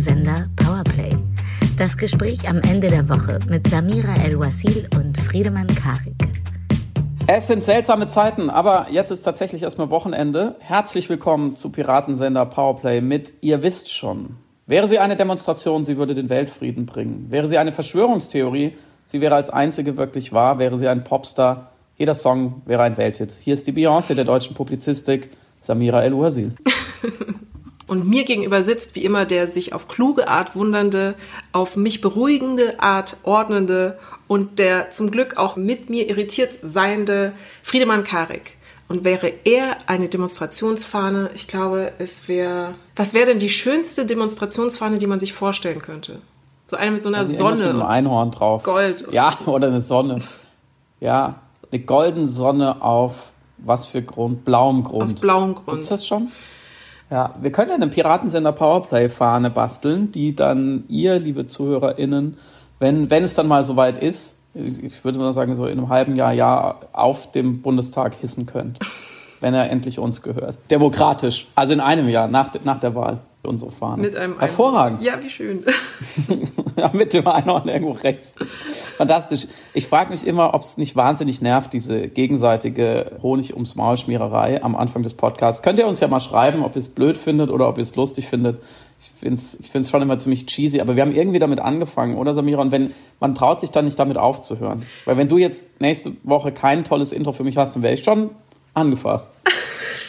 Sender 0.00 0.48
Powerplay. 0.56 1.10
Das 1.76 1.98
Gespräch 1.98 2.48
am 2.48 2.62
Ende 2.62 2.88
der 2.88 3.10
Woche 3.10 3.38
mit 3.50 3.68
Samira 3.68 4.14
El-Wasil 4.14 4.88
und 4.96 5.18
Friedemann 5.18 5.66
Karik. 5.66 6.16
Es 7.26 7.48
sind 7.48 7.62
seltsame 7.62 8.08
Zeiten, 8.08 8.48
aber 8.48 8.86
jetzt 8.90 9.10
ist 9.10 9.22
tatsächlich 9.22 9.62
erstmal 9.62 9.90
Wochenende. 9.90 10.56
Herzlich 10.60 11.10
willkommen 11.10 11.56
zu 11.56 11.70
Piratensender 11.70 12.46
Powerplay 12.46 13.02
mit 13.02 13.34
Ihr 13.42 13.62
wisst 13.62 13.92
schon. 13.92 14.36
Wäre 14.66 14.88
sie 14.88 14.98
eine 14.98 15.16
Demonstration, 15.16 15.84
sie 15.84 15.98
würde 15.98 16.14
den 16.14 16.30
Weltfrieden 16.30 16.86
bringen. 16.86 17.26
Wäre 17.28 17.46
sie 17.46 17.58
eine 17.58 17.72
Verschwörungstheorie, 17.72 18.72
sie 19.04 19.20
wäre 19.20 19.34
als 19.34 19.50
einzige 19.50 19.98
wirklich 19.98 20.32
wahr. 20.32 20.58
Wäre 20.58 20.78
sie 20.78 20.88
ein 20.88 21.04
Popstar, 21.04 21.72
jeder 21.98 22.14
Song 22.14 22.62
wäre 22.64 22.82
ein 22.82 22.96
Welthit. 22.96 23.32
Hier 23.32 23.52
ist 23.52 23.66
die 23.66 23.72
Beyoncé 23.72 24.14
der 24.14 24.24
deutschen 24.24 24.54
Publizistik, 24.56 25.28
Samira 25.60 26.02
El-Wazil. 26.02 26.54
Und 27.90 28.08
mir 28.08 28.24
gegenüber 28.24 28.62
sitzt 28.62 28.94
wie 28.94 29.04
immer 29.04 29.24
der 29.24 29.48
sich 29.48 29.72
auf 29.72 29.88
kluge 29.88 30.28
Art 30.28 30.54
wundernde, 30.54 31.16
auf 31.50 31.76
mich 31.76 32.00
beruhigende 32.00 32.80
Art 32.80 33.16
ordnende 33.24 33.98
und 34.28 34.60
der 34.60 34.92
zum 34.92 35.10
Glück 35.10 35.38
auch 35.38 35.56
mit 35.56 35.90
mir 35.90 36.08
irritiert 36.08 36.50
seiende 36.62 37.32
Friedemann 37.64 38.04
Karik. 38.04 38.58
Und 38.86 39.02
wäre 39.02 39.32
er 39.42 39.76
eine 39.86 40.08
Demonstrationsfahne, 40.08 41.30
ich 41.34 41.48
glaube, 41.48 41.90
es 41.98 42.28
wäre. 42.28 42.76
Was 42.94 43.12
wäre 43.12 43.26
denn 43.26 43.40
die 43.40 43.48
schönste 43.48 44.06
Demonstrationsfahne, 44.06 45.00
die 45.00 45.08
man 45.08 45.18
sich 45.18 45.32
vorstellen 45.32 45.82
könnte? 45.82 46.20
So 46.68 46.76
eine 46.76 46.92
mit 46.92 47.00
so 47.00 47.08
einer 47.08 47.18
also 47.18 47.32
Sonne. 47.32 47.56
Mit 47.56 47.70
einem 47.70 47.82
Einhorn 47.82 48.30
drauf. 48.30 48.62
Gold. 48.62 49.08
Ja, 49.10 49.36
oder 49.46 49.66
eine 49.66 49.80
Sonne. 49.80 50.18
Ja, 51.00 51.40
eine 51.72 51.82
goldene 51.82 52.28
Sonne 52.28 52.82
auf 52.82 53.32
was 53.58 53.86
für 53.86 54.00
Grund? 54.00 54.44
Blauem 54.44 54.84
Grund. 54.84 55.14
Auf 55.14 55.20
blauem 55.20 55.56
Grund. 55.56 55.70
Gibt's 55.70 55.88
das 55.88 56.06
schon? 56.06 56.28
Ja, 57.10 57.34
wir 57.40 57.50
können 57.50 57.70
ja 57.70 57.74
eine 57.74 57.88
Piratensender 57.88 58.52
Powerplay-Fahne 58.52 59.50
basteln, 59.50 60.12
die 60.12 60.36
dann 60.36 60.84
ihr, 60.88 61.18
liebe 61.18 61.48
ZuhörerInnen, 61.48 62.36
wenn, 62.78 63.10
wenn 63.10 63.24
es 63.24 63.34
dann 63.34 63.48
mal 63.48 63.64
soweit 63.64 63.98
ist, 63.98 64.38
ich 64.54 65.04
würde 65.04 65.18
mal 65.18 65.32
sagen, 65.32 65.54
so 65.54 65.66
in 65.66 65.78
einem 65.78 65.88
halben 65.88 66.16
Jahr, 66.16 66.32
Jahr 66.32 66.80
auf 66.92 67.30
dem 67.32 67.62
Bundestag 67.62 68.14
hissen 68.14 68.46
könnt, 68.46 68.78
wenn 69.40 69.54
er 69.54 69.70
endlich 69.70 69.98
uns 69.98 70.22
gehört. 70.22 70.58
Demokratisch. 70.70 71.48
Also 71.54 71.72
in 71.72 71.80
einem 71.80 72.08
Jahr, 72.08 72.28
nach, 72.28 72.50
nach 72.64 72.78
der 72.78 72.94
Wahl 72.94 73.18
unsere 73.42 73.70
Fahne. 73.70 74.02
Mit 74.02 74.16
einem 74.16 74.38
Hervorragend. 74.38 75.00
Einhorn. 75.00 75.18
Ja, 75.18 75.24
wie 75.24 75.30
schön. 75.30 75.64
ja, 76.76 76.90
mit 76.92 77.12
dem 77.12 77.26
Einhorn 77.26 77.68
irgendwo 77.68 77.92
rechts. 77.92 78.34
Fantastisch. 78.96 79.46
Ich 79.72 79.86
frage 79.86 80.10
mich 80.10 80.26
immer, 80.26 80.54
ob 80.54 80.62
es 80.62 80.76
nicht 80.76 80.94
wahnsinnig 80.96 81.40
nervt, 81.40 81.72
diese 81.72 82.08
gegenseitige 82.08 83.18
Honig 83.22 83.54
ums 83.54 83.76
Maul 83.76 83.96
Schmiererei 83.96 84.62
am 84.62 84.76
Anfang 84.76 85.02
des 85.02 85.14
Podcasts. 85.14 85.62
Könnt 85.62 85.78
ihr 85.78 85.86
uns 85.86 86.00
ja 86.00 86.08
mal 86.08 86.20
schreiben, 86.20 86.64
ob 86.64 86.76
ihr 86.76 86.80
es 86.80 86.88
blöd 86.88 87.16
findet 87.16 87.50
oder 87.50 87.68
ob 87.68 87.78
ihr 87.78 87.82
es 87.82 87.96
lustig 87.96 88.28
findet. 88.28 88.60
Ich 89.00 89.10
finde 89.18 89.36
es 89.36 89.58
ich 89.58 89.70
find's 89.70 89.88
schon 89.88 90.02
immer 90.02 90.18
ziemlich 90.18 90.44
cheesy, 90.44 90.80
aber 90.80 90.94
wir 90.94 91.02
haben 91.02 91.14
irgendwie 91.14 91.38
damit 91.38 91.60
angefangen, 91.60 92.16
oder 92.16 92.34
Samira? 92.34 92.60
Und 92.60 92.72
wenn 92.72 92.92
man 93.18 93.34
traut 93.34 93.60
sich 93.60 93.70
dann 93.70 93.86
nicht 93.86 93.98
damit 93.98 94.18
aufzuhören. 94.18 94.84
Weil 95.06 95.16
wenn 95.16 95.28
du 95.28 95.38
jetzt 95.38 95.80
nächste 95.80 96.12
Woche 96.22 96.52
kein 96.52 96.84
tolles 96.84 97.12
Intro 97.12 97.32
für 97.32 97.44
mich 97.44 97.56
hast, 97.56 97.74
dann 97.74 97.82
wäre 97.82 97.94
ich 97.94 98.04
schon 98.04 98.30
angefasst. 98.74 99.32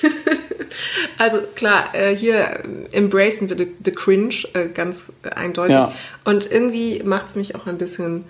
Also 1.22 1.38
klar, 1.54 1.94
äh, 1.94 2.16
hier 2.16 2.64
embracen 2.92 3.48
wir 3.48 3.56
the, 3.56 3.68
the 3.86 3.92
cringe 3.92 4.38
äh, 4.54 4.70
ganz 4.70 5.12
eindeutig. 5.36 5.76
Ja. 5.76 5.94
Und 6.26 6.52
irgendwie 6.52 7.04
macht 7.04 7.28
es 7.28 7.36
mich 7.36 7.54
auch 7.54 7.68
ein 7.68 7.78
bisschen. 7.78 8.26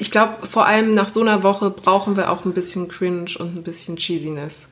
Ich 0.00 0.10
glaube, 0.10 0.44
vor 0.44 0.66
allem 0.66 0.92
nach 0.92 1.08
so 1.08 1.20
einer 1.20 1.44
Woche 1.44 1.70
brauchen 1.70 2.16
wir 2.16 2.32
auch 2.32 2.44
ein 2.44 2.52
bisschen 2.52 2.88
cringe 2.88 3.30
und 3.38 3.54
ein 3.56 3.62
bisschen 3.62 3.94
Cheesiness. 3.94 4.66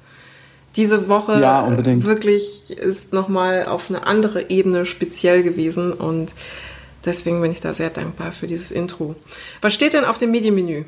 Diese 0.74 1.08
Woche 1.08 1.40
ja, 1.40 1.68
wirklich 2.04 2.70
ist 2.70 3.12
nochmal 3.12 3.66
auf 3.66 3.88
eine 3.88 4.04
andere 4.04 4.50
Ebene 4.50 4.84
speziell 4.84 5.44
gewesen 5.44 5.92
und 5.92 6.32
deswegen 7.04 7.40
bin 7.40 7.52
ich 7.52 7.60
da 7.60 7.72
sehr 7.72 7.90
dankbar 7.90 8.32
für 8.32 8.48
dieses 8.48 8.72
Intro. 8.72 9.14
Was 9.60 9.74
steht 9.74 9.94
denn 9.94 10.04
auf 10.04 10.18
dem 10.18 10.32
Medienmenü? 10.32 10.86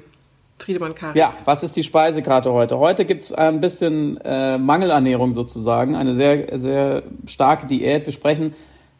Friedemann 0.58 0.94
Karin. 0.94 1.16
Ja, 1.16 1.34
was 1.44 1.62
ist 1.62 1.76
die 1.76 1.82
Speisekarte 1.82 2.52
heute? 2.52 2.78
Heute 2.78 3.04
gibt 3.04 3.22
es 3.22 3.32
ein 3.32 3.60
bisschen 3.60 4.18
äh, 4.24 4.58
Mangelernährung 4.58 5.32
sozusagen, 5.32 5.94
eine 5.94 6.14
sehr, 6.14 6.58
sehr 6.58 7.02
starke 7.26 7.66
Diät. 7.66 8.06
Wir 8.06 8.12
sprechen 8.12 8.54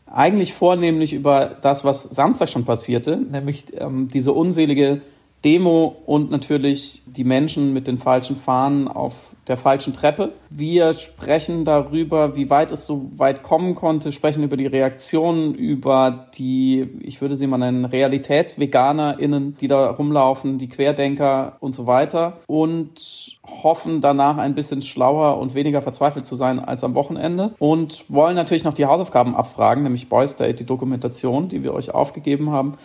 eigentlich 0.06 0.52
vornehmlich 0.54 1.12
über 1.12 1.56
das, 1.60 1.84
was 1.84 2.04
Samstag 2.04 2.48
schon 2.48 2.64
passierte, 2.64 3.16
nämlich 3.16 3.64
ähm, 3.78 4.08
diese 4.08 4.32
unselige 4.32 5.00
Demo 5.44 5.96
und 6.06 6.30
natürlich 6.30 7.02
die 7.06 7.24
Menschen 7.24 7.72
mit 7.72 7.86
den 7.86 7.98
falschen 7.98 8.36
Fahnen 8.36 8.88
auf 8.88 9.14
der 9.46 9.56
falschen 9.56 9.92
Treppe. 9.92 10.32
Wir 10.50 10.92
sprechen 10.92 11.64
darüber, 11.64 12.34
wie 12.34 12.50
weit 12.50 12.72
es 12.72 12.86
so 12.86 13.10
weit 13.16 13.44
kommen 13.44 13.76
konnte, 13.76 14.10
sprechen 14.10 14.42
über 14.42 14.56
die 14.56 14.66
Reaktionen, 14.66 15.54
über 15.54 16.26
die, 16.34 16.88
ich 17.00 17.20
würde 17.20 17.36
sie 17.36 17.46
mal 17.46 17.58
nennen, 17.58 17.84
RealitätsveganerInnen, 17.84 19.56
die 19.56 19.68
da 19.68 19.90
rumlaufen, 19.90 20.58
die 20.58 20.68
Querdenker 20.68 21.56
und 21.60 21.74
so 21.74 21.86
weiter. 21.86 22.38
Und 22.48 23.38
hoffen 23.46 24.00
danach 24.00 24.38
ein 24.38 24.56
bisschen 24.56 24.82
schlauer 24.82 25.38
und 25.38 25.54
weniger 25.54 25.80
verzweifelt 25.80 26.26
zu 26.26 26.34
sein 26.34 26.58
als 26.58 26.82
am 26.82 26.94
Wochenende. 26.94 27.52
Und 27.60 28.06
wollen 28.08 28.34
natürlich 28.34 28.64
noch 28.64 28.74
die 28.74 28.86
Hausaufgaben 28.86 29.36
abfragen, 29.36 29.84
nämlich 29.84 30.08
Boy 30.08 30.26
State, 30.26 30.54
die 30.54 30.66
Dokumentation, 30.66 31.48
die 31.48 31.62
wir 31.62 31.72
euch 31.72 31.94
aufgegeben 31.94 32.50
haben 32.50 32.76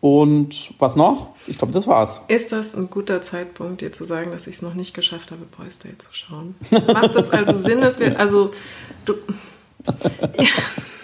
und 0.00 0.74
was 0.78 0.96
noch? 0.96 1.34
Ich 1.46 1.58
glaube, 1.58 1.72
das 1.72 1.86
war's. 1.86 2.22
Ist 2.28 2.52
das 2.52 2.74
ein 2.74 2.90
guter 2.90 3.22
Zeitpunkt, 3.22 3.80
dir 3.80 3.92
zu 3.92 4.04
sagen, 4.04 4.30
dass 4.30 4.46
ich 4.46 4.56
es 4.56 4.62
noch 4.62 4.74
nicht 4.74 4.94
geschafft 4.94 5.30
habe, 5.30 5.44
Boys 5.56 5.78
Day 5.78 5.96
zu 5.98 6.12
schauen? 6.12 6.54
Macht 6.70 7.14
das 7.14 7.30
also 7.30 7.54
Sinn, 7.54 7.80
dass 7.80 7.98
wir, 7.98 8.18
also 8.18 8.50
du. 9.04 9.14
ja. 10.36 10.44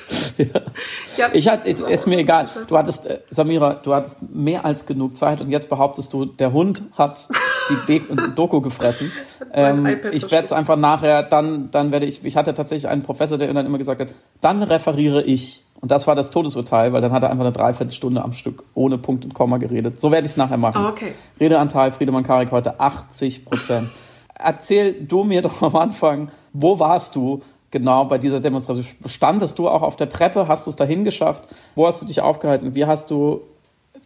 ja. 1.17 1.28
Ich 1.33 1.49
hatte, 1.49 1.69
ist 1.69 2.06
mir 2.06 2.19
egal. 2.19 2.49
Du 2.67 2.77
hattest, 2.77 3.06
äh, 3.06 3.21
Samira, 3.31 3.75
du 3.75 3.95
hattest 3.95 4.23
mehr 4.33 4.65
als 4.65 4.87
genug 4.87 5.17
Zeit 5.17 5.41
und 5.41 5.50
jetzt 5.50 5.69
behauptest 5.69 6.12
du, 6.12 6.25
der 6.25 6.53
Hund 6.53 6.83
hat 6.97 7.28
die 7.69 7.87
De 7.87 8.03
Doku 8.34 8.61
gefressen. 8.61 9.12
Ähm, 9.53 9.87
ich 10.12 10.31
werde 10.31 10.45
es 10.45 10.53
einfach 10.53 10.77
nachher, 10.77 11.23
dann, 11.23 11.71
dann 11.71 11.93
werde 11.93 12.06
ich, 12.06 12.25
ich 12.25 12.37
hatte 12.37 12.55
tatsächlich 12.55 12.89
einen 12.89 13.03
Professor, 13.03 13.39
der 13.39 13.53
dann 13.53 13.67
immer 13.67 13.78
gesagt 13.78 14.00
hat, 14.00 14.09
dann 14.41 14.62
referiere 14.62 15.23
ich. 15.23 15.65
Und 15.81 15.91
das 15.91 16.06
war 16.06 16.15
das 16.15 16.31
Todesurteil, 16.31 16.93
weil 16.93 17.00
dann 17.00 17.11
hat 17.11 17.25
er 17.25 17.31
einfach 17.31 17.44
eine 17.44 17.53
Dreiviertelstunde 17.53 18.23
am 18.23 18.33
Stück 18.33 18.62
ohne 18.75 18.99
Punkt 18.99 19.25
und 19.25 19.34
Komma 19.34 19.59
geredet. 19.59 20.00
So 20.00 20.12
werde 20.12 20.27
ich 20.27 20.33
es 20.33 20.37
nachher 20.37 20.56
machen. 20.56 20.84
Oh, 20.84 20.89
okay. 20.89 21.12
Redeanteil 21.41 21.91
Friedemann 21.91 22.23
Karik 22.23 22.53
heute 22.53 22.79
80 22.79 23.44
Prozent. 23.44 23.89
Erzähl 24.34 24.93
du 24.93 25.25
mir 25.25 25.43
doch 25.43 25.61
am 25.62 25.75
Anfang, 25.77 26.31
wo 26.53 26.79
warst 26.79 27.17
du 27.17 27.43
genau 27.72 28.05
bei 28.05 28.19
dieser 28.19 28.38
Demonstration? 28.38 28.87
Standest 29.06 29.59
du 29.59 29.69
auch 29.69 29.83
auf 29.83 29.97
der 29.97 30.09
Treppe? 30.09 30.47
Hast 30.47 30.66
du 30.66 30.71
es 30.71 30.77
dahin 30.77 31.03
geschafft? 31.03 31.43
Wo 31.75 31.88
hast 31.88 32.00
du 32.00 32.06
dich 32.06 32.21
aufgehalten? 32.21 32.77
Wie 32.77 32.87
hast 32.87 33.10
du 33.10 33.41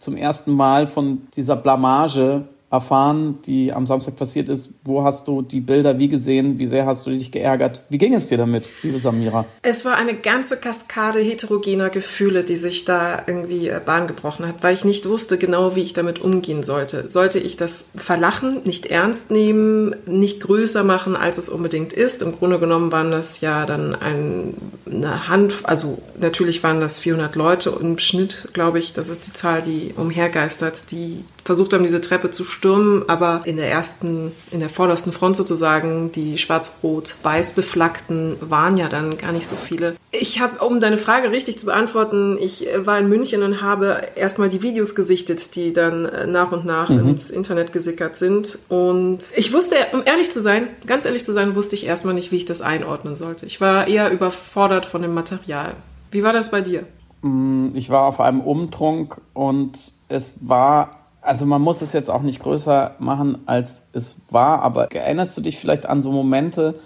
zum 0.01 0.17
ersten 0.17 0.53
Mal 0.53 0.87
von 0.87 1.27
dieser 1.35 1.57
Blamage 1.57 2.45
erfahren, 2.77 3.39
die 3.47 3.73
am 3.73 3.87
Samstag 3.87 4.17
passiert 4.17 4.49
ist. 4.49 4.75
Wo 4.85 5.03
hast 5.03 5.29
du 5.29 5.43
die 5.43 5.61
Bilder 5.61 5.99
wie 5.99 6.09
gesehen? 6.09 6.59
Wie 6.59 6.67
sehr 6.67 6.87
hast 6.87 7.07
du 7.07 7.11
dich 7.11 7.33
geärgert? 7.33 7.83
Wie 7.89 7.99
ging 7.99 8.15
es 8.15 8.27
dir 8.27 8.39
damit, 8.39 8.71
liebe 8.83 8.99
Samira? 8.99 9.47
Es 9.63 9.85
war 9.85 9.97
eine 9.97 10.15
ganze 10.15 10.57
Kaskade 10.59 11.21
heterogener 11.21 11.91
Gefühle, 11.91 12.45
die 12.45 12.57
sich 12.57 12.85
da 12.85 13.23
irgendwie 13.27 13.69
äh, 13.69 13.81
Bahn 13.85 14.07
gebrochen 14.07 14.47
hat, 14.47 14.63
weil 14.63 14.75
ich 14.75 14.85
nicht 14.85 15.09
wusste 15.09 15.39
genau, 15.39 15.75
wie 15.75 15.83
ich 15.83 15.95
damit 15.95 16.21
umgehen 16.21 16.63
sollte. 16.63 17.11
Sollte 17.11 17.39
ich 17.39 17.57
das 17.57 17.89
verlachen, 17.95 18.61
nicht 18.65 18.87
ernst 18.87 19.31
nehmen, 19.31 19.97
nicht 20.07 20.41
größer 20.41 20.85
machen, 20.85 21.17
als 21.17 21.39
es 21.39 21.49
unbedingt 21.49 21.93
ist? 21.93 22.23
Im 22.23 22.33
Grunde 22.33 22.59
genommen 22.59 22.93
waren 22.93 23.11
das 23.11 23.41
ja 23.41 23.67
dann 23.67 23.95
ein, 23.95 24.55
eine 24.91 25.29
Hand, 25.29 25.55
also 25.65 25.99
natürlich 26.21 26.63
waren 26.63 26.81
das 26.81 26.99
400 26.99 27.35
Leute 27.37 27.77
im 27.81 27.99
Schnitt, 27.99 28.49
glaube 28.53 28.79
ich, 28.79 28.93
das 28.93 29.09
ist 29.09 29.27
die 29.27 29.33
Zahl, 29.33 29.63
die 29.63 29.95
umhergeistert, 29.97 30.91
die 30.91 31.25
versucht 31.47 31.73
haben, 31.73 31.83
diese 31.83 32.01
Treppe 32.01 32.31
zu 32.31 32.45
stürmen, 32.45 33.05
aber 33.09 33.43
in 33.45 33.57
der 33.57 33.71
ersten, 33.71 34.33
in 34.51 34.61
der 34.61 34.69
vordersten 34.69 35.13
Front 35.13 35.37
sozusagen, 35.37 36.11
die 36.13 36.39
schwarz-rot-weiß 36.39 37.53
beflaggten 37.53 38.37
waren 38.41 38.77
ja 38.77 38.89
dann 38.89 39.17
gar 39.17 39.33
nicht 39.33 39.47
so 39.47 39.55
viele. 39.55 39.95
Ich 40.11 40.41
habe, 40.41 40.65
um 40.65 40.81
deine 40.81 40.99
Frage 40.99 41.31
richtig 41.31 41.59
zu 41.59 41.67
beantworten, 41.67 42.37
ich 42.41 42.67
war 42.79 42.99
in 42.99 43.09
München 43.09 43.43
und 43.43 43.63
habe 43.63 44.03
erstmal 44.17 44.49
die 44.49 44.63
Videos 44.63 44.95
gesichtet, 44.95 45.55
die 45.55 45.73
dann 45.73 46.05
äh, 46.05 46.27
nach 46.27 46.51
und 46.51 46.65
nach 46.65 46.89
mhm. 46.89 47.11
ins 47.11 47.31
Internet 47.31 47.73
gesickert 47.73 48.17
sind. 48.17 48.59
Und 48.69 49.19
ich 49.37 49.53
wusste, 49.53 49.77
um 49.93 50.03
ehrlich 50.05 50.31
zu 50.31 50.41
sein, 50.41 50.69
ganz 50.87 51.05
ehrlich 51.05 51.25
zu 51.25 51.33
sein, 51.33 51.55
wusste 51.55 51.77
ich 51.77 51.87
erstmal 51.87 52.15
nicht, 52.15 52.33
wie 52.33 52.37
ich 52.37 52.45
das 52.45 52.61
einordnen 52.61 53.15
sollte. 53.15 53.47
Ich 53.47 53.61
war 53.61 53.87
eher 53.87 54.11
überfordert 54.11 54.85
von 54.85 55.01
dem 55.03 55.15
Material. 55.15 55.75
Wie 56.11 56.25
war 56.25 56.33
das 56.33 56.51
bei 56.51 56.61
dir? 56.61 56.85
Mm, 57.23 57.69
ich 57.75 57.89
war 57.89 58.03
auf 58.03 58.21
einem 58.21 58.41
Umtrunk 58.41 59.21
und 59.33 59.79
es 60.09 60.33
war 60.41 60.91
also 61.27 61.45
man 61.45 61.61
muss 61.61 61.83
es 61.83 61.93
jetzt 61.93 62.11
auch 62.11 62.23
nicht 62.23 62.41
größer 62.41 62.93
machen, 62.99 63.39
als 63.47 63.83
es 63.93 64.17
war, 64.31 64.63
aber 64.63 64.93
erinnerst 64.93 65.37
du 65.37 65.41
dich 65.41 65.59
vielleicht 65.59 65.87
an 65.87 66.01
so 66.01 66.13
Momente, 66.13 66.77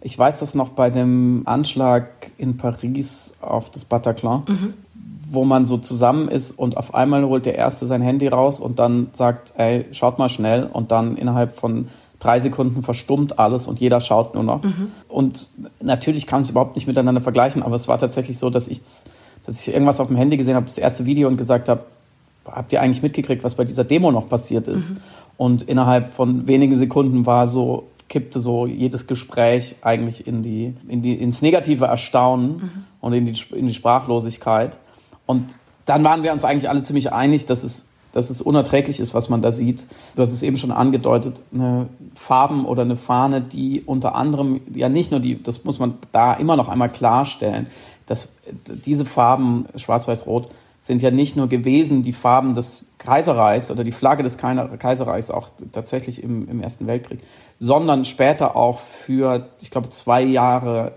ich 0.00 0.16
weiß 0.16 0.40
das 0.40 0.54
noch 0.54 0.70
bei 0.70 0.90
dem 0.90 1.42
Anschlag 1.44 2.30
in 2.38 2.56
Paris 2.56 3.32
auf 3.40 3.70
das 3.70 3.84
Bataclan, 3.84 4.44
mhm. 4.46 4.74
wo 5.30 5.44
man 5.44 5.66
so 5.66 5.76
zusammen 5.76 6.28
ist 6.28 6.52
und 6.52 6.76
auf 6.76 6.94
einmal 6.94 7.24
holt 7.24 7.46
der 7.46 7.56
Erste 7.56 7.86
sein 7.86 8.00
Handy 8.00 8.28
raus 8.28 8.60
und 8.60 8.78
dann 8.78 9.08
sagt, 9.12 9.54
ey, 9.56 9.86
schaut 9.90 10.18
mal 10.18 10.28
schnell 10.28 10.64
und 10.64 10.92
dann 10.92 11.16
innerhalb 11.16 11.52
von 11.52 11.88
drei 12.20 12.38
Sekunden 12.38 12.82
verstummt 12.82 13.38
alles 13.40 13.66
und 13.66 13.80
jeder 13.80 14.00
schaut 14.00 14.34
nur 14.34 14.44
noch. 14.44 14.62
Mhm. 14.62 14.92
Und 15.08 15.50
natürlich 15.80 16.26
kann 16.28 16.42
es 16.42 16.50
überhaupt 16.50 16.76
nicht 16.76 16.86
miteinander 16.86 17.20
vergleichen, 17.20 17.62
aber 17.64 17.74
es 17.74 17.88
war 17.88 17.98
tatsächlich 17.98 18.38
so, 18.38 18.50
dass 18.50 18.68
ich 18.68 18.80
dass 19.44 19.66
ich 19.66 19.72
irgendwas 19.72 19.98
auf 19.98 20.08
dem 20.08 20.16
Handy 20.16 20.36
gesehen 20.36 20.56
habe, 20.56 20.66
das 20.66 20.76
erste 20.76 21.06
Video 21.06 21.26
und 21.26 21.38
gesagt 21.38 21.70
habe, 21.70 21.84
habt 22.52 22.72
ihr 22.72 22.80
eigentlich 22.80 23.02
mitgekriegt, 23.02 23.44
was 23.44 23.54
bei 23.54 23.64
dieser 23.64 23.84
Demo 23.84 24.10
noch 24.10 24.28
passiert 24.28 24.68
ist? 24.68 24.90
Mhm. 24.90 24.96
Und 25.36 25.62
innerhalb 25.62 26.08
von 26.08 26.48
wenigen 26.48 26.74
Sekunden 26.74 27.24
war 27.26 27.46
so, 27.46 27.88
kippte 28.08 28.40
so 28.40 28.66
jedes 28.66 29.06
Gespräch 29.06 29.76
eigentlich 29.82 30.26
in 30.26 30.42
die, 30.42 30.74
in 30.88 31.02
die, 31.02 31.14
ins 31.14 31.42
negative 31.42 31.84
Erstaunen 31.84 32.56
mhm. 32.56 32.70
und 33.00 33.12
in 33.12 33.26
die, 33.26 33.40
in 33.54 33.68
die 33.68 33.74
Sprachlosigkeit. 33.74 34.78
Und 35.26 35.58
dann 35.84 36.04
waren 36.04 36.22
wir 36.22 36.32
uns 36.32 36.44
eigentlich 36.44 36.68
alle 36.68 36.82
ziemlich 36.82 37.12
einig, 37.12 37.46
dass 37.46 37.62
es, 37.62 37.86
dass 38.12 38.30
es 38.30 38.40
unerträglich 38.40 38.98
ist, 39.00 39.14
was 39.14 39.28
man 39.28 39.42
da 39.42 39.52
sieht. 39.52 39.84
Du 40.16 40.22
hast 40.22 40.32
es 40.32 40.42
eben 40.42 40.56
schon 40.56 40.72
angedeutet, 40.72 41.42
eine 41.52 41.88
Farben 42.14 42.64
oder 42.64 42.82
eine 42.82 42.96
Fahne, 42.96 43.40
die 43.40 43.82
unter 43.84 44.14
anderem, 44.14 44.60
ja 44.74 44.88
nicht 44.88 45.10
nur 45.10 45.20
die, 45.20 45.42
das 45.42 45.64
muss 45.64 45.78
man 45.78 45.94
da 46.12 46.32
immer 46.34 46.56
noch 46.56 46.68
einmal 46.68 46.90
klarstellen, 46.90 47.68
dass 48.06 48.32
diese 48.66 49.04
Farben, 49.04 49.66
schwarz-weiß-rot, 49.76 50.50
sind 50.82 51.02
ja 51.02 51.10
nicht 51.10 51.36
nur 51.36 51.48
gewesen 51.48 52.02
die 52.02 52.12
Farben 52.12 52.54
des 52.54 52.86
Kaiserreichs 52.98 53.70
oder 53.70 53.84
die 53.84 53.92
Flagge 53.92 54.22
des 54.22 54.38
Kaiserreichs 54.38 55.30
auch 55.30 55.50
tatsächlich 55.72 56.22
im, 56.22 56.48
im 56.48 56.62
Ersten 56.62 56.86
Weltkrieg, 56.86 57.20
sondern 57.60 58.04
später 58.04 58.56
auch 58.56 58.78
für, 58.78 59.48
ich 59.60 59.70
glaube, 59.70 59.90
zwei 59.90 60.22
Jahre 60.22 60.92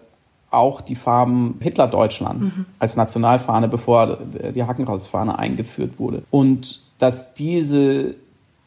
auch 0.50 0.82
die 0.82 0.96
Farben 0.96 1.58
Hitler-Deutschlands 1.62 2.58
mhm. 2.58 2.66
als 2.78 2.96
Nationalfahne, 2.96 3.68
bevor 3.68 4.18
die 4.18 4.64
Hackenrausfahne 4.64 5.40
eingeführt 5.40 5.98
wurde. 5.98 6.24
Und 6.30 6.82
dass 7.00 7.34
diese 7.34 8.16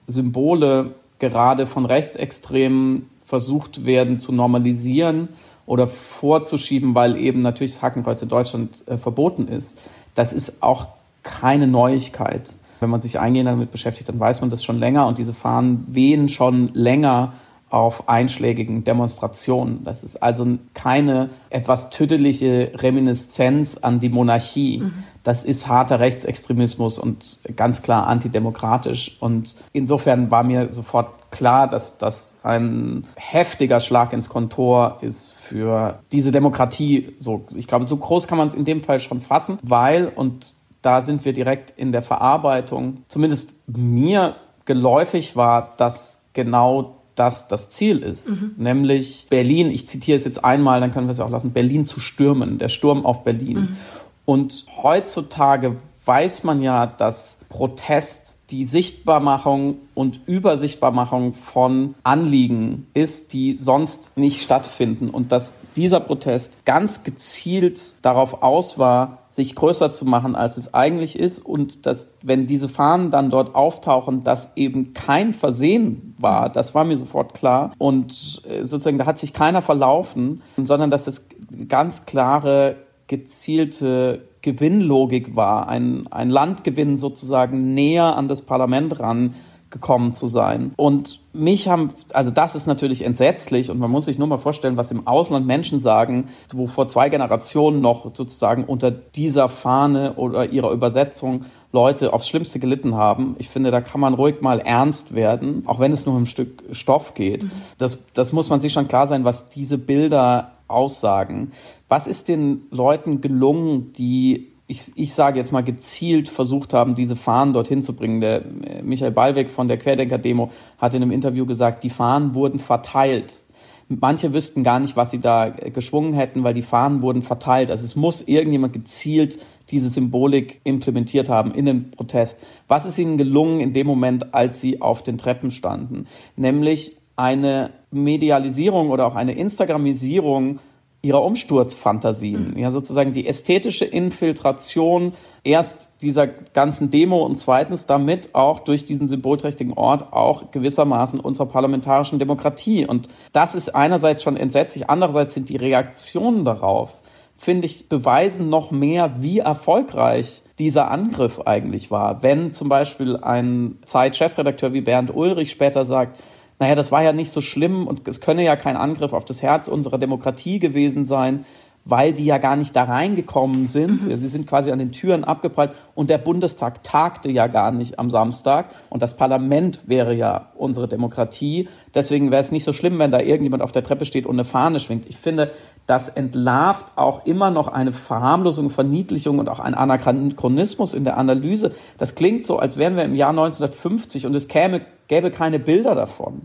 Symbole 0.06 0.94
gerade 1.19 1.66
von 1.66 1.87
Rechtsextremen 1.87 3.08
versucht 3.25 3.87
werden 3.87 4.19
zu 4.19 4.32
normalisieren 4.32 5.28
oder 5.66 5.87
vorzuschieben, 5.87 6.94
weil 6.94 7.16
eben 7.16 7.43
natürlich 7.43 7.72
das 7.72 7.82
Hakenkreuz 7.82 8.20
in 8.22 8.28
Deutschland 8.28 8.82
äh, 8.87 8.99
verboten 8.99 9.49
ist, 9.49 9.81
das 10.14 10.32
ist 10.32 10.62
auch 10.62 10.88
keine 11.25 11.67
Neuigkeit. 11.67 12.55
Wenn 12.81 12.91
man 12.91 13.00
sich 13.00 13.19
eingehend 13.19 13.49
damit 13.49 13.73
beschäftigt, 13.73 14.09
dann 14.09 14.21
weiß 14.21 14.41
man 14.41 14.50
das 14.50 14.62
schon 14.62 14.79
länger 14.79 15.06
und 15.06 15.19
diese 15.19 15.35
Fahnen 15.35 15.85
wehen 15.88 16.29
schon 16.29 16.69
länger 16.75 17.32
auf 17.75 18.09
einschlägigen 18.09 18.85
Demonstrationen. 18.85 19.82
Das 19.82 20.05
ist 20.05 20.23
also 20.23 20.47
keine 20.75 21.31
etwas 21.50 21.91
tüdelige 21.91 22.71
Reminiszenz 22.76 23.79
an 23.79 23.99
die 23.99 24.11
Monarchie. 24.11 24.79
Mhm. 24.79 24.93
Das 25.25 25.43
ist 25.43 25.67
harter 25.67 25.99
Rechtsextremismus 25.99 27.00
und 27.00 27.41
ganz 27.56 27.82
klar 27.82 28.06
antidemokratisch. 28.06 29.17
Und 29.19 29.56
insofern 29.73 30.31
war 30.31 30.44
mir 30.44 30.69
sofort 30.69 31.32
klar, 31.32 31.67
dass 31.67 31.99
das 31.99 32.37
ein 32.44 33.06
heftiger 33.17 33.81
Schlag 33.81 34.12
ins 34.12 34.29
Kontor 34.29 34.99
ist 35.00 35.32
für 35.32 35.99
diese 36.12 36.31
Demokratie. 36.31 37.15
So, 37.19 37.44
ich 37.56 37.67
glaube, 37.67 37.87
so 37.87 37.97
groß 37.97 38.29
kann 38.29 38.38
man 38.38 38.47
es 38.47 38.55
in 38.55 38.65
dem 38.65 38.81
Fall 38.81 39.00
schon 39.00 39.21
fassen, 39.21 39.59
weil, 39.65 40.12
und 40.15 40.55
da 40.84 41.00
sind 41.02 41.25
wir 41.25 41.32
direkt 41.32 41.72
in 41.76 41.92
der 41.92 42.02
Verarbeitung, 42.02 43.04
zumindest 43.08 43.52
mir 43.66 44.36
geläufig 44.64 45.34
war, 45.34 45.75
dass 45.76 46.20
genau 46.34 46.96
das 47.14 47.48
das 47.48 47.70
Ziel 47.70 47.98
ist, 47.98 48.31
mhm. 48.31 48.54
nämlich 48.56 49.26
Berlin, 49.31 49.70
ich 49.70 49.86
zitiere 49.86 50.16
es 50.16 50.25
jetzt 50.25 50.44
einmal, 50.44 50.81
dann 50.81 50.92
können 50.92 51.06
wir 51.06 51.12
es 51.12 51.20
auch 51.20 51.31
lassen, 51.31 51.52
Berlin 51.52 51.84
zu 51.84 52.00
stürmen, 52.00 52.58
der 52.58 52.69
Sturm 52.69 53.06
auf 53.06 53.25
Berlin. 53.25 53.60
Mhm. 53.60 53.76
Und 54.25 54.66
heutzutage 54.82 55.76
weiß 56.04 56.44
man 56.44 56.60
ja, 56.60 56.87
dass 56.87 57.38
Protest 57.48 58.40
die 58.50 58.64
Sichtbarmachung 58.64 59.78
und 59.94 60.20
Übersichtbarmachung 60.26 61.32
von 61.32 61.94
Anliegen 62.02 62.87
ist, 62.94 63.32
die 63.32 63.54
sonst 63.54 64.16
nicht 64.16 64.42
stattfinden 64.42 65.08
und 65.08 65.32
dass 65.32 65.54
dieser 65.76 66.00
Protest 66.00 66.52
ganz 66.64 67.04
gezielt 67.04 67.94
darauf 68.02 68.42
aus 68.42 68.78
war, 68.78 69.24
sich 69.34 69.56
größer 69.56 69.90
zu 69.90 70.04
machen, 70.04 70.36
als 70.36 70.56
es 70.58 70.75
eigentlich 70.75 71.19
ist. 71.19 71.40
Und 71.40 71.86
dass, 71.86 72.12
wenn 72.22 72.46
diese 72.46 72.69
Fahnen 72.69 73.10
dann 73.10 73.31
dort 73.31 73.56
auftauchen, 73.56 74.22
das 74.22 74.52
eben 74.54 74.94
kein 74.94 75.34
Versehen 75.34 76.14
war, 76.19 76.48
das 76.50 76.72
war 76.72 76.84
mir 76.84 76.96
sofort 76.96 77.34
klar. 77.34 77.72
Und 77.78 78.42
äh, 78.48 78.64
sozusagen 78.64 78.96
da 78.96 79.06
hat 79.06 79.19
sich 79.19 79.32
keiner 79.32 79.60
verlaufen, 79.60 80.40
sondern 80.56 80.88
dass 80.90 81.08
es 81.08 81.26
ganz 81.66 82.06
klare, 82.06 82.76
gezielte 83.08 84.28
Gewinnlogik 84.40 85.34
war, 85.34 85.69
ein, 85.69 86.06
ein 86.12 86.30
Landgewinn 86.30 86.96
sozusagen 86.96 87.75
näher 87.75 88.14
an 88.16 88.28
das 88.28 88.42
Parlament 88.42 89.00
ran 89.00 89.34
gekommen 89.75 90.15
zu 90.15 90.26
sein. 90.26 90.73
Und 90.76 91.21
mich 91.35 91.69
haben, 91.69 91.91
also 92.12 92.31
das 92.31 92.55
ist 92.55 92.67
natürlich 92.67 93.05
entsetzlich 93.05 93.71
und 93.71 93.79
man 93.79 93.91
muss 93.91 94.06
sich 94.06 94.19
nur 94.19 94.29
mal 94.29 94.38
vorstellen, 94.38 94.79
was 94.79 94.91
im 94.93 95.06
Ausland 95.06 95.47
Menschen 95.47 95.81
sagen, 95.81 96.29
wo 96.53 96.67
vor 96.67 96.88
zwei 96.88 97.11
Generationen 97.11 97.82
noch 97.82 98.15
sozusagen 98.15 98.65
unter 98.65 98.91
dieser 98.93 99.50
Fahne 99.50 100.15
oder 100.15 100.49
ihrer 100.50 100.71
Übersetzung 100.71 101.44
Leute 101.73 102.12
aufs 102.12 102.29
Schlimmste 102.29 102.61
gelitten 102.61 102.94
haben. 102.94 103.35
Ich 103.38 103.49
finde, 103.49 103.73
da 103.73 103.81
kann 103.81 104.00
man 104.00 104.15
ruhig 104.15 104.41
mal 104.41 104.61
ernst 104.61 105.15
werden, 105.15 105.65
auch 105.67 105.81
wenn 105.81 105.91
es 105.93 106.06
nur 106.06 106.15
um 106.15 106.23
ein 106.23 106.26
Stück 106.26 106.62
Stoff 106.71 107.15
geht. 107.15 107.43
Mhm. 107.43 107.50
Das, 107.79 107.99
das 108.15 108.32
muss 108.32 108.49
man 108.49 108.61
sich 108.61 108.73
schon 108.73 108.87
klar 108.87 109.09
sein, 109.09 109.25
was 109.25 109.47
diese 109.47 109.76
Bilder 109.76 110.53
aussagen. 110.69 111.50
Was 111.88 112.06
ist 112.06 112.29
den 112.29 112.62
Leuten 112.71 113.21
gelungen, 113.21 113.93
die 113.93 114.53
ich, 114.75 114.93
ich 114.97 115.15
sage 115.15 115.38
jetzt 115.38 115.53
mal 115.53 115.62
gezielt 115.62 116.29
versucht 116.29 116.75
haben, 116.75 116.97
diese 116.97 117.15
Fahnen 117.15 117.53
dorthin 117.53 117.81
zu 117.81 117.94
bringen. 117.94 118.21
Der 118.21 118.44
äh, 118.44 118.82
Michael 118.82 119.12
Ballweg 119.12 119.49
von 119.49 119.69
der 119.69 119.79
Querdenker-Demo 119.79 120.50
hat 120.79 120.94
in 120.94 121.03
einem 121.03 121.12
Interview 121.12 121.47
gesagt, 121.47 121.85
die 121.85 121.91
Fahnen 121.91 122.35
wurden 122.35 122.59
verteilt. 122.59 123.44
Manche 123.88 124.32
wüssten 124.32 124.65
gar 124.65 124.81
nicht, 124.81 124.97
was 124.97 125.12
sie 125.12 125.21
da 125.21 125.47
äh, 125.47 125.71
geschwungen 125.71 126.15
hätten, 126.15 126.43
weil 126.43 126.55
die 126.55 126.62
Fahnen 126.62 127.03
wurden 127.03 127.23
verteilt. 127.23 127.71
Also 127.71 127.85
es 127.85 127.94
muss 127.94 128.23
irgendjemand 128.23 128.73
gezielt 128.73 129.38
diese 129.71 129.88
Symbolik 129.88 130.61
implementiert 130.65 131.29
haben 131.29 131.53
in 131.53 131.65
den 131.65 131.91
Protest. 131.93 132.44
Was 132.67 132.85
ist 132.85 132.99
ihnen 132.99 133.17
gelungen 133.17 133.61
in 133.61 133.73
dem 133.73 133.87
Moment, 133.87 134.35
als 134.35 134.61
sie 134.61 134.82
auf 134.82 135.03
den 135.03 135.19
Treppen 135.19 135.50
standen? 135.53 136.06
Nämlich 136.37 136.97
eine 137.17 137.71
Medialisierung 137.93 138.91
oder 138.91 139.06
auch 139.06 139.15
eine 139.15 139.35
Instagramisierung 139.35 140.59
ihrer 141.04 141.22
Umsturzfantasien. 141.22 142.52
Mhm. 142.52 142.58
Ja, 142.58 142.70
sozusagen 142.70 143.12
die 143.12 143.26
ästhetische 143.26 143.84
Infiltration 143.84 145.12
erst 145.44 146.02
dieser 146.02 146.26
ganzen 146.26 146.90
Demo 146.90 147.24
und 147.24 147.38
zweitens 147.38 147.84
damit 147.84 148.34
auch 148.34 148.60
durch 148.60 148.86
diesen 148.86 149.06
symbolträchtigen 149.06 149.74
Ort 149.74 150.12
auch 150.14 150.50
gewissermaßen 150.50 151.20
unserer 151.20 151.46
parlamentarischen 151.46 152.18
Demokratie. 152.18 152.87
Und 152.87 153.08
das 153.32 153.54
ist 153.54 153.75
einerseits 153.75 154.23
schon 154.23 154.38
entsetzlich, 154.38 154.88
andererseits 154.88 155.34
sind 155.34 155.50
die 155.50 155.56
Reaktionen 155.56 156.46
darauf, 156.46 156.94
finde 157.37 157.66
ich, 157.66 157.90
beweisen 157.90 158.49
noch 158.49 158.70
mehr, 158.70 159.16
wie 159.20 159.40
erfolgreich 159.40 160.42
dieser 160.58 160.90
Angriff 160.90 161.40
eigentlich 161.44 161.90
war. 161.90 162.23
Wenn 162.23 162.54
zum 162.54 162.70
Beispiel 162.70 163.18
ein 163.18 163.78
Zeit-Chefredakteur 163.84 164.73
wie 164.73 164.80
Bernd 164.80 165.14
Ulrich 165.14 165.50
später 165.50 165.84
sagt, 165.84 166.18
naja, 166.64 166.76
das 166.76 166.90
war 166.90 167.02
ja 167.02 167.12
nicht 167.12 167.30
so 167.30 167.42
schlimm 167.42 167.87
und 167.87 168.09
es 168.09 168.23
könne 168.23 168.42
ja 168.42 168.56
kein 168.56 168.78
Angriff 168.78 169.12
auf 169.12 169.26
das 169.26 169.42
Herz 169.42 169.68
unserer 169.68 169.99
Demokratie 169.99 170.59
gewesen 170.59 171.04
sein, 171.04 171.44
weil 171.85 172.14
die 172.14 172.25
ja 172.25 172.38
gar 172.38 172.56
nicht 172.56 172.75
da 172.75 172.85
reingekommen 172.85 173.66
sind. 173.66 174.06
Mhm. 174.06 174.16
Sie 174.16 174.28
sind 174.28 174.47
quasi 174.47 174.71
an 174.71 174.78
den 174.78 174.90
Türen 174.90 175.25
abgeprallt 175.25 175.73
und 175.94 176.09
der 176.09 176.16
Bundestag 176.16 176.83
tagte 176.83 177.30
ja 177.30 177.49
gar 177.49 177.71
nicht 177.71 177.99
am 177.99 178.09
Samstag 178.09 178.71
und 178.88 179.02
das 179.02 179.14
Parlament 179.14 179.80
wäre 179.85 180.14
ja 180.14 180.52
unsere 180.54 180.88
Demokratie. 180.88 181.68
Deswegen 181.94 182.30
wäre 182.30 182.40
es 182.40 182.50
nicht 182.50 182.64
so 182.64 182.73
schlimm, 182.73 182.99
wenn 182.99 183.11
da 183.11 183.21
irgendjemand 183.21 183.62
auf 183.62 183.73
der 183.73 183.83
Treppe 183.83 184.06
steht 184.06 184.25
und 184.25 184.37
eine 184.37 184.47
Fahne 184.47 184.80
schwingt. 184.80 185.04
Ich 185.04 185.18
finde, 185.18 185.50
das 185.87 186.09
entlarvt 186.09 186.87
auch 186.97 187.26
immer 187.26 187.50
noch 187.50 187.69
eine 187.69 187.93
Verharmlosung, 187.93 188.71
Verniedlichung 188.71 189.38
und 189.38 189.49
auch 189.49 189.61
ein 189.61 189.75
Anachronismus 189.75 190.95
in 190.95 191.05
der 191.05 191.19
Analyse. 191.19 191.73
Das 191.99 192.14
klingt 192.14 192.45
so, 192.45 192.59
als 192.59 192.79
wären 192.79 192.97
wir 192.97 193.05
im 193.05 193.14
Jahr 193.14 193.31
1950 193.31 194.26
und 194.26 194.35
es 194.35 194.49
käme, 194.49 194.81
gäbe 195.09 195.31
keine 195.31 195.59
Bilder 195.59 195.95
davon. 195.95 196.43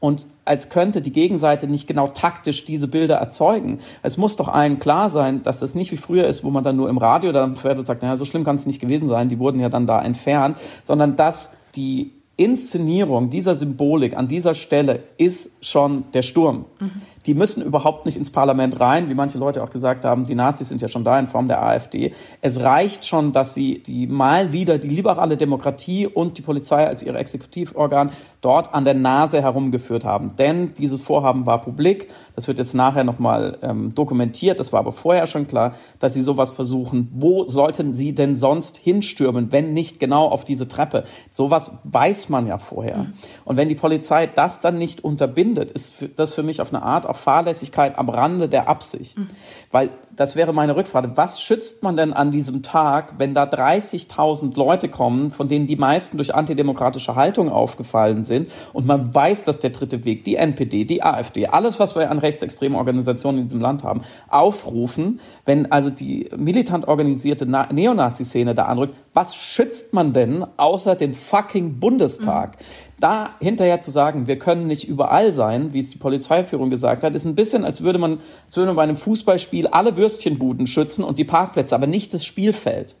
Und 0.00 0.26
als 0.46 0.70
könnte 0.70 1.02
die 1.02 1.12
Gegenseite 1.12 1.68
nicht 1.68 1.86
genau 1.86 2.08
taktisch 2.08 2.64
diese 2.64 2.88
Bilder 2.88 3.16
erzeugen. 3.16 3.80
Es 4.02 4.16
muss 4.16 4.34
doch 4.36 4.48
allen 4.48 4.78
klar 4.78 5.10
sein, 5.10 5.42
dass 5.42 5.60
das 5.60 5.74
nicht 5.74 5.92
wie 5.92 5.98
früher 5.98 6.26
ist, 6.26 6.42
wo 6.42 6.50
man 6.50 6.64
dann 6.64 6.76
nur 6.76 6.88
im 6.88 6.96
Radio 6.96 7.32
dann 7.32 7.54
fährt 7.54 7.78
und 7.78 7.84
sagt, 7.84 8.02
naja, 8.02 8.16
so 8.16 8.24
schlimm 8.24 8.42
kann 8.42 8.56
es 8.56 8.64
nicht 8.64 8.80
gewesen 8.80 9.08
sein, 9.08 9.28
die 9.28 9.38
wurden 9.38 9.60
ja 9.60 9.68
dann 9.68 9.86
da 9.86 10.00
entfernt, 10.00 10.56
sondern 10.84 11.16
dass 11.16 11.54
die 11.76 12.12
Inszenierung 12.36 13.28
dieser 13.28 13.54
Symbolik 13.54 14.16
an 14.16 14.26
dieser 14.26 14.54
Stelle 14.54 15.02
ist 15.18 15.52
schon 15.60 16.04
der 16.14 16.22
Sturm. 16.22 16.64
Mhm 16.80 17.02
die 17.26 17.34
müssen 17.34 17.62
überhaupt 17.62 18.06
nicht 18.06 18.16
ins 18.16 18.30
Parlament 18.30 18.80
rein, 18.80 19.10
wie 19.10 19.14
manche 19.14 19.38
Leute 19.38 19.62
auch 19.62 19.70
gesagt 19.70 20.04
haben, 20.04 20.26
die 20.26 20.34
Nazis 20.34 20.68
sind 20.68 20.80
ja 20.80 20.88
schon 20.88 21.04
da 21.04 21.18
in 21.18 21.28
Form 21.28 21.48
der 21.48 21.62
AfD. 21.62 22.14
Es 22.40 22.60
reicht 22.60 23.04
schon, 23.06 23.32
dass 23.32 23.54
sie 23.54 23.82
die 23.82 24.06
mal 24.06 24.52
wieder 24.52 24.78
die 24.78 24.88
liberale 24.88 25.36
Demokratie 25.36 26.06
und 26.06 26.38
die 26.38 26.42
Polizei 26.42 26.86
als 26.86 27.02
ihre 27.02 27.18
Exekutivorgan 27.18 28.10
dort 28.40 28.72
an 28.72 28.84
der 28.86 28.94
Nase 28.94 29.42
herumgeführt 29.42 30.04
haben. 30.04 30.36
Denn 30.36 30.72
dieses 30.74 31.00
Vorhaben 31.00 31.44
war 31.44 31.60
publik, 31.60 32.08
das 32.34 32.48
wird 32.48 32.58
jetzt 32.58 32.74
nachher 32.74 33.04
nochmal 33.04 33.58
ähm, 33.60 33.94
dokumentiert, 33.94 34.58
das 34.58 34.72
war 34.72 34.80
aber 34.80 34.92
vorher 34.92 35.26
schon 35.26 35.46
klar, 35.46 35.74
dass 35.98 36.14
sie 36.14 36.22
sowas 36.22 36.52
versuchen. 36.52 37.10
Wo 37.12 37.46
sollten 37.46 37.92
sie 37.92 38.14
denn 38.14 38.34
sonst 38.34 38.78
hinstürmen, 38.78 39.52
wenn 39.52 39.74
nicht 39.74 40.00
genau 40.00 40.28
auf 40.28 40.44
diese 40.44 40.68
Treppe? 40.68 41.04
Sowas 41.30 41.72
weiß 41.84 42.30
man 42.30 42.46
ja 42.46 42.56
vorher. 42.56 42.96
Mhm. 42.98 43.12
Und 43.44 43.56
wenn 43.58 43.68
die 43.68 43.74
Polizei 43.74 44.26
das 44.26 44.60
dann 44.60 44.78
nicht 44.78 45.04
unterbindet, 45.04 45.70
ist 45.70 45.94
das 46.16 46.32
für 46.32 46.42
mich 46.42 46.62
auf 46.62 46.72
eine 46.72 46.82
Art 46.82 47.09
auf 47.10 47.18
Fahrlässigkeit 47.18 47.98
am 47.98 48.08
Rande 48.08 48.48
der 48.48 48.68
Absicht. 48.68 49.18
Mhm. 49.18 49.28
Weil 49.70 49.90
das 50.14 50.36
wäre 50.36 50.52
meine 50.52 50.76
Rückfrage. 50.76 51.12
Was 51.16 51.40
schützt 51.40 51.82
man 51.82 51.96
denn 51.96 52.12
an 52.12 52.30
diesem 52.30 52.62
Tag, 52.62 53.14
wenn 53.18 53.34
da 53.34 53.44
30.000 53.44 54.56
Leute 54.56 54.88
kommen, 54.88 55.30
von 55.30 55.48
denen 55.48 55.66
die 55.66 55.76
meisten 55.76 56.16
durch 56.18 56.34
antidemokratische 56.34 57.14
Haltung 57.14 57.48
aufgefallen 57.48 58.22
sind 58.22 58.50
und 58.72 58.86
man 58.86 59.14
weiß, 59.14 59.44
dass 59.44 59.60
der 59.60 59.70
dritte 59.70 60.04
Weg, 60.04 60.24
die 60.24 60.36
NPD, 60.36 60.84
die 60.84 61.02
AfD, 61.02 61.46
alles, 61.46 61.80
was 61.80 61.96
wir 61.96 62.10
an 62.10 62.18
rechtsextremen 62.18 62.76
Organisationen 62.76 63.38
in 63.38 63.44
diesem 63.44 63.60
Land 63.60 63.82
haben, 63.82 64.02
aufrufen, 64.28 65.20
wenn 65.46 65.72
also 65.72 65.90
die 65.90 66.28
militant 66.36 66.86
organisierte 66.86 67.46
Neonazi-Szene 67.46 68.54
da 68.54 68.64
anrückt, 68.66 68.94
was 69.14 69.34
schützt 69.34 69.94
man 69.94 70.12
denn 70.12 70.44
außer 70.56 70.96
den 70.96 71.14
fucking 71.14 71.80
Bundestag? 71.80 72.56
Mhm. 72.58 72.89
Da 73.00 73.30
hinterher 73.40 73.80
zu 73.80 73.90
sagen, 73.90 74.26
wir 74.26 74.38
können 74.38 74.66
nicht 74.66 74.86
überall 74.86 75.32
sein, 75.32 75.72
wie 75.72 75.78
es 75.78 75.88
die 75.88 75.98
Polizeiführung 75.98 76.68
gesagt 76.70 77.02
hat, 77.02 77.14
ist 77.14 77.24
ein 77.24 77.34
bisschen, 77.34 77.64
als 77.64 77.82
würde 77.82 77.98
man, 77.98 78.20
als 78.46 78.56
würde 78.56 78.66
man 78.68 78.76
bei 78.76 78.82
einem 78.82 78.96
Fußballspiel 78.96 79.66
alle 79.68 79.96
Würstchenbuden 79.96 80.66
schützen 80.66 81.02
und 81.02 81.18
die 81.18 81.24
Parkplätze, 81.24 81.74
aber 81.74 81.86
nicht 81.86 82.12
das 82.12 82.24
Spielfeld. 82.26 82.96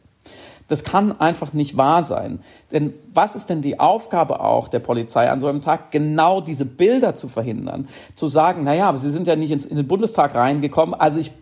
Das 0.68 0.84
kann 0.84 1.20
einfach 1.20 1.52
nicht 1.52 1.76
wahr 1.76 2.04
sein. 2.04 2.38
Denn 2.70 2.94
was 3.12 3.34
ist 3.34 3.50
denn 3.50 3.60
die 3.60 3.80
Aufgabe 3.80 4.40
auch 4.40 4.68
der 4.68 4.78
Polizei 4.78 5.28
an 5.28 5.40
so 5.40 5.48
einem 5.48 5.62
Tag, 5.62 5.90
genau 5.90 6.40
diese 6.40 6.64
Bilder 6.64 7.16
zu 7.16 7.28
verhindern? 7.28 7.88
Zu 8.14 8.28
sagen, 8.28 8.62
naja, 8.62 8.88
aber 8.88 8.98
Sie 8.98 9.10
sind 9.10 9.26
ja 9.26 9.34
nicht 9.34 9.50
ins, 9.50 9.66
in 9.66 9.76
den 9.76 9.88
Bundestag 9.88 10.34
reingekommen, 10.34 10.94
also 10.94 11.18
ich 11.18 11.32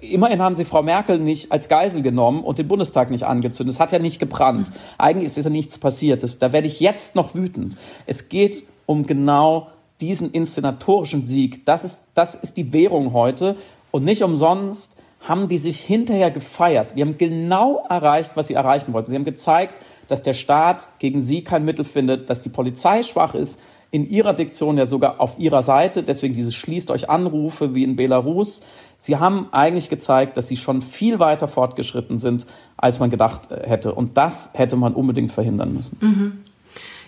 immerhin 0.00 0.40
haben 0.40 0.54
sie 0.54 0.64
Frau 0.64 0.82
Merkel 0.82 1.18
nicht 1.18 1.50
als 1.50 1.68
Geisel 1.68 2.02
genommen 2.02 2.44
und 2.44 2.58
den 2.58 2.68
Bundestag 2.68 3.10
nicht 3.10 3.24
angezündet. 3.24 3.74
Es 3.74 3.80
hat 3.80 3.92
ja 3.92 3.98
nicht 3.98 4.18
gebrannt. 4.18 4.70
Eigentlich 4.98 5.26
ist 5.26 5.42
ja 5.42 5.50
nichts 5.50 5.78
passiert. 5.78 6.22
Das, 6.22 6.38
da 6.38 6.52
werde 6.52 6.66
ich 6.66 6.80
jetzt 6.80 7.16
noch 7.16 7.34
wütend. 7.34 7.76
Es 8.06 8.28
geht 8.28 8.64
um 8.86 9.06
genau 9.06 9.68
diesen 10.00 10.30
inszenatorischen 10.30 11.24
Sieg. 11.24 11.66
Das 11.66 11.84
ist, 11.84 12.10
das 12.14 12.34
ist 12.34 12.56
die 12.56 12.72
Währung 12.72 13.12
heute. 13.12 13.56
Und 13.90 14.04
nicht 14.04 14.22
umsonst 14.22 14.96
haben 15.20 15.48
die 15.48 15.58
sich 15.58 15.80
hinterher 15.80 16.30
gefeiert. 16.30 16.96
Die 16.96 17.02
haben 17.02 17.18
genau 17.18 17.84
erreicht, 17.88 18.32
was 18.34 18.48
sie 18.48 18.54
erreichen 18.54 18.92
wollten. 18.92 19.10
Sie 19.10 19.16
haben 19.16 19.24
gezeigt, 19.24 19.80
dass 20.08 20.22
der 20.22 20.34
Staat 20.34 20.88
gegen 20.98 21.20
sie 21.20 21.44
kein 21.44 21.64
Mittel 21.64 21.84
findet, 21.84 22.28
dass 22.28 22.42
die 22.42 22.48
Polizei 22.48 23.02
schwach 23.02 23.34
ist, 23.34 23.60
in 23.92 24.08
ihrer 24.08 24.32
Diktion 24.32 24.78
ja 24.78 24.86
sogar 24.86 25.20
auf 25.20 25.38
ihrer 25.38 25.62
Seite, 25.62 26.02
deswegen 26.02 26.32
diese 26.32 26.50
schließt 26.50 26.90
euch 26.90 27.10
Anrufe 27.10 27.74
wie 27.74 27.84
in 27.84 27.94
Belarus. 27.94 28.62
Sie 28.96 29.16
haben 29.16 29.48
eigentlich 29.52 29.90
gezeigt, 29.90 30.38
dass 30.38 30.48
sie 30.48 30.56
schon 30.56 30.80
viel 30.80 31.18
weiter 31.18 31.46
fortgeschritten 31.46 32.18
sind, 32.18 32.46
als 32.78 32.98
man 33.00 33.10
gedacht 33.10 33.50
äh, 33.50 33.68
hätte. 33.68 33.94
Und 33.94 34.16
das 34.16 34.50
hätte 34.54 34.76
man 34.76 34.94
unbedingt 34.94 35.30
verhindern 35.30 35.74
müssen. 35.74 35.98
Mhm. 36.00 36.38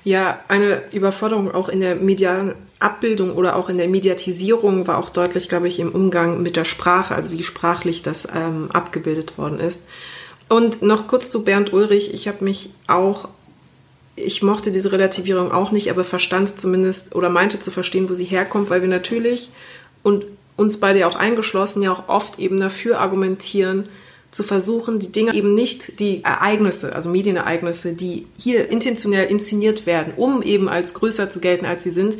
Ja, 0.05 0.41
eine 0.49 0.83
Überforderung 0.93 1.51
auch 1.55 1.71
in 1.71 1.81
der 1.81 1.97
medialen 1.97 2.53
Abbildung 2.81 3.35
oder 3.35 3.57
auch 3.57 3.71
in 3.71 3.79
der 3.79 3.89
Mediatisierung 3.89 4.87
war 4.87 4.99
auch 4.99 5.09
deutlich, 5.09 5.49
glaube 5.49 5.69
ich, 5.69 5.81
im 5.81 5.91
Umgang 5.91 6.43
mit 6.43 6.57
der 6.57 6.67
Sprache, 6.67 7.15
also 7.15 7.33
wie 7.33 7.43
sprachlich 7.43 8.03
das 8.03 8.29
ähm, 8.35 8.69
abgebildet 8.71 9.39
worden 9.39 9.59
ist. 9.59 9.89
Und 10.51 10.83
noch 10.83 11.07
kurz 11.07 11.31
zu 11.31 11.45
Bernd 11.45 11.73
Ulrich. 11.73 12.13
Ich 12.13 12.29
habe 12.29 12.45
mich 12.45 12.69
auch 12.87 13.29
ich 14.17 14.43
mochte 14.43 14.71
diese 14.71 14.93
Relativierung 14.93 15.51
auch 15.51 15.73
nicht, 15.73 15.91
aber 15.91 16.05
verstand 16.05 16.49
zumindest 16.49 17.15
oder 17.15 17.29
meinte 17.29 17.59
zu 17.59 17.71
verstehen, 17.71 18.09
wo 18.09 18.15
sie 18.15 18.25
herkommt, 18.25 18.71
weil 18.71 18.83
wir 18.83 18.89
natürlich 18.89 19.51
und 20.03 20.25
uns 20.57 20.79
beide 20.79 21.07
auch 21.07 21.17
eingeschlossen 21.17 21.83
ja 21.83 21.93
auch 21.93 22.09
oft 22.09 22.39
eben 22.39 22.59
dafür 22.59 23.01
argumentieren, 23.01 23.89
zu 24.31 24.43
versuchen, 24.43 24.99
die 24.99 25.13
Dinge 25.13 25.33
eben 25.33 25.55
nicht 25.55 26.01
die 26.01 26.25
Ereignisse, 26.25 26.95
also 26.95 27.09
Medienereignisse, 27.09 27.93
die 27.93 28.27
hier 28.37 28.69
intentionell 28.69 29.31
inszeniert 29.31 29.87
werden, 29.87 30.13
um 30.17 30.43
eben 30.43 30.69
als 30.69 30.95
größer 30.95 31.31
zu 31.31 31.39
gelten, 31.41 31.67
als 31.67 31.85
sie 31.85 31.91
sind, 31.91 32.19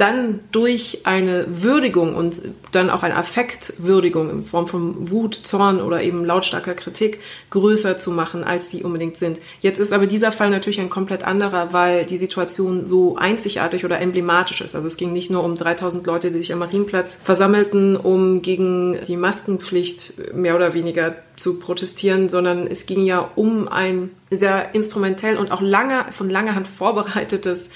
dann 0.00 0.40
durch 0.50 1.02
eine 1.04 1.46
Würdigung 1.62 2.14
und 2.14 2.40
dann 2.72 2.88
auch 2.88 3.02
eine 3.02 3.16
Affektwürdigung 3.16 4.30
in 4.30 4.42
Form 4.42 4.66
von 4.66 5.10
Wut, 5.10 5.34
Zorn 5.34 5.80
oder 5.80 6.02
eben 6.02 6.24
lautstarker 6.24 6.74
Kritik 6.74 7.20
größer 7.50 7.98
zu 7.98 8.10
machen, 8.10 8.42
als 8.42 8.70
sie 8.70 8.82
unbedingt 8.82 9.18
sind. 9.18 9.40
Jetzt 9.60 9.78
ist 9.78 9.92
aber 9.92 10.06
dieser 10.06 10.32
Fall 10.32 10.48
natürlich 10.48 10.80
ein 10.80 10.88
komplett 10.88 11.24
anderer, 11.24 11.74
weil 11.74 12.06
die 12.06 12.16
Situation 12.16 12.86
so 12.86 13.16
einzigartig 13.16 13.84
oder 13.84 14.00
emblematisch 14.00 14.62
ist. 14.62 14.74
Also 14.74 14.86
es 14.86 14.96
ging 14.96 15.12
nicht 15.12 15.30
nur 15.30 15.44
um 15.44 15.54
3000 15.54 16.06
Leute, 16.06 16.30
die 16.30 16.38
sich 16.38 16.52
am 16.52 16.60
Marienplatz 16.60 17.18
versammelten, 17.22 17.96
um 17.96 18.40
gegen 18.40 18.98
die 19.06 19.16
Maskenpflicht 19.16 20.34
mehr 20.34 20.56
oder 20.56 20.72
weniger 20.72 21.16
zu 21.36 21.58
protestieren, 21.58 22.28
sondern 22.28 22.66
es 22.66 22.86
ging 22.86 23.04
ja 23.04 23.30
um 23.34 23.68
ein 23.68 24.10
sehr 24.30 24.74
instrumentell 24.74 25.36
und 25.36 25.50
auch 25.50 25.60
lange, 25.60 26.06
von 26.10 26.30
langer 26.30 26.54
Hand 26.54 26.68
vorbereitetes 26.68 27.70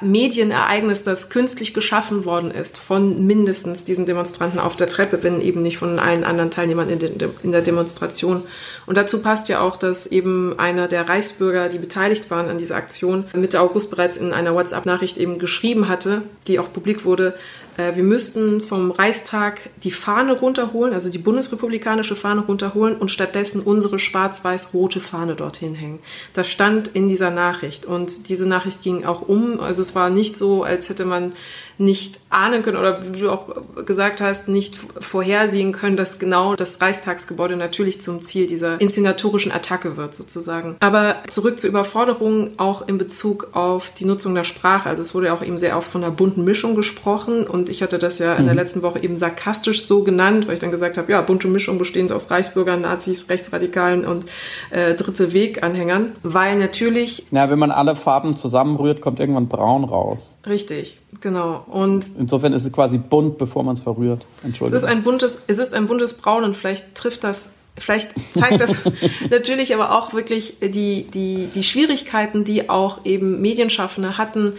Medienereignis, 0.00 1.04
das 1.04 1.28
künstlich 1.28 1.74
geschaffen 1.74 2.24
worden 2.24 2.50
ist 2.50 2.78
von 2.78 3.26
mindestens 3.26 3.84
diesen 3.84 4.06
Demonstranten 4.06 4.58
auf 4.58 4.74
der 4.74 4.88
Treppe, 4.88 5.22
wenn 5.22 5.40
eben 5.40 5.62
nicht 5.62 5.76
von 5.76 5.98
allen 5.98 6.24
anderen 6.24 6.50
Teilnehmern 6.50 6.88
in, 6.88 6.98
de 6.98 7.28
in 7.42 7.52
der 7.52 7.60
Demonstration. 7.60 8.42
Und 8.86 8.96
dazu 8.96 9.20
passt 9.20 9.48
ja 9.48 9.60
auch, 9.60 9.76
dass 9.76 10.06
eben 10.06 10.58
einer 10.58 10.88
der 10.88 11.08
Reichsbürger, 11.08 11.68
die 11.68 11.78
beteiligt 11.78 12.30
waren 12.30 12.48
an 12.48 12.56
dieser 12.58 12.76
Aktion, 12.76 13.24
Mitte 13.34 13.60
August 13.60 13.90
bereits 13.90 14.16
in 14.16 14.32
einer 14.32 14.54
WhatsApp-Nachricht 14.54 15.18
eben 15.18 15.38
geschrieben 15.38 15.88
hatte, 15.88 16.22
die 16.46 16.58
auch 16.58 16.72
publik 16.72 17.04
wurde, 17.04 17.34
äh, 17.34 17.65
wir 17.76 18.02
müssten 18.02 18.60
vom 18.62 18.90
Reichstag 18.90 19.70
die 19.82 19.90
Fahne 19.90 20.38
runterholen, 20.38 20.94
also 20.94 21.10
die 21.10 21.18
bundesrepublikanische 21.18 22.16
Fahne 22.16 22.40
runterholen 22.42 22.96
und 22.96 23.10
stattdessen 23.10 23.60
unsere 23.60 23.98
schwarz-weiß-rote 23.98 25.00
Fahne 25.00 25.34
dorthin 25.34 25.74
hängen. 25.74 25.98
Das 26.32 26.48
stand 26.48 26.88
in 26.88 27.08
dieser 27.08 27.30
Nachricht 27.30 27.84
und 27.84 28.28
diese 28.28 28.46
Nachricht 28.46 28.82
ging 28.82 29.04
auch 29.04 29.28
um. 29.28 29.60
Also 29.60 29.82
es 29.82 29.94
war 29.94 30.08
nicht 30.08 30.36
so, 30.36 30.62
als 30.62 30.88
hätte 30.88 31.04
man 31.04 31.34
nicht 31.78 32.20
ahnen 32.30 32.62
können 32.62 32.76
oder 32.76 33.02
wie 33.14 33.20
du 33.20 33.30
auch 33.30 33.48
gesagt 33.84 34.20
hast, 34.20 34.48
nicht 34.48 34.76
vorhersehen 35.00 35.72
können, 35.72 35.96
dass 35.96 36.18
genau 36.18 36.56
das 36.56 36.80
Reichstagsgebäude 36.80 37.56
natürlich 37.56 38.00
zum 38.00 38.22
Ziel 38.22 38.46
dieser 38.46 38.80
inszenatorischen 38.80 39.52
Attacke 39.52 39.96
wird 39.96 40.14
sozusagen. 40.14 40.76
Aber 40.80 41.16
zurück 41.28 41.58
zur 41.60 41.70
Überforderung 41.70 42.50
auch 42.58 42.86
in 42.88 42.98
Bezug 42.98 43.48
auf 43.52 43.90
die 43.90 44.04
Nutzung 44.04 44.34
der 44.34 44.44
Sprache. 44.44 44.88
Also 44.88 45.02
es 45.02 45.14
wurde 45.14 45.26
ja 45.26 45.34
auch 45.34 45.42
eben 45.42 45.58
sehr 45.58 45.76
oft 45.76 45.88
von 45.88 46.02
einer 46.02 46.12
bunten 46.12 46.44
Mischung 46.44 46.76
gesprochen 46.76 47.46
und 47.46 47.68
ich 47.68 47.82
hatte 47.82 47.98
das 47.98 48.18
ja 48.18 48.34
in 48.34 48.44
der 48.44 48.54
mhm. 48.54 48.60
letzten 48.60 48.82
Woche 48.82 49.02
eben 49.02 49.16
sarkastisch 49.16 49.84
so 49.84 50.02
genannt, 50.02 50.46
weil 50.46 50.54
ich 50.54 50.60
dann 50.60 50.70
gesagt 50.70 50.98
habe, 50.98 51.10
ja, 51.12 51.20
bunte 51.20 51.48
Mischung 51.48 51.78
bestehend 51.78 52.12
aus 52.12 52.30
Reichsbürgern, 52.30 52.80
Nazis, 52.80 53.28
Rechtsradikalen 53.28 54.06
und 54.06 54.24
äh, 54.70 54.94
Dritte 54.94 55.32
Weg-Anhängern, 55.32 56.12
weil 56.22 56.56
natürlich... 56.56 57.26
Ja, 57.30 57.50
wenn 57.50 57.58
man 57.58 57.70
alle 57.70 57.96
Farben 57.96 58.36
zusammenrührt, 58.36 59.00
kommt 59.00 59.20
irgendwann 59.20 59.48
braun 59.48 59.84
raus. 59.84 60.38
Richtig. 60.46 60.98
Genau. 61.20 61.64
Und 61.68 62.04
insofern 62.18 62.52
ist 62.52 62.64
es 62.64 62.72
quasi 62.72 62.98
bunt, 62.98 63.38
bevor 63.38 63.62
man 63.64 63.74
es 63.74 63.80
verrührt. 63.80 64.26
Entschuldigung. 64.42 64.76
Es 64.76 64.82
ist 64.82 64.88
ein 64.88 65.02
buntes, 65.02 65.44
es 65.46 65.58
ist 65.58 65.74
ein 65.74 65.86
buntes 65.86 66.18
Braun 66.18 66.44
und 66.44 66.54
vielleicht 66.54 66.94
trifft 66.94 67.24
das, 67.24 67.52
vielleicht 67.76 68.14
zeigt 68.32 68.60
das 68.60 68.74
natürlich 69.30 69.74
aber 69.74 69.92
auch 69.92 70.12
wirklich 70.12 70.56
die, 70.60 71.04
die, 71.12 71.48
die 71.54 71.62
Schwierigkeiten, 71.62 72.44
die 72.44 72.68
auch 72.68 73.04
eben 73.04 73.40
Medienschaffende 73.40 74.18
hatten, 74.18 74.54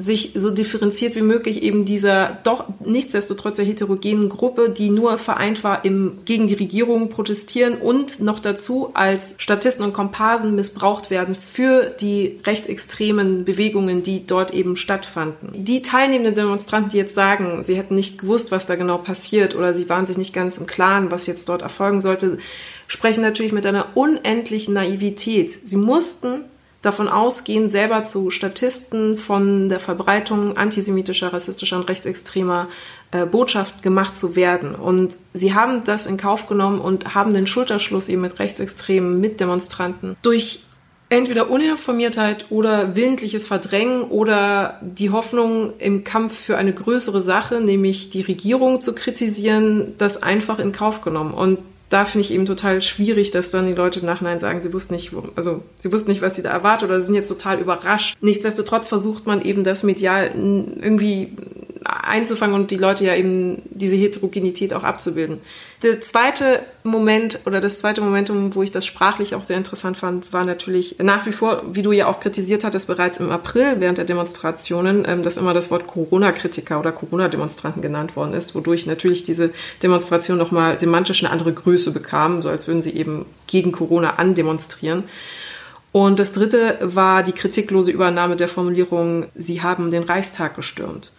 sich 0.00 0.32
so 0.34 0.50
differenziert 0.50 1.14
wie 1.14 1.22
möglich 1.22 1.62
eben 1.62 1.84
dieser 1.84 2.38
doch 2.42 2.64
nichtsdestotrotz 2.84 3.56
sehr 3.56 3.66
heterogenen 3.66 4.30
Gruppe, 4.30 4.70
die 4.70 4.88
nur 4.88 5.18
vereint 5.18 5.62
war 5.62 5.84
im 5.84 6.18
gegen 6.24 6.46
die 6.46 6.54
Regierung 6.54 7.10
protestieren 7.10 7.74
und 7.74 8.18
noch 8.20 8.40
dazu 8.40 8.90
als 8.94 9.34
Statisten 9.36 9.84
und 9.84 9.92
Komparsen 9.92 10.54
missbraucht 10.54 11.10
werden 11.10 11.34
für 11.34 11.90
die 12.00 12.40
rechtsextremen 12.46 13.44
Bewegungen, 13.44 14.02
die 14.02 14.26
dort 14.26 14.54
eben 14.54 14.76
stattfanden. 14.76 15.50
Die 15.52 15.82
teilnehmenden 15.82 16.34
Demonstranten, 16.34 16.90
die 16.90 16.96
jetzt 16.96 17.14
sagen, 17.14 17.62
sie 17.64 17.76
hätten 17.76 17.94
nicht 17.94 18.18
gewusst, 18.18 18.50
was 18.52 18.64
da 18.64 18.76
genau 18.76 18.96
passiert 18.96 19.54
oder 19.54 19.74
sie 19.74 19.90
waren 19.90 20.06
sich 20.06 20.16
nicht 20.16 20.32
ganz 20.32 20.56
im 20.56 20.66
Klaren, 20.66 21.10
was 21.10 21.26
jetzt 21.26 21.46
dort 21.50 21.60
erfolgen 21.60 22.00
sollte, 22.00 22.38
sprechen 22.86 23.22
natürlich 23.22 23.52
mit 23.52 23.66
einer 23.66 23.88
unendlichen 23.94 24.72
Naivität. 24.72 25.50
Sie 25.62 25.76
mussten 25.76 26.40
davon 26.82 27.08
ausgehen, 27.08 27.68
selber 27.68 28.04
zu 28.04 28.30
Statisten 28.30 29.18
von 29.18 29.68
der 29.68 29.80
Verbreitung 29.80 30.56
antisemitischer, 30.56 31.32
rassistischer 31.32 31.76
und 31.76 31.88
rechtsextremer 31.88 32.68
äh, 33.10 33.26
Botschaft 33.26 33.82
gemacht 33.82 34.16
zu 34.16 34.34
werden. 34.34 34.74
Und 34.74 35.16
sie 35.34 35.54
haben 35.54 35.84
das 35.84 36.06
in 36.06 36.16
Kauf 36.16 36.46
genommen 36.46 36.80
und 36.80 37.14
haben 37.14 37.34
den 37.34 37.46
Schulterschluss 37.46 38.08
eben 38.08 38.22
mit 38.22 38.38
rechtsextremen 38.38 39.20
Mitdemonstranten 39.20 40.16
durch 40.22 40.60
entweder 41.10 41.50
Uninformiertheit 41.50 42.46
oder 42.50 42.94
willentliches 42.94 43.46
Verdrängen 43.46 44.04
oder 44.04 44.78
die 44.80 45.10
Hoffnung 45.10 45.74
im 45.78 46.04
Kampf 46.04 46.38
für 46.38 46.56
eine 46.56 46.72
größere 46.72 47.20
Sache, 47.20 47.60
nämlich 47.60 48.10
die 48.10 48.22
Regierung 48.22 48.80
zu 48.80 48.94
kritisieren, 48.94 49.94
das 49.98 50.22
einfach 50.22 50.60
in 50.60 50.72
Kauf 50.72 51.02
genommen. 51.02 51.34
Und 51.34 51.58
da 51.90 52.06
finde 52.06 52.24
ich 52.24 52.32
eben 52.32 52.46
total 52.46 52.80
schwierig, 52.80 53.32
dass 53.32 53.50
dann 53.50 53.66
die 53.66 53.74
Leute 53.74 54.00
im 54.00 54.06
Nachhinein 54.06 54.40
sagen, 54.40 54.62
sie 54.62 54.72
wussten 54.72 54.94
nicht, 54.94 55.12
also 55.34 55.62
sie 55.74 55.92
wussten 55.92 56.10
nicht, 56.10 56.22
was 56.22 56.36
sie 56.36 56.42
da 56.42 56.50
erwartet 56.50 56.88
oder 56.88 57.00
sie 57.00 57.06
sind 57.06 57.16
jetzt 57.16 57.28
total 57.28 57.60
überrascht. 57.60 58.16
Nichtsdestotrotz 58.20 58.86
versucht 58.86 59.26
man 59.26 59.42
eben 59.42 59.64
das 59.64 59.82
medial 59.82 60.30
irgendwie 60.34 61.36
einzufangen 61.84 62.54
und 62.54 62.70
die 62.70 62.76
Leute 62.76 63.04
ja 63.04 63.14
eben 63.14 63.62
diese 63.70 63.96
Heterogenität 63.96 64.74
auch 64.74 64.84
abzubilden. 64.84 65.40
Der 65.82 66.00
zweite 66.00 66.62
Moment 66.82 67.40
oder 67.46 67.60
das 67.60 67.78
zweite 67.78 68.02
Momentum, 68.02 68.54
wo 68.54 68.62
ich 68.62 68.70
das 68.70 68.84
sprachlich 68.84 69.34
auch 69.34 69.42
sehr 69.42 69.56
interessant 69.56 69.96
fand, 69.96 70.32
war 70.32 70.44
natürlich 70.44 70.96
nach 70.98 71.24
wie 71.24 71.32
vor, 71.32 71.62
wie 71.72 71.82
du 71.82 71.92
ja 71.92 72.06
auch 72.06 72.20
kritisiert 72.20 72.64
hattest, 72.64 72.86
bereits 72.86 73.18
im 73.18 73.30
April 73.30 73.76
während 73.78 73.96
der 73.96 74.04
Demonstrationen, 74.04 75.06
ähm, 75.08 75.22
dass 75.22 75.38
immer 75.38 75.54
das 75.54 75.70
Wort 75.70 75.86
Corona-Kritiker 75.86 76.78
oder 76.78 76.92
Corona-Demonstranten 76.92 77.80
genannt 77.80 78.14
worden 78.14 78.34
ist, 78.34 78.54
wodurch 78.54 78.84
natürlich 78.84 79.22
diese 79.22 79.50
Demonstration 79.82 80.36
nochmal 80.36 80.78
semantisch 80.78 81.24
eine 81.24 81.32
andere 81.32 81.52
Größe 81.52 81.92
bekam, 81.92 82.42
so 82.42 82.50
als 82.50 82.66
würden 82.66 82.82
sie 82.82 82.94
eben 82.94 83.24
gegen 83.46 83.72
Corona 83.72 84.16
andemonstrieren. 84.16 85.04
Und 85.92 86.20
das 86.20 86.32
dritte 86.32 86.78
war 86.82 87.22
die 87.22 87.32
kritiklose 87.32 87.90
Übernahme 87.90 88.36
der 88.36 88.48
Formulierung, 88.48 89.26
sie 89.34 89.62
haben 89.62 89.90
den 89.90 90.04
Reichstag 90.04 90.54
gestürmt. 90.54 91.12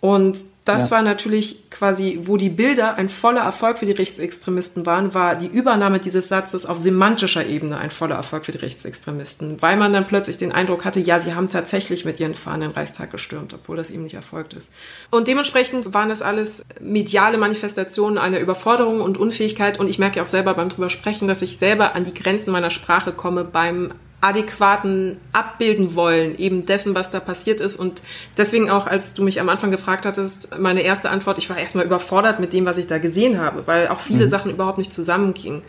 Und 0.00 0.38
das 0.64 0.88
ja. 0.88 0.96
war 0.96 1.02
natürlich 1.02 1.68
quasi, 1.70 2.20
wo 2.22 2.38
die 2.38 2.48
Bilder 2.48 2.94
ein 2.94 3.10
voller 3.10 3.42
Erfolg 3.42 3.78
für 3.78 3.86
die 3.86 3.92
Rechtsextremisten 3.92 4.86
waren, 4.86 5.12
war 5.12 5.36
die 5.36 5.46
Übernahme 5.46 5.98
dieses 5.98 6.28
Satzes 6.28 6.64
auf 6.64 6.80
semantischer 6.80 7.44
Ebene 7.44 7.76
ein 7.76 7.90
voller 7.90 8.14
Erfolg 8.14 8.46
für 8.46 8.52
die 8.52 8.58
Rechtsextremisten, 8.58 9.60
weil 9.60 9.76
man 9.76 9.92
dann 9.92 10.06
plötzlich 10.06 10.38
den 10.38 10.52
Eindruck 10.52 10.86
hatte, 10.86 11.00
ja, 11.00 11.20
sie 11.20 11.34
haben 11.34 11.48
tatsächlich 11.48 12.06
mit 12.06 12.18
ihren 12.18 12.34
Fahnen 12.34 12.62
den 12.62 12.70
Reichstag 12.70 13.10
gestürmt, 13.10 13.52
obwohl 13.52 13.76
das 13.76 13.90
eben 13.90 14.04
nicht 14.04 14.14
erfolgt 14.14 14.54
ist. 14.54 14.72
Und 15.10 15.28
dementsprechend 15.28 15.92
waren 15.92 16.08
das 16.08 16.22
alles 16.22 16.64
mediale 16.80 17.36
Manifestationen 17.36 18.16
einer 18.16 18.40
Überforderung 18.40 19.02
und 19.02 19.18
Unfähigkeit. 19.18 19.78
Und 19.78 19.88
ich 19.88 19.98
merke 19.98 20.22
auch 20.22 20.28
selber 20.28 20.54
beim 20.54 20.70
drüber 20.70 20.88
sprechen, 20.88 21.28
dass 21.28 21.42
ich 21.42 21.58
selber 21.58 21.94
an 21.94 22.04
die 22.04 22.14
Grenzen 22.14 22.52
meiner 22.52 22.70
Sprache 22.70 23.12
komme 23.12 23.44
beim 23.44 23.92
adäquaten 24.20 25.18
abbilden 25.32 25.94
wollen, 25.94 26.36
eben 26.36 26.66
dessen, 26.66 26.94
was 26.94 27.10
da 27.10 27.20
passiert 27.20 27.60
ist. 27.60 27.76
Und 27.76 28.02
deswegen 28.36 28.70
auch, 28.70 28.86
als 28.86 29.14
du 29.14 29.22
mich 29.22 29.40
am 29.40 29.48
Anfang 29.48 29.70
gefragt 29.70 30.04
hattest, 30.04 30.58
meine 30.58 30.82
erste 30.82 31.10
Antwort, 31.10 31.38
ich 31.38 31.48
war 31.48 31.56
erstmal 31.56 31.86
überfordert 31.86 32.38
mit 32.38 32.52
dem, 32.52 32.66
was 32.66 32.78
ich 32.78 32.86
da 32.86 32.98
gesehen 32.98 33.40
habe, 33.40 33.66
weil 33.66 33.88
auch 33.88 34.00
viele 34.00 34.26
mhm. 34.26 34.28
Sachen 34.28 34.50
überhaupt 34.50 34.78
nicht 34.78 34.92
zusammengingen. 34.92 35.62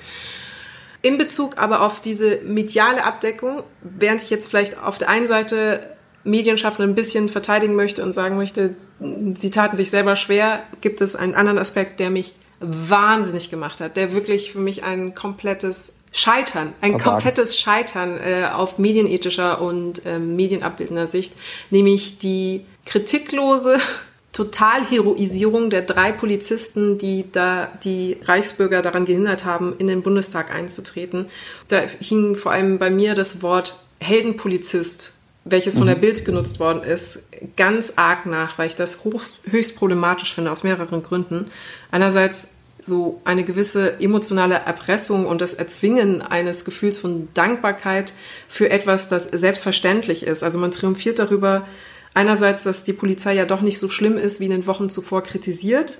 In 1.01 1.17
Bezug 1.17 1.57
aber 1.57 1.81
auf 1.81 2.01
diese 2.01 2.41
mediale 2.45 3.03
Abdeckung, 3.03 3.63
während 3.81 4.21
ich 4.21 4.29
jetzt 4.29 4.49
vielleicht 4.49 4.77
auf 4.77 4.97
der 4.97 5.09
einen 5.09 5.27
Seite 5.27 5.95
Medienschaffende 6.23 6.91
ein 6.91 6.95
bisschen 6.95 7.29
verteidigen 7.29 7.75
möchte 7.75 8.03
und 8.03 8.13
sagen 8.13 8.37
möchte, 8.37 8.75
sie 8.99 9.49
taten 9.49 9.75
sich 9.75 9.89
selber 9.89 10.15
schwer, 10.15 10.63
gibt 10.81 11.01
es 11.01 11.15
einen 11.15 11.33
anderen 11.33 11.57
Aspekt, 11.57 11.99
der 11.99 12.11
mich 12.11 12.35
wahnsinnig 12.59 13.49
gemacht 13.49 13.81
hat, 13.81 13.97
der 13.97 14.13
wirklich 14.13 14.51
für 14.51 14.59
mich 14.59 14.83
ein 14.83 15.15
komplettes 15.15 15.95
Scheitern, 16.11 16.73
ein 16.81 16.91
Versagen. 16.91 17.03
komplettes 17.03 17.57
Scheitern 17.57 18.17
äh, 18.17 18.45
auf 18.51 18.77
medienethischer 18.77 19.61
und 19.61 20.05
äh, 20.05 20.19
medienabbildender 20.19 21.07
Sicht, 21.07 21.33
nämlich 21.69 22.19
die 22.19 22.65
kritiklose 22.85 23.79
Totalheroisierung 24.33 25.69
der 25.69 25.81
drei 25.81 26.11
Polizisten, 26.11 26.97
die 26.97 27.25
da 27.31 27.67
die 27.83 28.17
Reichsbürger 28.23 28.81
daran 28.81 29.05
gehindert 29.05 29.45
haben, 29.45 29.75
in 29.77 29.87
den 29.87 30.01
Bundestag 30.03 30.53
einzutreten. 30.53 31.27
Da 31.67 31.81
hing 31.99 32.35
vor 32.35 32.51
allem 32.51 32.77
bei 32.79 32.89
mir 32.89 33.13
das 33.13 33.41
Wort 33.41 33.83
Heldenpolizist, 33.99 35.17
welches 35.43 35.75
von 35.75 35.83
mhm. 35.83 35.89
der 35.89 35.95
Bild 35.95 36.25
genutzt 36.25 36.59
worden 36.59 36.83
ist, 36.83 37.27
ganz 37.57 37.93
arg 37.97 38.25
nach, 38.25 38.57
weil 38.57 38.67
ich 38.67 38.75
das 38.75 39.03
höchst, 39.03 39.51
höchst 39.51 39.77
problematisch 39.77 40.33
finde 40.33 40.51
aus 40.51 40.63
mehreren 40.63 41.03
Gründen. 41.03 41.51
Einerseits 41.89 42.55
so 42.81 43.21
eine 43.23 43.43
gewisse 43.43 43.99
emotionale 43.99 44.55
Erpressung 44.55 45.25
und 45.25 45.41
das 45.41 45.53
Erzwingen 45.53 46.21
eines 46.21 46.65
Gefühls 46.65 46.97
von 46.97 47.27
Dankbarkeit 47.33 48.13
für 48.47 48.69
etwas, 48.69 49.09
das 49.09 49.25
selbstverständlich 49.25 50.23
ist. 50.23 50.43
Also 50.43 50.57
man 50.57 50.71
triumphiert 50.71 51.19
darüber, 51.19 51.67
einerseits, 52.13 52.63
dass 52.63 52.83
die 52.83 52.93
Polizei 52.93 53.33
ja 53.33 53.45
doch 53.45 53.61
nicht 53.61 53.79
so 53.79 53.89
schlimm 53.89 54.17
ist, 54.17 54.39
wie 54.39 54.45
in 54.45 54.51
den 54.51 54.67
Wochen 54.67 54.89
zuvor 54.89 55.23
kritisiert. 55.23 55.99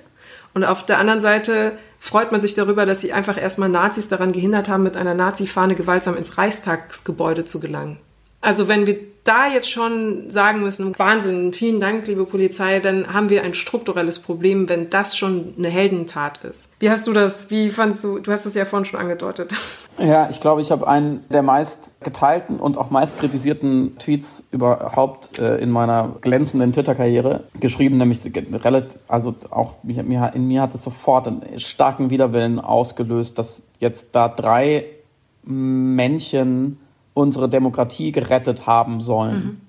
Und 0.54 0.64
auf 0.64 0.84
der 0.84 0.98
anderen 0.98 1.20
Seite 1.20 1.78
freut 1.98 2.32
man 2.32 2.40
sich 2.40 2.54
darüber, 2.54 2.84
dass 2.84 3.00
sie 3.00 3.12
einfach 3.12 3.40
erstmal 3.40 3.68
Nazis 3.68 4.08
daran 4.08 4.32
gehindert 4.32 4.68
haben, 4.68 4.82
mit 4.82 4.96
einer 4.96 5.14
Nazi-Fahne 5.14 5.74
gewaltsam 5.74 6.16
ins 6.16 6.36
Reichstagsgebäude 6.36 7.44
zu 7.44 7.60
gelangen. 7.60 7.98
Also 8.42 8.66
wenn 8.66 8.86
wir 8.86 8.98
da 9.24 9.46
jetzt 9.46 9.70
schon 9.70 10.30
sagen 10.30 10.62
müssen, 10.62 10.98
Wahnsinn, 10.98 11.52
vielen 11.52 11.78
Dank, 11.78 12.08
liebe 12.08 12.24
Polizei, 12.26 12.80
dann 12.80 13.12
haben 13.12 13.30
wir 13.30 13.44
ein 13.44 13.54
strukturelles 13.54 14.18
Problem, 14.18 14.68
wenn 14.68 14.90
das 14.90 15.16
schon 15.16 15.54
eine 15.56 15.68
Heldentat 15.68 16.42
ist. 16.42 16.72
Wie 16.80 16.90
hast 16.90 17.06
du 17.06 17.12
das, 17.12 17.48
wie 17.50 17.70
fandest 17.70 18.02
du, 18.02 18.18
du 18.18 18.32
hast 18.32 18.46
es 18.46 18.54
ja 18.54 18.64
vorhin 18.64 18.84
schon 18.84 19.00
angedeutet. 19.00 19.54
Ja, 19.98 20.30
ich 20.30 20.40
glaube, 20.40 20.62
ich 20.62 20.72
habe 20.72 20.88
einen 20.88 21.22
der 21.28 21.42
meist 21.42 22.00
geteilten 22.00 22.58
und 22.58 22.78
auch 22.78 22.88
meist 22.88 23.20
kritisierten 23.20 23.98
Tweets 23.98 24.48
überhaupt 24.50 25.38
äh, 25.38 25.58
in 25.58 25.70
meiner 25.70 26.16
glänzenden 26.22 26.72
Twitter-Karriere 26.72 27.44
geschrieben, 27.60 27.98
nämlich 27.98 28.20
relativ, 28.64 28.98
also 29.06 29.34
auch 29.50 29.74
in 29.84 30.48
mir 30.48 30.62
hat 30.62 30.74
es 30.74 30.82
sofort 30.82 31.28
einen 31.28 31.58
starken 31.58 32.08
Widerwillen 32.08 32.58
ausgelöst, 32.58 33.38
dass 33.38 33.64
jetzt 33.80 34.14
da 34.14 34.28
drei 34.28 34.86
Männchen 35.44 36.78
unsere 37.14 37.48
Demokratie 37.48 38.12
gerettet 38.12 38.66
haben 38.66 39.00
sollen. 39.00 39.34
Mhm. 39.34 39.60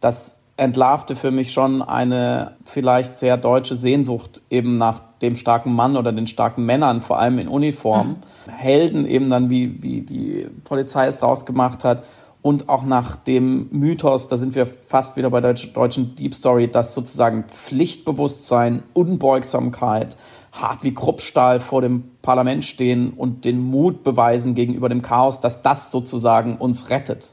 Das 0.00 0.36
entlarvte 0.56 1.16
für 1.16 1.30
mich 1.30 1.52
schon 1.52 1.82
eine 1.82 2.56
vielleicht 2.64 3.18
sehr 3.18 3.36
deutsche 3.36 3.76
Sehnsucht 3.76 4.42
eben 4.48 4.76
nach 4.76 5.00
dem 5.20 5.36
starken 5.36 5.74
Mann 5.74 5.96
oder 5.96 6.12
den 6.12 6.26
starken 6.26 6.64
Männern, 6.64 7.00
vor 7.02 7.18
allem 7.18 7.38
in 7.38 7.48
Uniform. 7.48 8.08
Mhm. 8.46 8.50
Helden 8.52 9.06
eben 9.06 9.28
dann, 9.28 9.50
wie, 9.50 9.82
wie 9.82 10.00
die 10.02 10.48
Polizei 10.64 11.06
es 11.06 11.18
daraus 11.18 11.44
gemacht 11.44 11.84
hat. 11.84 12.04
Und 12.42 12.68
auch 12.68 12.84
nach 12.84 13.16
dem 13.16 13.68
Mythos, 13.72 14.28
da 14.28 14.36
sind 14.36 14.54
wir 14.54 14.66
fast 14.66 15.16
wieder 15.16 15.30
bei 15.30 15.40
der 15.40 15.54
deutschen 15.54 16.14
Deep 16.14 16.32
Story, 16.32 16.68
dass 16.68 16.94
sozusagen 16.94 17.44
Pflichtbewusstsein, 17.48 18.84
Unbeugsamkeit, 18.92 20.16
hart 20.60 20.82
wie 20.82 20.94
Kruppstahl 20.94 21.60
vor 21.60 21.82
dem 21.82 22.04
Parlament 22.22 22.64
stehen 22.64 23.10
und 23.10 23.44
den 23.44 23.60
Mut 23.60 24.02
beweisen 24.02 24.54
gegenüber 24.54 24.88
dem 24.88 25.02
Chaos, 25.02 25.40
dass 25.40 25.62
das 25.62 25.90
sozusagen 25.90 26.56
uns 26.56 26.90
rettet. 26.90 27.32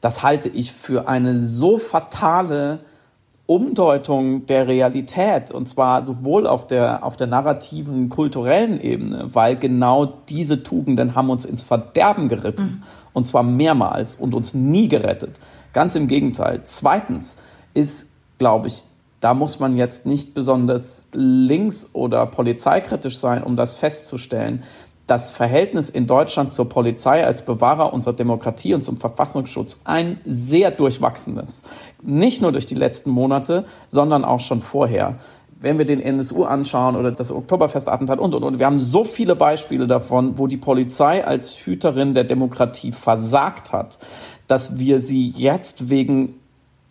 Das 0.00 0.22
halte 0.22 0.48
ich 0.48 0.72
für 0.72 1.08
eine 1.08 1.38
so 1.38 1.78
fatale 1.78 2.80
Umdeutung 3.46 4.46
der 4.46 4.68
Realität 4.68 5.50
und 5.50 5.68
zwar 5.68 6.02
sowohl 6.02 6.46
auf 6.46 6.68
der, 6.68 7.04
auf 7.04 7.16
der 7.16 7.26
narrativen, 7.26 8.08
kulturellen 8.08 8.80
Ebene, 8.80 9.28
weil 9.32 9.56
genau 9.56 10.06
diese 10.28 10.62
Tugenden 10.62 11.16
haben 11.16 11.30
uns 11.30 11.44
ins 11.44 11.64
Verderben 11.64 12.28
geritten 12.28 12.62
mhm. 12.62 12.82
und 13.12 13.26
zwar 13.26 13.42
mehrmals 13.42 14.16
und 14.16 14.34
uns 14.34 14.54
nie 14.54 14.86
gerettet. 14.86 15.40
Ganz 15.72 15.96
im 15.96 16.06
Gegenteil. 16.06 16.60
Zweitens 16.64 17.42
ist, 17.74 18.08
glaube 18.38 18.68
ich, 18.68 18.84
da 19.20 19.34
muss 19.34 19.60
man 19.60 19.76
jetzt 19.76 20.06
nicht 20.06 20.34
besonders 20.34 21.06
links- 21.12 21.90
oder 21.92 22.26
polizeikritisch 22.26 23.18
sein, 23.18 23.42
um 23.42 23.54
das 23.54 23.74
festzustellen. 23.74 24.62
Das 25.06 25.30
Verhältnis 25.30 25.90
in 25.90 26.06
Deutschland 26.06 26.54
zur 26.54 26.68
Polizei 26.68 27.24
als 27.26 27.44
Bewahrer 27.44 27.92
unserer 27.92 28.14
Demokratie 28.14 28.74
und 28.74 28.84
zum 28.84 28.96
Verfassungsschutz 28.96 29.80
ein 29.84 30.20
sehr 30.24 30.70
durchwachsenes. 30.70 31.64
Nicht 32.02 32.40
nur 32.40 32.52
durch 32.52 32.66
die 32.66 32.76
letzten 32.76 33.10
Monate, 33.10 33.64
sondern 33.88 34.24
auch 34.24 34.40
schon 34.40 34.60
vorher 34.60 35.18
wenn 35.62 35.76
wir 35.76 35.84
den 35.84 36.00
NSU 36.00 36.44
anschauen 36.44 36.96
oder 36.96 37.12
das 37.12 37.30
Oktoberfestattentat 37.30 38.18
und, 38.18 38.34
und, 38.34 38.42
und, 38.42 38.58
wir 38.58 38.66
haben 38.66 38.80
so 38.80 39.04
viele 39.04 39.36
Beispiele 39.36 39.86
davon, 39.86 40.38
wo 40.38 40.46
die 40.46 40.56
Polizei 40.56 41.24
als 41.24 41.54
Hüterin 41.54 42.14
der 42.14 42.24
Demokratie 42.24 42.92
versagt 42.92 43.70
hat, 43.72 43.98
dass 44.46 44.78
wir 44.78 45.00
sie 45.00 45.28
jetzt 45.28 45.90
wegen 45.90 46.39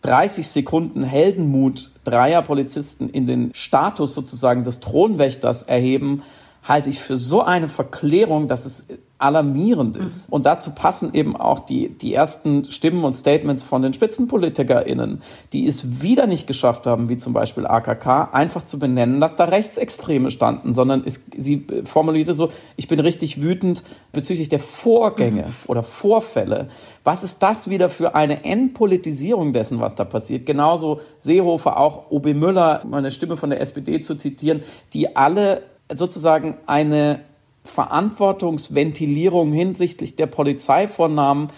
30 0.01 0.47
Sekunden 0.47 1.03
Heldenmut 1.03 1.91
dreier 2.03 2.41
Polizisten 2.41 3.09
in 3.09 3.25
den 3.25 3.51
Status 3.53 4.15
sozusagen 4.15 4.63
des 4.63 4.79
Thronwächters 4.79 5.63
erheben, 5.63 6.23
halte 6.63 6.89
ich 6.89 6.99
für 6.99 7.15
so 7.15 7.41
eine 7.41 7.69
Verklärung, 7.69 8.47
dass 8.47 8.65
es 8.65 8.85
alarmierend 9.19 9.97
ist. 9.97 10.29
Mhm. 10.29 10.33
Und 10.33 10.45
dazu 10.45 10.71
passen 10.71 11.13
eben 11.13 11.35
auch 11.35 11.59
die, 11.59 11.89
die 11.89 12.13
ersten 12.13 12.65
Stimmen 12.71 13.03
und 13.03 13.13
Statements 13.13 13.63
von 13.63 13.81
den 13.81 13.93
SpitzenpolitikerInnen, 13.93 15.21
die 15.51 15.67
es 15.67 16.01
wieder 16.01 16.25
nicht 16.25 16.47
geschafft 16.47 16.87
haben, 16.87 17.09
wie 17.09 17.17
zum 17.17 17.33
Beispiel 17.33 17.67
AKK, 17.67 18.29
einfach 18.31 18.63
zu 18.63 18.79
benennen, 18.79 19.19
dass 19.19 19.35
da 19.35 19.43
Rechtsextreme 19.43 20.31
standen, 20.31 20.73
sondern 20.73 21.03
es, 21.05 21.25
sie 21.35 21.67
formulierte 21.83 22.33
so, 22.33 22.51
ich 22.77 22.87
bin 22.87 22.99
richtig 22.99 23.41
wütend 23.41 23.83
bezüglich 24.13 24.47
der 24.47 24.59
Vorgänge 24.59 25.43
mhm. 25.43 25.53
oder 25.67 25.83
Vorfälle. 25.83 26.69
Was 27.03 27.23
ist 27.23 27.43
das 27.43 27.69
wieder 27.69 27.89
für 27.89 28.15
eine 28.15 28.45
Entpolitisierung 28.45 29.51
dessen, 29.51 29.81
was 29.81 29.95
da 29.95 30.05
passiert? 30.05 30.45
Genauso 30.45 31.01
Seehofer, 31.17 31.77
auch 31.77 32.09
OB 32.09 32.27
Müller, 32.33 32.83
meine 32.89 33.11
Stimme 33.11 33.35
von 33.35 33.49
der 33.49 33.59
SPD 33.59 33.99
zu 33.99 34.15
zitieren, 34.15 34.61
die 34.93 35.15
alle 35.15 35.63
sozusagen 35.93 36.57
eine 36.67 37.21
Verantwortungsventilierung 37.69 39.53
hinsichtlich 39.53 40.15
der 40.15 40.27
Polizei 40.27 40.87
vornahmen, 40.87 41.49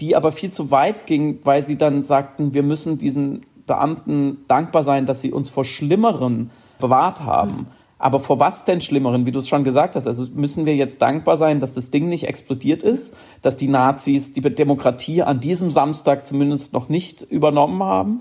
die 0.00 0.16
aber 0.16 0.32
viel 0.32 0.50
zu 0.50 0.70
weit 0.70 1.06
ging, 1.06 1.40
weil 1.44 1.64
sie 1.64 1.76
dann 1.76 2.02
sagten, 2.02 2.54
wir 2.54 2.62
müssen 2.62 2.98
diesen 2.98 3.46
Beamten 3.66 4.44
dankbar 4.48 4.82
sein, 4.82 5.06
dass 5.06 5.22
sie 5.22 5.32
uns 5.32 5.50
vor 5.50 5.64
Schlimmeren 5.64 6.50
bewahrt 6.78 7.22
haben. 7.22 7.68
Aber 7.98 8.20
vor 8.20 8.38
was 8.38 8.64
denn 8.64 8.82
Schlimmeren, 8.82 9.24
wie 9.24 9.32
du 9.32 9.38
es 9.38 9.48
schon 9.48 9.64
gesagt 9.64 9.96
hast? 9.96 10.06
Also 10.06 10.26
müssen 10.34 10.66
wir 10.66 10.76
jetzt 10.76 11.00
dankbar 11.00 11.38
sein, 11.38 11.60
dass 11.60 11.72
das 11.72 11.90
Ding 11.90 12.10
nicht 12.10 12.28
explodiert 12.28 12.82
ist, 12.82 13.14
dass 13.40 13.56
die 13.56 13.68
Nazis 13.68 14.32
die 14.32 14.42
Demokratie 14.42 15.22
an 15.22 15.40
diesem 15.40 15.70
Samstag 15.70 16.26
zumindest 16.26 16.74
noch 16.74 16.90
nicht 16.90 17.22
übernommen 17.22 17.82
haben? 17.82 18.20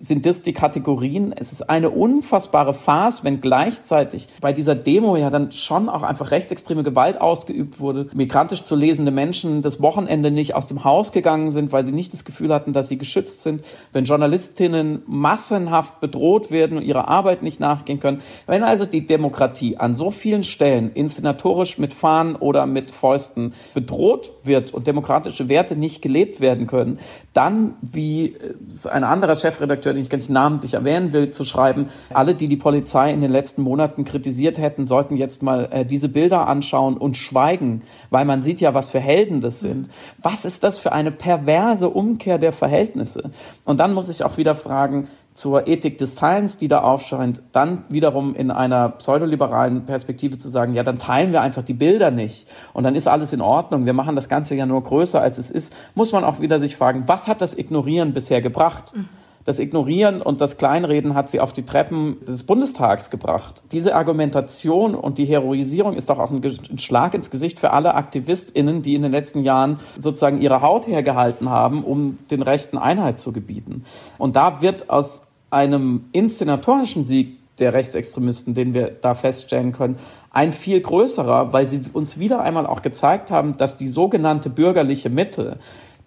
Sind 0.00 0.26
das 0.26 0.42
die 0.42 0.52
Kategorien? 0.52 1.32
Es 1.36 1.50
ist 1.50 1.68
eine 1.68 1.90
unfassbare 1.90 2.72
Farce, 2.72 3.24
wenn 3.24 3.40
gleichzeitig 3.40 4.28
bei 4.40 4.52
dieser 4.52 4.76
Demo 4.76 5.16
ja 5.16 5.28
dann 5.28 5.50
schon 5.50 5.88
auch 5.88 6.02
einfach 6.02 6.30
rechtsextreme 6.30 6.84
Gewalt 6.84 7.20
ausgeübt 7.20 7.80
wurde, 7.80 8.08
migrantisch 8.12 8.62
zu 8.62 8.76
lesende 8.76 9.10
Menschen 9.10 9.60
das 9.60 9.82
Wochenende 9.82 10.30
nicht 10.30 10.54
aus 10.54 10.68
dem 10.68 10.84
Haus 10.84 11.10
gegangen 11.10 11.50
sind, 11.50 11.72
weil 11.72 11.84
sie 11.84 11.90
nicht 11.90 12.12
das 12.12 12.24
Gefühl 12.24 12.54
hatten, 12.54 12.72
dass 12.72 12.88
sie 12.88 12.96
geschützt 12.96 13.42
sind, 13.42 13.64
wenn 13.92 14.04
Journalistinnen 14.04 15.02
massenhaft 15.06 16.00
bedroht 16.00 16.52
werden 16.52 16.76
und 16.76 16.84
ihrer 16.84 17.08
Arbeit 17.08 17.42
nicht 17.42 17.58
nachgehen 17.58 17.98
können. 17.98 18.22
Wenn 18.46 18.62
also 18.62 18.86
die 18.86 19.06
Demokratie 19.08 19.78
an 19.78 19.94
so 19.94 20.12
vielen 20.12 20.44
Stellen 20.44 20.92
inszenatorisch 20.92 21.78
mit 21.78 21.92
Fahnen 21.92 22.36
oder 22.36 22.66
mit 22.66 22.92
Fäusten 22.92 23.52
bedroht 23.74 24.30
wird 24.44 24.72
und 24.72 24.86
demokratische 24.86 25.48
Werte 25.48 25.74
nicht 25.74 26.02
gelebt 26.02 26.40
werden 26.40 26.68
können, 26.68 27.00
dann, 27.32 27.74
wie 27.80 28.34
äh, 28.36 28.54
ein 28.90 29.04
anderer 29.04 29.34
Chefredakteur, 29.34 29.94
den 29.94 30.02
ich 30.02 30.10
ganz 30.10 30.28
namentlich 30.28 30.74
erwähnen 30.74 31.12
will, 31.12 31.30
zu 31.30 31.44
schreiben, 31.44 31.88
alle, 32.12 32.34
die 32.34 32.48
die 32.48 32.56
Polizei 32.56 33.12
in 33.12 33.20
den 33.20 33.30
letzten 33.30 33.62
Monaten 33.62 34.04
kritisiert 34.04 34.58
hätten, 34.58 34.86
sollten 34.86 35.16
jetzt 35.16 35.42
mal 35.42 35.68
äh, 35.70 35.84
diese 35.84 36.08
Bilder 36.08 36.46
anschauen 36.46 36.96
und 36.96 37.16
schweigen, 37.16 37.82
weil 38.10 38.24
man 38.24 38.42
sieht 38.42 38.60
ja, 38.60 38.74
was 38.74 38.90
für 38.90 39.00
Helden 39.00 39.40
das 39.40 39.60
sind. 39.60 39.88
Was 40.18 40.44
ist 40.44 40.64
das 40.64 40.78
für 40.78 40.92
eine 40.92 41.10
perverse 41.10 41.88
Umkehr 41.88 42.38
der 42.38 42.52
Verhältnisse? 42.52 43.30
Und 43.64 43.80
dann 43.80 43.94
muss 43.94 44.08
ich 44.08 44.24
auch 44.24 44.36
wieder 44.36 44.54
fragen, 44.54 45.08
zur 45.34 45.66
Ethik 45.66 45.98
des 45.98 46.14
Teilens, 46.14 46.58
die 46.58 46.68
da 46.68 46.82
aufscheint, 46.82 47.42
dann 47.52 47.84
wiederum 47.88 48.34
in 48.34 48.50
einer 48.50 48.90
pseudoliberalen 48.90 49.86
Perspektive 49.86 50.36
zu 50.36 50.48
sagen, 50.48 50.74
ja, 50.74 50.82
dann 50.82 50.98
teilen 50.98 51.32
wir 51.32 51.40
einfach 51.40 51.62
die 51.62 51.74
Bilder 51.74 52.10
nicht 52.10 52.48
und 52.72 52.84
dann 52.84 52.94
ist 52.94 53.08
alles 53.08 53.32
in 53.32 53.40
Ordnung, 53.40 53.86
wir 53.86 53.94
machen 53.94 54.14
das 54.14 54.28
Ganze 54.28 54.54
ja 54.54 54.66
nur 54.66 54.82
größer, 54.82 55.20
als 55.20 55.38
es 55.38 55.50
ist, 55.50 55.74
muss 55.94 56.12
man 56.12 56.24
auch 56.24 56.40
wieder 56.40 56.58
sich 56.58 56.76
fragen, 56.76 57.04
was 57.06 57.28
hat 57.28 57.40
das 57.40 57.56
Ignorieren 57.56 58.12
bisher 58.12 58.42
gebracht? 58.42 58.92
Mhm. 58.94 59.08
Das 59.44 59.58
Ignorieren 59.58 60.22
und 60.22 60.40
das 60.40 60.56
Kleinreden 60.56 61.14
hat 61.14 61.30
sie 61.30 61.40
auf 61.40 61.52
die 61.52 61.64
Treppen 61.64 62.18
des 62.24 62.44
Bundestags 62.44 63.10
gebracht. 63.10 63.62
Diese 63.72 63.94
Argumentation 63.94 64.94
und 64.94 65.18
die 65.18 65.24
Heroisierung 65.24 65.94
ist 65.94 66.10
doch 66.10 66.18
auch 66.18 66.30
ein 66.30 66.78
Schlag 66.78 67.14
ins 67.14 67.30
Gesicht 67.30 67.58
für 67.58 67.72
alle 67.72 67.94
AktivistInnen, 67.94 68.82
die 68.82 68.94
in 68.94 69.02
den 69.02 69.12
letzten 69.12 69.42
Jahren 69.42 69.80
sozusagen 69.98 70.40
ihre 70.40 70.62
Haut 70.62 70.86
hergehalten 70.86 71.50
haben, 71.50 71.82
um 71.82 72.18
den 72.30 72.42
Rechten 72.42 72.78
Einheit 72.78 73.18
zu 73.18 73.32
gebieten. 73.32 73.84
Und 74.18 74.36
da 74.36 74.62
wird 74.62 74.90
aus 74.90 75.26
einem 75.50 76.02
inszenatorischen 76.12 77.04
Sieg 77.04 77.38
der 77.58 77.74
Rechtsextremisten, 77.74 78.54
den 78.54 78.74
wir 78.74 78.90
da 78.90 79.14
feststellen 79.14 79.72
können, 79.72 79.98
ein 80.30 80.52
viel 80.52 80.80
größerer, 80.80 81.52
weil 81.52 81.66
sie 81.66 81.82
uns 81.92 82.18
wieder 82.18 82.40
einmal 82.40 82.66
auch 82.66 82.80
gezeigt 82.80 83.30
haben, 83.30 83.58
dass 83.58 83.76
die 83.76 83.86
sogenannte 83.86 84.48
bürgerliche 84.48 85.10
Mitte 85.10 85.58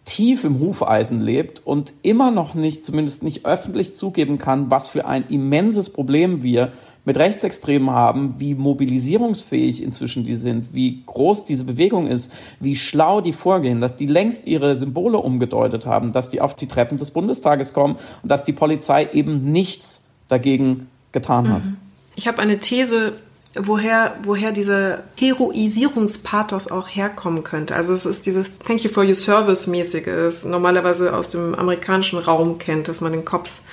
tief 0.06 0.44
im 0.44 0.60
Hufeisen 0.60 1.20
lebt 1.20 1.66
und 1.66 1.94
immer 2.04 2.32
noch 2.32 2.54
nicht, 2.54 2.86
zumindest 2.86 3.24
nicht 3.24 3.46
öffentlich 3.46 3.96
zugeben 3.96 4.38
kann, 4.38 4.70
was 4.70 4.88
für 4.88 5.06
ein 5.06 5.26
immenses 5.30 5.90
Problem 5.90 6.44
wir 6.44 6.72
mit 7.06 7.18
Rechtsextremen 7.18 7.90
haben, 7.92 8.40
wie 8.40 8.56
mobilisierungsfähig 8.56 9.84
inzwischen 9.84 10.24
die 10.24 10.36
sind, 10.36 10.74
wie 10.74 11.04
groß 11.06 11.46
diese 11.46 11.64
Bewegung 11.64 12.08
ist, 12.08 12.32
wie 12.60 12.76
schlau 12.76 13.22
die 13.22 13.34
vorgehen, 13.34 13.82
dass 13.82 13.96
die 13.96 14.08
längst 14.08 14.48
ihre 14.48 14.76
Symbole 14.76 15.18
umgedeutet 15.18 15.86
haben, 15.86 16.14
dass 16.14 16.30
die 16.30 16.42
auf 16.42 16.56
die 16.56 16.68
Treppen 16.68 16.98
des 16.98 17.12
Bundestages 17.12 17.74
kommen 17.74 17.98
und 18.24 18.32
dass 18.32 18.44
die 18.44 18.54
Polizei 18.54 19.10
eben 19.14 19.52
nichts 19.52 20.04
dagegen 20.28 20.88
getan 21.12 21.50
hat. 21.50 21.66
Mhm. 21.66 21.78
Ich 22.16 22.28
habe 22.28 22.40
eine 22.40 22.60
These, 22.60 23.14
woher, 23.56 24.16
woher 24.24 24.52
dieser 24.52 25.04
Heroisierungspathos 25.18 26.70
auch 26.70 26.88
herkommen 26.88 27.44
könnte. 27.44 27.76
Also 27.76 27.94
es 27.94 28.06
ist 28.06 28.26
dieses 28.26 28.58
Thank 28.60 28.84
you 28.84 28.90
for 28.90 29.04
your 29.04 29.16
service 29.16 29.68
mäßige, 29.68 30.06
das 30.06 30.46
normalerweise 30.46 31.14
aus 31.14 31.30
dem 31.30 31.56
amerikanischen 31.56 32.20
Raum 32.20 32.58
kennt, 32.58 32.88
dass 32.88 33.02
man 33.02 33.12
den 33.12 33.26
Cops 33.26 33.64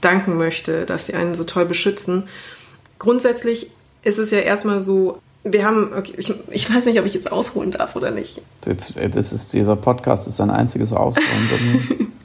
danken 0.00 0.36
möchte, 0.36 0.86
dass 0.86 1.06
sie 1.06 1.14
einen 1.14 1.34
so 1.34 1.44
toll 1.44 1.66
beschützen. 1.66 2.24
Grundsätzlich 2.98 3.70
ist 4.02 4.18
es 4.18 4.30
ja 4.30 4.38
erstmal 4.38 4.80
so, 4.80 5.18
wir 5.42 5.64
haben, 5.64 5.92
okay, 5.96 6.14
ich, 6.16 6.32
ich, 6.50 6.74
weiß 6.74 6.86
nicht, 6.86 6.98
ob 6.98 7.06
ich 7.06 7.14
jetzt 7.14 7.30
ausholen 7.30 7.70
darf 7.70 7.96
oder 7.96 8.10
nicht. 8.10 8.40
Das 8.62 9.32
ist, 9.32 9.52
dieser 9.52 9.76
Podcast 9.76 10.26
ist 10.26 10.40
ein 10.40 10.50
einziges 10.50 10.92
Ausholen. 10.92 12.12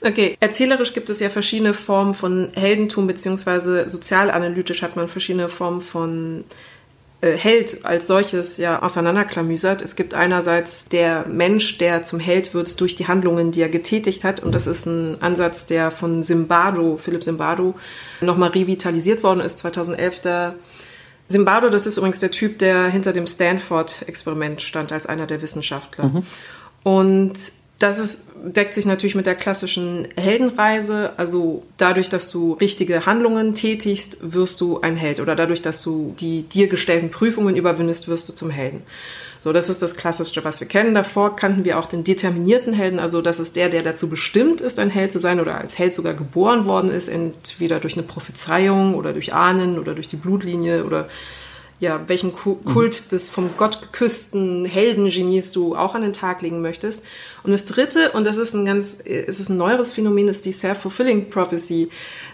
Okay, 0.00 0.36
erzählerisch 0.40 0.92
gibt 0.92 1.10
es 1.10 1.20
ja 1.20 1.28
verschiedene 1.28 1.74
Formen 1.74 2.14
von 2.14 2.48
Heldentum, 2.54 3.06
beziehungsweise 3.06 3.88
sozialanalytisch 3.88 4.82
hat 4.82 4.96
man 4.96 5.08
verschiedene 5.08 5.48
Formen 5.48 5.80
von 5.80 6.44
äh, 7.20 7.36
Held 7.36 7.84
als 7.84 8.06
solches 8.06 8.56
ja 8.58 8.82
auseinanderklamüsert. 8.82 9.82
Es 9.82 9.96
gibt 9.96 10.14
einerseits 10.14 10.88
der 10.88 11.26
Mensch, 11.26 11.78
der 11.78 12.02
zum 12.02 12.20
Held 12.20 12.54
wird 12.54 12.80
durch 12.80 12.94
die 12.94 13.08
Handlungen, 13.08 13.52
die 13.52 13.62
er 13.62 13.68
getätigt 13.68 14.24
hat. 14.24 14.40
Und 14.40 14.54
das 14.54 14.66
ist 14.66 14.86
ein 14.86 15.20
Ansatz, 15.22 15.66
der 15.66 15.90
von 15.90 16.22
Zimbardo, 16.22 16.96
Philipp 16.96 17.24
Zimbardo, 17.24 17.74
nochmal 18.20 18.50
revitalisiert 18.50 19.22
worden 19.22 19.40
ist, 19.40 19.58
2011. 19.60 20.20
Da 20.20 20.54
Zimbardo, 21.28 21.70
das 21.70 21.86
ist 21.86 21.96
übrigens 21.96 22.20
der 22.20 22.30
Typ, 22.30 22.58
der 22.58 22.86
hinter 22.88 23.12
dem 23.12 23.26
Stanford-Experiment 23.26 24.62
stand 24.62 24.92
als 24.92 25.06
einer 25.06 25.26
der 25.26 25.42
Wissenschaftler. 25.42 26.04
Mhm. 26.08 26.22
Und 26.84 27.34
das 27.78 27.98
ist, 27.98 28.28
deckt 28.42 28.72
sich 28.72 28.86
natürlich 28.86 29.14
mit 29.14 29.26
der 29.26 29.34
klassischen 29.34 30.08
Heldenreise. 30.16 31.12
Also 31.18 31.62
dadurch, 31.76 32.08
dass 32.08 32.30
du 32.30 32.54
richtige 32.54 33.04
Handlungen 33.04 33.54
tätigst, 33.54 34.18
wirst 34.22 34.62
du 34.62 34.80
ein 34.80 34.96
Held. 34.96 35.20
Oder 35.20 35.36
dadurch, 35.36 35.60
dass 35.60 35.82
du 35.82 36.14
die 36.18 36.42
dir 36.42 36.68
gestellten 36.68 37.10
Prüfungen 37.10 37.54
überwindest, 37.54 38.08
wirst 38.08 38.28
du 38.28 38.32
zum 38.32 38.50
Helden. 38.50 38.82
So, 39.46 39.52
das 39.52 39.68
ist 39.68 39.82
das 39.82 39.96
Klassischste, 39.96 40.42
was 40.42 40.58
wir 40.58 40.66
kennen. 40.66 40.94
Davor 40.94 41.36
kannten 41.36 41.64
wir 41.66 41.78
auch 41.78 41.86
den 41.86 42.02
determinierten 42.02 42.72
Helden. 42.72 42.98
Also 42.98 43.20
das 43.20 43.38
ist 43.38 43.56
der, 43.56 43.68
der 43.68 43.82
dazu 43.82 44.08
bestimmt 44.08 44.62
ist, 44.62 44.78
ein 44.78 44.90
Held 44.90 45.12
zu 45.12 45.18
sein 45.18 45.38
oder 45.38 45.60
als 45.60 45.78
Held 45.78 45.94
sogar 45.94 46.14
geboren 46.14 46.64
worden 46.64 46.90
ist, 46.90 47.08
entweder 47.08 47.78
durch 47.78 47.94
eine 47.94 48.02
Prophezeiung 48.04 48.94
oder 48.94 49.12
durch 49.12 49.34
Ahnen 49.34 49.78
oder 49.78 49.94
durch 49.94 50.08
die 50.08 50.16
Blutlinie 50.16 50.84
oder 50.84 51.08
ja, 51.78 52.02
welchen 52.06 52.32
mhm. 52.32 52.64
Kult 52.64 53.12
des 53.12 53.28
vom 53.28 53.50
Gott 53.58 53.82
geküssten 53.82 54.64
Heldengenies 54.64 55.52
du 55.52 55.76
auch 55.76 55.94
an 55.94 56.02
den 56.02 56.14
Tag 56.14 56.40
legen 56.40 56.62
möchtest. 56.62 57.04
Und 57.42 57.52
das 57.52 57.66
dritte, 57.66 58.12
und 58.12 58.24
das 58.24 58.38
ist 58.38 58.54
ein 58.54 58.64
ganz, 58.64 58.96
es 59.04 59.40
ist 59.40 59.50
ein 59.50 59.58
neueres 59.58 59.92
Phänomen, 59.92 60.28
ist 60.28 60.46
die 60.46 60.52
Self-Fulfilling 60.52 61.28
Prophecy 61.28 61.90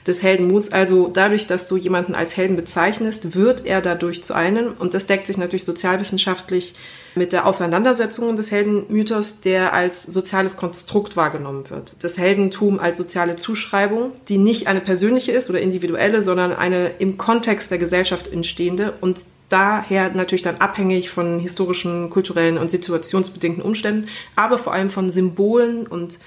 des 0.06 0.22
Heldenmuts. 0.22 0.70
Also 0.70 1.08
dadurch, 1.08 1.48
dass 1.48 1.66
du 1.66 1.76
jemanden 1.76 2.14
als 2.14 2.36
Helden 2.36 2.54
bezeichnest, 2.54 3.34
wird 3.34 3.66
er 3.66 3.80
dadurch 3.80 4.22
zu 4.22 4.34
einem. 4.34 4.74
Und 4.78 4.94
das 4.94 5.06
deckt 5.06 5.26
sich 5.26 5.38
natürlich 5.38 5.64
sozialwissenschaftlich 5.64 6.74
mit 7.14 7.32
der 7.32 7.46
Auseinandersetzung 7.46 8.36
des 8.36 8.50
Heldenmythos, 8.50 9.40
der 9.40 9.72
als 9.72 10.02
soziales 10.02 10.56
Konstrukt 10.56 11.16
wahrgenommen 11.16 11.68
wird. 11.70 12.02
Das 12.02 12.18
Heldentum 12.18 12.78
als 12.78 12.96
soziale 12.96 13.36
Zuschreibung, 13.36 14.12
die 14.28 14.38
nicht 14.38 14.66
eine 14.66 14.80
persönliche 14.80 15.32
ist 15.32 15.50
oder 15.50 15.60
individuelle, 15.60 16.22
sondern 16.22 16.52
eine 16.52 16.88
im 16.98 17.18
Kontext 17.18 17.70
der 17.70 17.78
Gesellschaft 17.78 18.28
entstehende 18.28 18.94
und 19.00 19.20
daher 19.48 20.10
natürlich 20.14 20.42
dann 20.42 20.56
abhängig 20.56 21.10
von 21.10 21.38
historischen, 21.38 22.08
kulturellen 22.08 22.56
und 22.56 22.70
situationsbedingten 22.70 23.62
Umständen, 23.62 24.08
aber 24.34 24.56
vor 24.56 24.72
allem 24.72 24.88
von 24.88 25.10
Symbolen 25.10 25.86
und 25.86 26.18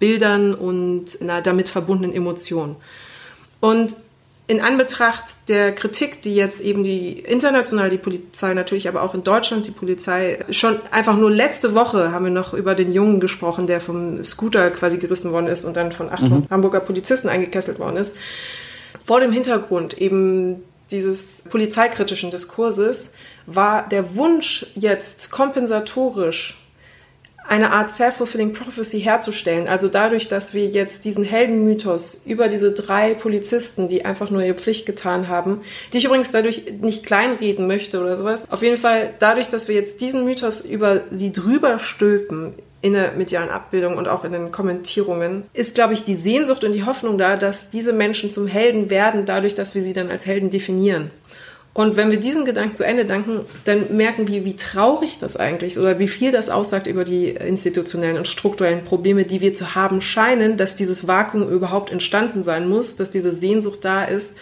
Bildern 0.00 0.54
und 0.54 1.20
einer 1.20 1.42
damit 1.42 1.68
verbundenen 1.68 2.14
Emotionen. 2.14 2.74
Und 3.60 3.94
in 4.52 4.60
Anbetracht 4.60 5.48
der 5.48 5.74
Kritik, 5.74 6.20
die 6.20 6.34
jetzt 6.34 6.60
eben 6.60 6.84
die 6.84 7.18
international 7.20 7.88
die 7.88 7.96
Polizei, 7.96 8.52
natürlich 8.52 8.86
aber 8.86 9.00
auch 9.00 9.14
in 9.14 9.24
Deutschland 9.24 9.66
die 9.66 9.70
Polizei, 9.70 10.44
schon 10.50 10.78
einfach 10.90 11.16
nur 11.16 11.30
letzte 11.30 11.74
Woche 11.74 12.12
haben 12.12 12.26
wir 12.26 12.32
noch 12.32 12.52
über 12.52 12.74
den 12.74 12.92
Jungen 12.92 13.18
gesprochen, 13.18 13.66
der 13.66 13.80
vom 13.80 14.22
Scooter 14.22 14.70
quasi 14.70 14.98
gerissen 14.98 15.32
worden 15.32 15.46
ist 15.46 15.64
und 15.64 15.74
dann 15.74 15.90
von 15.90 16.10
acht 16.10 16.24
mhm. 16.24 16.46
Hamburger 16.50 16.80
Polizisten 16.80 17.30
eingekesselt 17.30 17.78
worden 17.78 17.96
ist. 17.96 18.18
Vor 19.02 19.20
dem 19.20 19.32
Hintergrund 19.32 19.96
eben 19.96 20.62
dieses 20.90 21.44
polizeikritischen 21.48 22.30
Diskurses 22.30 23.14
war 23.46 23.88
der 23.88 24.16
Wunsch 24.16 24.66
jetzt 24.74 25.30
kompensatorisch 25.30 26.61
eine 27.46 27.72
Art 27.72 27.90
self-fulfilling 27.90 28.52
prophecy 28.52 29.00
herzustellen. 29.00 29.68
Also 29.68 29.88
dadurch, 29.88 30.28
dass 30.28 30.54
wir 30.54 30.66
jetzt 30.66 31.04
diesen 31.04 31.24
Heldenmythos 31.24 32.22
über 32.26 32.48
diese 32.48 32.72
drei 32.72 33.14
Polizisten, 33.14 33.88
die 33.88 34.04
einfach 34.04 34.30
nur 34.30 34.42
ihre 34.42 34.54
Pflicht 34.54 34.86
getan 34.86 35.28
haben, 35.28 35.60
die 35.92 35.98
ich 35.98 36.04
übrigens 36.04 36.32
dadurch 36.32 36.72
nicht 36.80 37.04
kleinreden 37.04 37.66
möchte 37.66 38.00
oder 38.00 38.16
sowas. 38.16 38.50
Auf 38.50 38.62
jeden 38.62 38.78
Fall 38.78 39.14
dadurch, 39.18 39.48
dass 39.48 39.68
wir 39.68 39.74
jetzt 39.74 40.00
diesen 40.00 40.24
Mythos 40.24 40.60
über 40.60 41.02
sie 41.10 41.32
drüber 41.32 41.78
stülpen, 41.78 42.54
in 42.82 42.94
der 42.94 43.12
medialen 43.12 43.48
Abbildung 43.48 43.96
und 43.96 44.08
auch 44.08 44.24
in 44.24 44.32
den 44.32 44.50
Kommentierungen, 44.50 45.44
ist, 45.54 45.76
glaube 45.76 45.94
ich, 45.94 46.04
die 46.04 46.16
Sehnsucht 46.16 46.64
und 46.64 46.72
die 46.72 46.84
Hoffnung 46.84 47.16
da, 47.16 47.36
dass 47.36 47.70
diese 47.70 47.92
Menschen 47.92 48.28
zum 48.30 48.48
Helden 48.48 48.90
werden, 48.90 49.24
dadurch, 49.24 49.54
dass 49.54 49.76
wir 49.76 49.82
sie 49.82 49.92
dann 49.92 50.10
als 50.10 50.26
Helden 50.26 50.50
definieren. 50.50 51.12
Und 51.74 51.96
wenn 51.96 52.10
wir 52.10 52.20
diesen 52.20 52.44
Gedanken 52.44 52.76
zu 52.76 52.84
Ende 52.84 53.06
denken, 53.06 53.46
dann 53.64 53.96
merken 53.96 54.28
wir, 54.28 54.44
wie 54.44 54.56
traurig 54.56 55.16
das 55.18 55.38
eigentlich 55.38 55.72
ist 55.72 55.78
oder 55.78 55.98
wie 55.98 56.08
viel 56.08 56.30
das 56.30 56.50
aussagt 56.50 56.86
über 56.86 57.04
die 57.04 57.28
institutionellen 57.30 58.18
und 58.18 58.28
strukturellen 58.28 58.84
Probleme, 58.84 59.24
die 59.24 59.40
wir 59.40 59.54
zu 59.54 59.74
haben 59.74 60.02
scheinen, 60.02 60.58
dass 60.58 60.76
dieses 60.76 61.08
Vakuum 61.08 61.48
überhaupt 61.48 61.90
entstanden 61.90 62.42
sein 62.42 62.68
muss, 62.68 62.96
dass 62.96 63.10
diese 63.10 63.32
Sehnsucht 63.32 63.84
da 63.84 64.04
ist, 64.04 64.36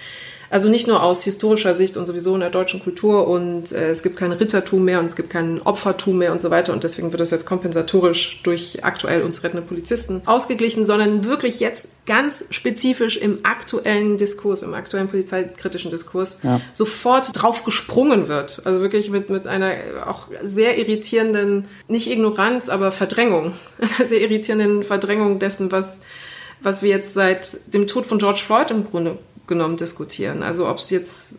Also 0.51 0.69
nicht 0.69 0.89
nur 0.89 1.03
aus 1.03 1.23
historischer 1.23 1.75
Sicht 1.75 1.97
und 1.97 2.07
sowieso 2.07 2.35
in 2.35 2.41
der 2.41 2.51
deutschen 2.51 2.83
Kultur 2.83 3.29
und 3.29 3.71
äh, 3.71 3.91
es 3.91 4.03
gibt 4.03 4.17
kein 4.17 4.33
Rittertum 4.33 4.85
mehr 4.85 4.99
und 4.99 5.05
es 5.05 5.15
gibt 5.15 5.31
kein 5.31 5.63
Opfertum 5.63 6.19
mehr 6.19 6.33
und 6.33 6.41
so 6.41 6.51
weiter 6.51 6.73
und 6.73 6.83
deswegen 6.83 7.13
wird 7.13 7.21
das 7.21 7.31
jetzt 7.31 7.47
kompensatorisch 7.47 8.41
durch 8.43 8.85
aktuell 8.85 9.23
uns 9.23 9.45
rettende 9.45 9.65
Polizisten 9.65 10.23
ausgeglichen, 10.27 10.85
sondern 10.85 11.25
wirklich 11.25 11.61
jetzt 11.61 12.05
ganz 12.05 12.45
spezifisch 12.51 13.17
im 13.17 13.39
aktuellen 13.45 14.17
Diskurs, 14.17 14.65
im 14.65 14.75
aktuellen 14.75 15.07
polizeikritischen 15.07 15.93
Diskurs 15.93 16.41
ja. 16.43 16.61
sofort 16.73 17.31
drauf 17.33 17.63
gesprungen 17.63 18.27
wird. 18.27 18.63
Also 18.65 18.81
wirklich 18.81 19.11
mit, 19.11 19.31
mit 19.31 19.47
einer 19.47 19.75
auch 20.07 20.27
sehr 20.43 20.79
irritierenden, 20.79 21.67
nicht 21.87 22.11
Ignoranz, 22.11 22.69
aber 22.69 22.91
Verdrängung, 22.91 23.53
einer 23.79 24.07
sehr 24.07 24.21
irritierenden 24.21 24.83
Verdrängung 24.83 25.39
dessen, 25.39 25.71
was 25.71 26.01
was 26.63 26.83
wir 26.83 26.91
jetzt 26.91 27.15
seit 27.15 27.73
dem 27.73 27.87
Tod 27.87 28.07
von 28.07 28.19
George 28.19 28.43
Floyd 28.45 28.71
im 28.71 28.85
Grunde 28.85 29.19
genommen 29.51 29.77
diskutieren. 29.77 30.43
Also 30.43 30.67
ob 30.67 30.79
es 30.79 30.89
jetzt 30.89 31.37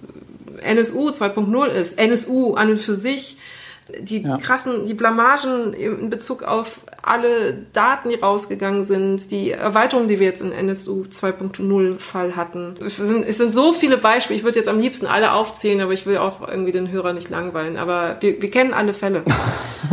NSU 0.62 1.10
2.0 1.10 1.65
ist, 1.67 1.97
NSU 1.97 2.54
an 2.54 2.69
und 2.69 2.78
für 2.78 2.93
sich, 2.93 3.38
die 4.00 4.21
ja. 4.21 4.38
krassen, 4.38 4.86
die 4.86 4.93
Blamagen 4.93 5.74
in 5.74 6.10
Bezug 6.12 6.43
auf 6.43 6.82
alle 7.02 7.54
Daten, 7.74 8.10
die 8.10 8.15
rausgegangen 8.15 8.84
sind, 8.84 9.32
die 9.32 9.52
Erweiterung, 9.52 10.08
die 10.08 10.19
wir 10.19 10.28
jetzt 10.28 10.41
in 10.41 10.52
NSU 10.52 11.06
2.0 11.10 12.00
Fall 12.00 12.36
hatten. 12.36 12.76
Es 12.86 12.97
sind, 12.97 13.28
es 13.28 13.38
sind 13.38 13.54
so 13.54 13.74
viele 13.74 13.97
Beispiele. 13.97 14.38
Ich 14.38 14.43
würde 14.43 14.60
jetzt 14.60 14.69
am 14.69 14.80
liebsten 14.80 15.08
alle 15.08 15.32
aufzählen, 15.32 15.82
aber 15.82 15.93
ich 15.93 16.06
will 16.06 16.17
auch 16.17 16.47
irgendwie 16.47 16.71
den 16.71 16.91
Hörer 16.91 17.13
nicht 17.13 17.30
langweilen. 17.30 17.78
Aber 17.78 18.17
wir, 18.19 18.39
wir 18.41 18.52
kennen 18.52 18.74
alle 18.74 18.93
Fälle. 18.93 19.24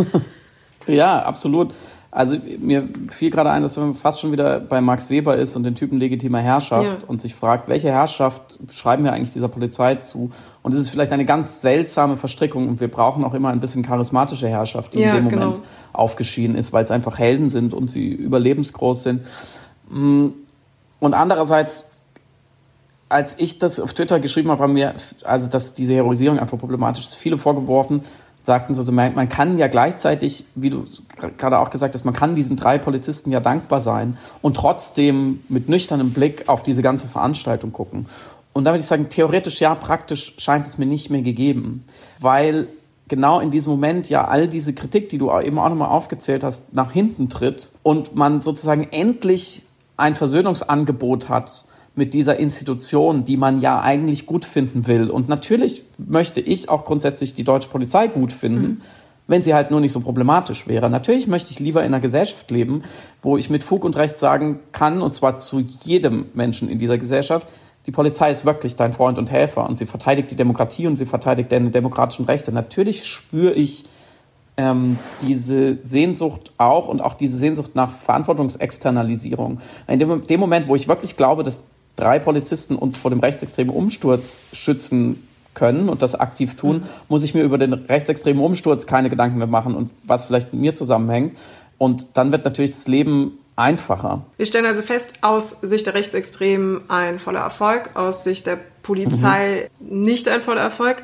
ja, 0.86 1.22
absolut. 1.22 1.72
Also 2.10 2.36
mir 2.58 2.88
fiel 3.10 3.30
gerade 3.30 3.50
ein, 3.50 3.60
dass 3.60 3.76
man 3.76 3.94
fast 3.94 4.20
schon 4.20 4.32
wieder 4.32 4.60
bei 4.60 4.80
Max 4.80 5.10
Weber 5.10 5.36
ist 5.36 5.56
und 5.56 5.64
den 5.64 5.74
Typen 5.74 5.98
legitimer 5.98 6.40
Herrschaft 6.40 6.84
ja. 6.84 6.96
und 7.06 7.20
sich 7.20 7.34
fragt, 7.34 7.68
welche 7.68 7.90
Herrschaft 7.90 8.58
schreiben 8.72 9.04
wir 9.04 9.12
eigentlich 9.12 9.34
dieser 9.34 9.48
Polizei 9.48 9.96
zu? 9.96 10.30
Und 10.62 10.74
es 10.74 10.80
ist 10.80 10.88
vielleicht 10.88 11.12
eine 11.12 11.26
ganz 11.26 11.60
seltsame 11.60 12.16
Verstrickung 12.16 12.66
und 12.66 12.80
wir 12.80 12.88
brauchen 12.88 13.24
auch 13.24 13.34
immer 13.34 13.50
ein 13.50 13.60
bisschen 13.60 13.82
charismatische 13.82 14.48
Herrschaft, 14.48 14.94
die 14.94 15.00
ja, 15.00 15.10
in 15.10 15.24
dem 15.24 15.28
genau. 15.28 15.46
Moment 15.46 15.62
aufgeschieden 15.92 16.56
ist, 16.56 16.72
weil 16.72 16.82
es 16.82 16.90
einfach 16.90 17.18
Helden 17.18 17.50
sind 17.50 17.74
und 17.74 17.88
sie 17.88 18.08
überlebensgroß 18.08 19.02
sind. 19.02 19.22
Mm, 19.90 20.28
und 21.00 21.14
andererseits, 21.14 21.84
als 23.10 23.38
ich 23.38 23.58
das 23.58 23.80
auf 23.80 23.92
Twitter 23.92 24.18
geschrieben 24.18 24.50
habe, 24.50 24.62
haben 24.62 24.72
mir, 24.72 24.94
also 25.24 25.48
dass 25.48 25.74
diese 25.74 25.94
Heroisierung 25.94 26.38
einfach 26.38 26.58
problematisch 26.58 27.04
ist, 27.04 27.14
viele 27.16 27.36
vorgeworfen, 27.36 28.00
sagten 28.48 28.74
sie 28.74 28.82
so, 28.82 28.90
man, 28.90 29.14
man 29.14 29.28
kann 29.28 29.58
ja 29.58 29.68
gleichzeitig, 29.68 30.46
wie 30.54 30.70
du 30.70 30.84
gerade 31.36 31.58
auch 31.58 31.70
gesagt 31.70 31.94
hast, 31.94 32.04
man 32.04 32.14
kann 32.14 32.34
diesen 32.34 32.56
drei 32.56 32.78
Polizisten 32.78 33.30
ja 33.30 33.40
dankbar 33.40 33.78
sein 33.78 34.16
und 34.42 34.56
trotzdem 34.56 35.40
mit 35.48 35.68
nüchternem 35.68 36.10
Blick 36.10 36.48
auf 36.48 36.62
diese 36.62 36.82
ganze 36.82 37.06
Veranstaltung 37.06 37.72
gucken. 37.72 38.06
Und 38.54 38.64
da 38.64 38.72
würde 38.72 38.80
ich 38.80 38.86
sagen, 38.86 39.10
theoretisch 39.10 39.60
ja, 39.60 39.74
praktisch 39.74 40.34
scheint 40.38 40.66
es 40.66 40.78
mir 40.78 40.86
nicht 40.86 41.10
mehr 41.10 41.22
gegeben, 41.22 41.84
weil 42.18 42.68
genau 43.06 43.38
in 43.38 43.50
diesem 43.50 43.70
Moment 43.70 44.08
ja 44.08 44.26
all 44.26 44.48
diese 44.48 44.72
Kritik, 44.72 45.10
die 45.10 45.18
du 45.18 45.30
eben 45.38 45.58
auch 45.58 45.68
nochmal 45.68 45.90
aufgezählt 45.90 46.42
hast, 46.42 46.72
nach 46.72 46.90
hinten 46.90 47.28
tritt 47.28 47.70
und 47.82 48.16
man 48.16 48.40
sozusagen 48.40 48.88
endlich 48.90 49.62
ein 49.98 50.14
Versöhnungsangebot 50.14 51.28
hat 51.28 51.66
mit 51.98 52.14
dieser 52.14 52.38
Institution, 52.38 53.24
die 53.24 53.36
man 53.36 53.60
ja 53.60 53.80
eigentlich 53.80 54.24
gut 54.24 54.44
finden 54.44 54.86
will. 54.86 55.10
Und 55.10 55.28
natürlich 55.28 55.82
möchte 55.98 56.40
ich 56.40 56.70
auch 56.70 56.84
grundsätzlich 56.84 57.34
die 57.34 57.44
deutsche 57.44 57.68
Polizei 57.68 58.06
gut 58.06 58.32
finden, 58.32 58.62
mhm. 58.62 58.80
wenn 59.26 59.42
sie 59.42 59.52
halt 59.52 59.70
nur 59.70 59.80
nicht 59.80 59.92
so 59.92 60.00
problematisch 60.00 60.68
wäre. 60.68 60.88
Natürlich 60.88 61.26
möchte 61.26 61.50
ich 61.50 61.58
lieber 61.58 61.80
in 61.80 61.86
einer 61.86 62.00
Gesellschaft 62.00 62.50
leben, 62.50 62.84
wo 63.20 63.36
ich 63.36 63.50
mit 63.50 63.64
Fug 63.64 63.84
und 63.84 63.96
Recht 63.96 64.16
sagen 64.16 64.60
kann, 64.72 65.02
und 65.02 65.12
zwar 65.12 65.38
zu 65.38 65.58
jedem 65.58 66.26
Menschen 66.34 66.68
in 66.70 66.78
dieser 66.78 66.98
Gesellschaft, 66.98 67.48
die 67.84 67.90
Polizei 67.90 68.30
ist 68.30 68.44
wirklich 68.44 68.76
dein 68.76 68.92
Freund 68.92 69.18
und 69.18 69.30
Helfer 69.30 69.68
und 69.68 69.76
sie 69.76 69.86
verteidigt 69.86 70.30
die 70.30 70.36
Demokratie 70.36 70.86
und 70.86 70.96
sie 70.96 71.06
verteidigt 71.06 71.50
deine 71.50 71.70
demokratischen 71.70 72.26
Rechte. 72.26 72.52
Natürlich 72.52 73.06
spüre 73.06 73.54
ich 73.54 73.86
ähm, 74.56 74.98
diese 75.22 75.78
Sehnsucht 75.84 76.52
auch 76.58 76.88
und 76.88 77.00
auch 77.00 77.14
diese 77.14 77.38
Sehnsucht 77.38 77.74
nach 77.74 77.92
Verantwortungsexternalisierung. 77.92 79.60
In 79.86 79.98
dem, 79.98 80.26
dem 80.26 80.38
Moment, 80.38 80.68
wo 80.68 80.74
ich 80.74 80.86
wirklich 80.86 81.16
glaube, 81.16 81.44
dass 81.44 81.64
drei 81.98 82.18
Polizisten 82.18 82.76
uns 82.76 82.96
vor 82.96 83.10
dem 83.10 83.20
rechtsextremen 83.20 83.74
Umsturz 83.74 84.40
schützen 84.52 85.22
können 85.54 85.88
und 85.88 86.02
das 86.02 86.14
aktiv 86.14 86.54
tun, 86.54 86.76
mhm. 86.76 86.82
muss 87.08 87.22
ich 87.22 87.34
mir 87.34 87.42
über 87.42 87.58
den 87.58 87.72
rechtsextremen 87.72 88.42
Umsturz 88.42 88.86
keine 88.86 89.10
Gedanken 89.10 89.38
mehr 89.38 89.46
machen 89.46 89.74
und 89.74 89.90
was 90.04 90.26
vielleicht 90.26 90.52
mit 90.52 90.62
mir 90.62 90.74
zusammenhängt. 90.74 91.36
Und 91.78 92.16
dann 92.16 92.32
wird 92.32 92.44
natürlich 92.44 92.70
das 92.70 92.86
Leben 92.88 93.38
einfacher. 93.56 94.22
Wir 94.36 94.46
stellen 94.46 94.66
also 94.66 94.82
fest, 94.82 95.14
aus 95.20 95.50
Sicht 95.60 95.86
der 95.86 95.94
Rechtsextremen 95.94 96.82
ein 96.88 97.18
voller 97.18 97.40
Erfolg, 97.40 97.90
aus 97.94 98.24
Sicht 98.24 98.46
der 98.46 98.58
Polizei 98.82 99.68
mhm. 99.80 100.02
nicht 100.04 100.28
ein 100.28 100.40
voller 100.40 100.60
Erfolg. 100.60 101.02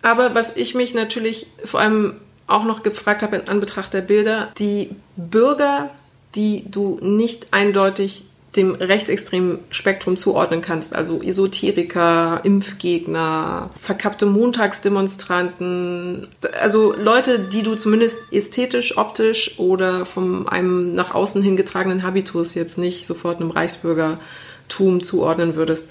Aber 0.00 0.34
was 0.34 0.56
ich 0.56 0.74
mich 0.74 0.94
natürlich 0.94 1.46
vor 1.64 1.80
allem 1.80 2.14
auch 2.46 2.64
noch 2.64 2.82
gefragt 2.82 3.22
habe 3.22 3.36
in 3.36 3.48
Anbetracht 3.48 3.94
der 3.94 4.00
Bilder, 4.00 4.48
die 4.58 4.90
Bürger, 5.16 5.90
die 6.34 6.64
du 6.70 6.98
nicht 7.02 7.52
eindeutig 7.52 8.24
dem 8.56 8.74
rechtsextremen 8.74 9.60
Spektrum 9.70 10.16
zuordnen 10.16 10.60
kannst, 10.60 10.94
also 10.94 11.22
Esoteriker, 11.22 12.40
Impfgegner, 12.44 13.70
verkappte 13.80 14.26
Montagsdemonstranten, 14.26 16.28
also 16.60 16.94
Leute, 16.94 17.38
die 17.38 17.62
du 17.62 17.76
zumindest 17.76 18.18
ästhetisch, 18.30 18.98
optisch 18.98 19.58
oder 19.58 20.04
von 20.04 20.48
einem 20.48 20.92
nach 20.92 21.14
außen 21.14 21.42
hingetragenen 21.42 22.02
Habitus 22.02 22.54
jetzt 22.54 22.76
nicht 22.76 23.06
sofort 23.06 23.40
einem 23.40 23.50
Reichsbürgertum 23.50 25.02
zuordnen 25.02 25.56
würdest 25.56 25.90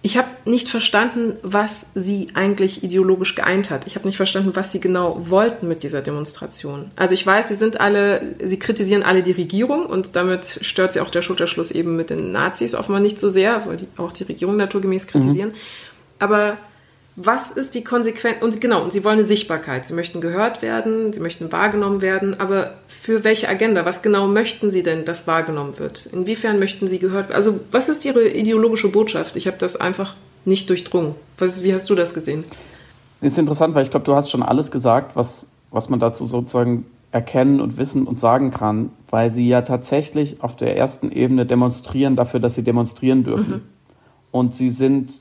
ich 0.00 0.16
habe 0.16 0.28
nicht 0.44 0.68
verstanden, 0.68 1.36
was 1.42 1.86
sie 1.94 2.28
eigentlich 2.34 2.84
ideologisch 2.84 3.34
geeint 3.34 3.70
hat. 3.70 3.86
Ich 3.86 3.96
habe 3.96 4.06
nicht 4.06 4.16
verstanden, 4.16 4.52
was 4.54 4.70
sie 4.70 4.80
genau 4.80 5.16
wollten 5.28 5.66
mit 5.66 5.82
dieser 5.82 6.02
Demonstration. 6.02 6.92
Also 6.94 7.14
ich 7.14 7.26
weiß, 7.26 7.48
sie 7.48 7.56
sind 7.56 7.80
alle, 7.80 8.36
sie 8.42 8.60
kritisieren 8.60 9.02
alle 9.02 9.24
die 9.24 9.32
Regierung 9.32 9.86
und 9.86 10.14
damit 10.14 10.60
stört 10.62 10.92
sie 10.92 11.00
auch 11.00 11.10
der 11.10 11.22
Schulterschluss 11.22 11.72
eben 11.72 11.96
mit 11.96 12.10
den 12.10 12.30
Nazis 12.30 12.76
offenbar 12.76 13.00
nicht 13.00 13.18
so 13.18 13.28
sehr, 13.28 13.66
weil 13.66 13.78
die 13.78 13.88
auch 13.96 14.12
die 14.12 14.22
Regierung 14.22 14.56
naturgemäß 14.56 15.08
kritisieren. 15.08 15.50
Mhm. 15.50 15.54
Aber 16.20 16.58
was 17.20 17.50
ist 17.50 17.74
die 17.74 17.82
Konsequenz? 17.82 18.36
Und 18.42 18.60
genau, 18.60 18.82
und 18.84 18.92
sie 18.92 19.02
wollen 19.02 19.14
eine 19.14 19.24
Sichtbarkeit. 19.24 19.84
Sie 19.84 19.92
möchten 19.92 20.20
gehört 20.20 20.62
werden, 20.62 21.12
sie 21.12 21.18
möchten 21.18 21.50
wahrgenommen 21.50 22.00
werden, 22.00 22.38
aber 22.38 22.74
für 22.86 23.24
welche 23.24 23.48
Agenda? 23.48 23.84
Was 23.84 24.02
genau 24.02 24.28
möchten 24.28 24.70
sie 24.70 24.84
denn, 24.84 25.04
dass 25.04 25.26
wahrgenommen 25.26 25.78
wird? 25.80 26.06
Inwiefern 26.06 26.60
möchten 26.60 26.86
sie 26.86 27.00
gehört 27.00 27.28
werden? 27.28 27.36
Also, 27.36 27.58
was 27.72 27.88
ist 27.88 28.04
ihre 28.04 28.28
ideologische 28.28 28.88
Botschaft? 28.88 29.36
Ich 29.36 29.48
habe 29.48 29.58
das 29.58 29.74
einfach 29.74 30.14
nicht 30.44 30.70
durchdrungen. 30.70 31.16
Was, 31.38 31.64
wie 31.64 31.74
hast 31.74 31.90
du 31.90 31.96
das 31.96 32.14
gesehen? 32.14 32.44
Ist 33.20 33.36
interessant, 33.36 33.74
weil 33.74 33.82
ich 33.82 33.90
glaube, 33.90 34.06
du 34.06 34.14
hast 34.14 34.30
schon 34.30 34.44
alles 34.44 34.70
gesagt, 34.70 35.16
was, 35.16 35.48
was 35.72 35.88
man 35.88 35.98
dazu 35.98 36.24
sozusagen 36.24 36.86
erkennen 37.10 37.60
und 37.60 37.78
wissen 37.78 38.06
und 38.06 38.20
sagen 38.20 38.52
kann, 38.52 38.90
weil 39.10 39.30
sie 39.30 39.48
ja 39.48 39.62
tatsächlich 39.62 40.40
auf 40.42 40.54
der 40.54 40.76
ersten 40.76 41.10
Ebene 41.10 41.46
demonstrieren 41.46 42.14
dafür, 42.14 42.38
dass 42.38 42.54
sie 42.54 42.62
demonstrieren 42.62 43.24
dürfen. 43.24 43.54
Mhm. 43.54 43.62
Und 44.30 44.54
sie 44.54 44.68
sind 44.68 45.14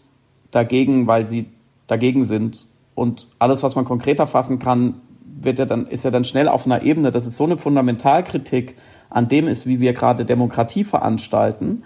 dagegen, 0.51 1.07
weil 1.07 1.25
sie 1.25 1.47
dagegen 1.87 2.23
sind. 2.23 2.67
Und 2.95 3.27
alles, 3.39 3.63
was 3.63 3.75
man 3.75 3.85
konkreter 3.85 4.27
fassen 4.27 4.59
kann, 4.59 4.95
wird 5.23 5.59
ja 5.59 5.65
dann, 5.65 5.87
ist 5.87 6.03
ja 6.03 6.11
dann 6.11 6.23
schnell 6.23 6.47
auf 6.47 6.65
einer 6.65 6.83
Ebene, 6.83 7.11
dass 7.11 7.25
es 7.25 7.37
so 7.37 7.43
eine 7.43 7.57
Fundamentalkritik 7.57 8.75
an 9.09 9.27
dem 9.27 9.47
ist, 9.47 9.65
wie 9.65 9.79
wir 9.79 9.93
gerade 9.93 10.25
Demokratie 10.25 10.83
veranstalten, 10.83 11.83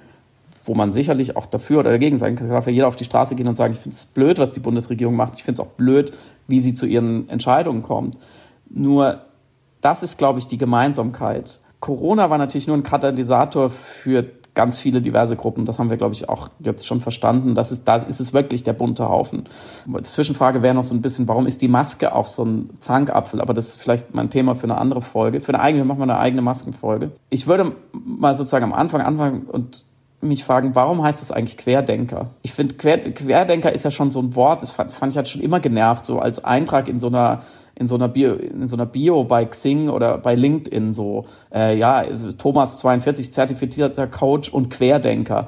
wo 0.64 0.74
man 0.74 0.92
sicherlich 0.92 1.36
auch 1.36 1.46
dafür 1.46 1.80
oder 1.80 1.92
dagegen 1.92 2.18
sein 2.18 2.36
kann. 2.36 2.50
darf 2.50 2.68
ja 2.68 2.72
jeder 2.72 2.88
auf 2.88 2.96
die 2.96 3.04
Straße 3.04 3.36
gehen 3.36 3.48
und 3.48 3.58
sagen, 3.58 3.74
ich 3.74 3.80
finde 3.80 3.96
es 3.96 4.06
blöd, 4.06 4.40
was 4.40 4.52
die 4.52 4.60
Bundesregierung 4.60 5.16
macht. 5.16 5.38
Ich 5.38 5.44
finde 5.44 5.62
es 5.62 5.68
auch 5.68 5.72
blöd, 5.72 6.12
wie 6.48 6.60
sie 6.60 6.74
zu 6.74 6.86
ihren 6.86 7.28
Entscheidungen 7.30 7.84
kommt. 7.84 8.18
Nur 8.70 9.22
das 9.82 10.04
ist, 10.04 10.18
glaube 10.18 10.40
ich, 10.40 10.48
die 10.48 10.58
Gemeinsamkeit. 10.58 11.60
Corona 11.80 12.30
war 12.30 12.38
natürlich 12.38 12.68
nur 12.68 12.78
ein 12.78 12.84
Katalysator 12.84 13.70
für 13.70 14.24
ganz 14.54 14.80
viele 14.80 15.02
diverse 15.02 15.36
Gruppen. 15.36 15.66
Das 15.66 15.80
haben 15.80 15.90
wir, 15.90 15.98
glaube 15.98 16.14
ich, 16.14 16.28
auch 16.28 16.50
jetzt 16.60 16.86
schon 16.86 17.00
verstanden. 17.00 17.56
Das 17.56 17.72
ist, 17.72 17.88
da 17.88 17.98
ist 17.98 18.20
es 18.20 18.34
wirklich 18.34 18.64
der 18.64 18.74
bunte 18.74 19.08
Haufen. 19.08 19.46
Zwischenfrage 20.04 20.62
wäre 20.62 20.74
noch 20.74 20.84
so 20.84 20.94
ein 20.94 21.02
bisschen, 21.02 21.28
warum 21.28 21.48
ist 21.48 21.62
die 21.62 21.68
Maske 21.68 22.14
auch 22.14 22.28
so 22.28 22.44
ein 22.44 22.70
Zankapfel? 22.80 23.40
Aber 23.40 23.54
das 23.54 23.70
ist 23.70 23.76
vielleicht 23.82 24.14
mein 24.14 24.30
Thema 24.30 24.56
für 24.56 24.64
eine 24.64 24.78
andere 24.78 25.02
Folge. 25.02 25.42
Für 25.42 25.54
eine 25.54 25.64
eigene, 25.64 25.84
wir 25.84 25.88
machen 25.88 26.00
mal 26.00 26.10
eine 26.10 26.20
eigene 26.20 26.42
Maskenfolge. 26.42 27.12
Ich 27.30 27.48
würde 27.48 27.74
mal 27.94 28.36
sozusagen 28.36 28.66
am 28.66 28.74
Anfang 28.74 29.02
anfangen 29.02 29.44
und 29.44 29.86
mich 30.22 30.44
fragen, 30.44 30.76
warum 30.76 31.02
heißt 31.02 31.22
das 31.22 31.32
eigentlich 31.32 31.58
Querdenker? 31.58 32.28
Ich 32.44 32.54
finde, 32.54 32.76
Quer, 32.76 33.00
Querdenker 33.12 33.72
ist 33.72 33.86
ja 33.86 33.92
schon 33.92 34.12
so 34.12 34.20
ein 34.20 34.36
Wort, 34.36 34.62
das 34.62 34.72
fand 34.72 35.12
ich 35.12 35.18
halt 35.18 35.28
schon 35.28 35.42
immer 35.42 35.60
genervt, 35.60 36.06
so 36.06 36.20
als 36.20 36.44
Eintrag 36.44 36.88
in 36.88 37.00
so 37.00 37.08
einer 37.08 37.42
in 37.82 37.88
so 37.88 37.96
einer 37.96 38.08
Bio, 38.08 38.36
in 38.36 38.68
so 38.68 38.76
einer 38.76 38.86
Bio 38.86 39.24
bei 39.24 39.44
Xing 39.44 39.90
oder 39.90 40.20
bei 40.20 40.36
LinkedIn 40.36 40.94
so, 40.94 41.26
äh, 41.54 41.76
ja, 41.76 42.06
Thomas 42.38 42.78
42 42.78 43.34
zertifizierter 43.34 44.06
Coach 44.06 44.50
und 44.50 44.70
Querdenker. 44.70 45.48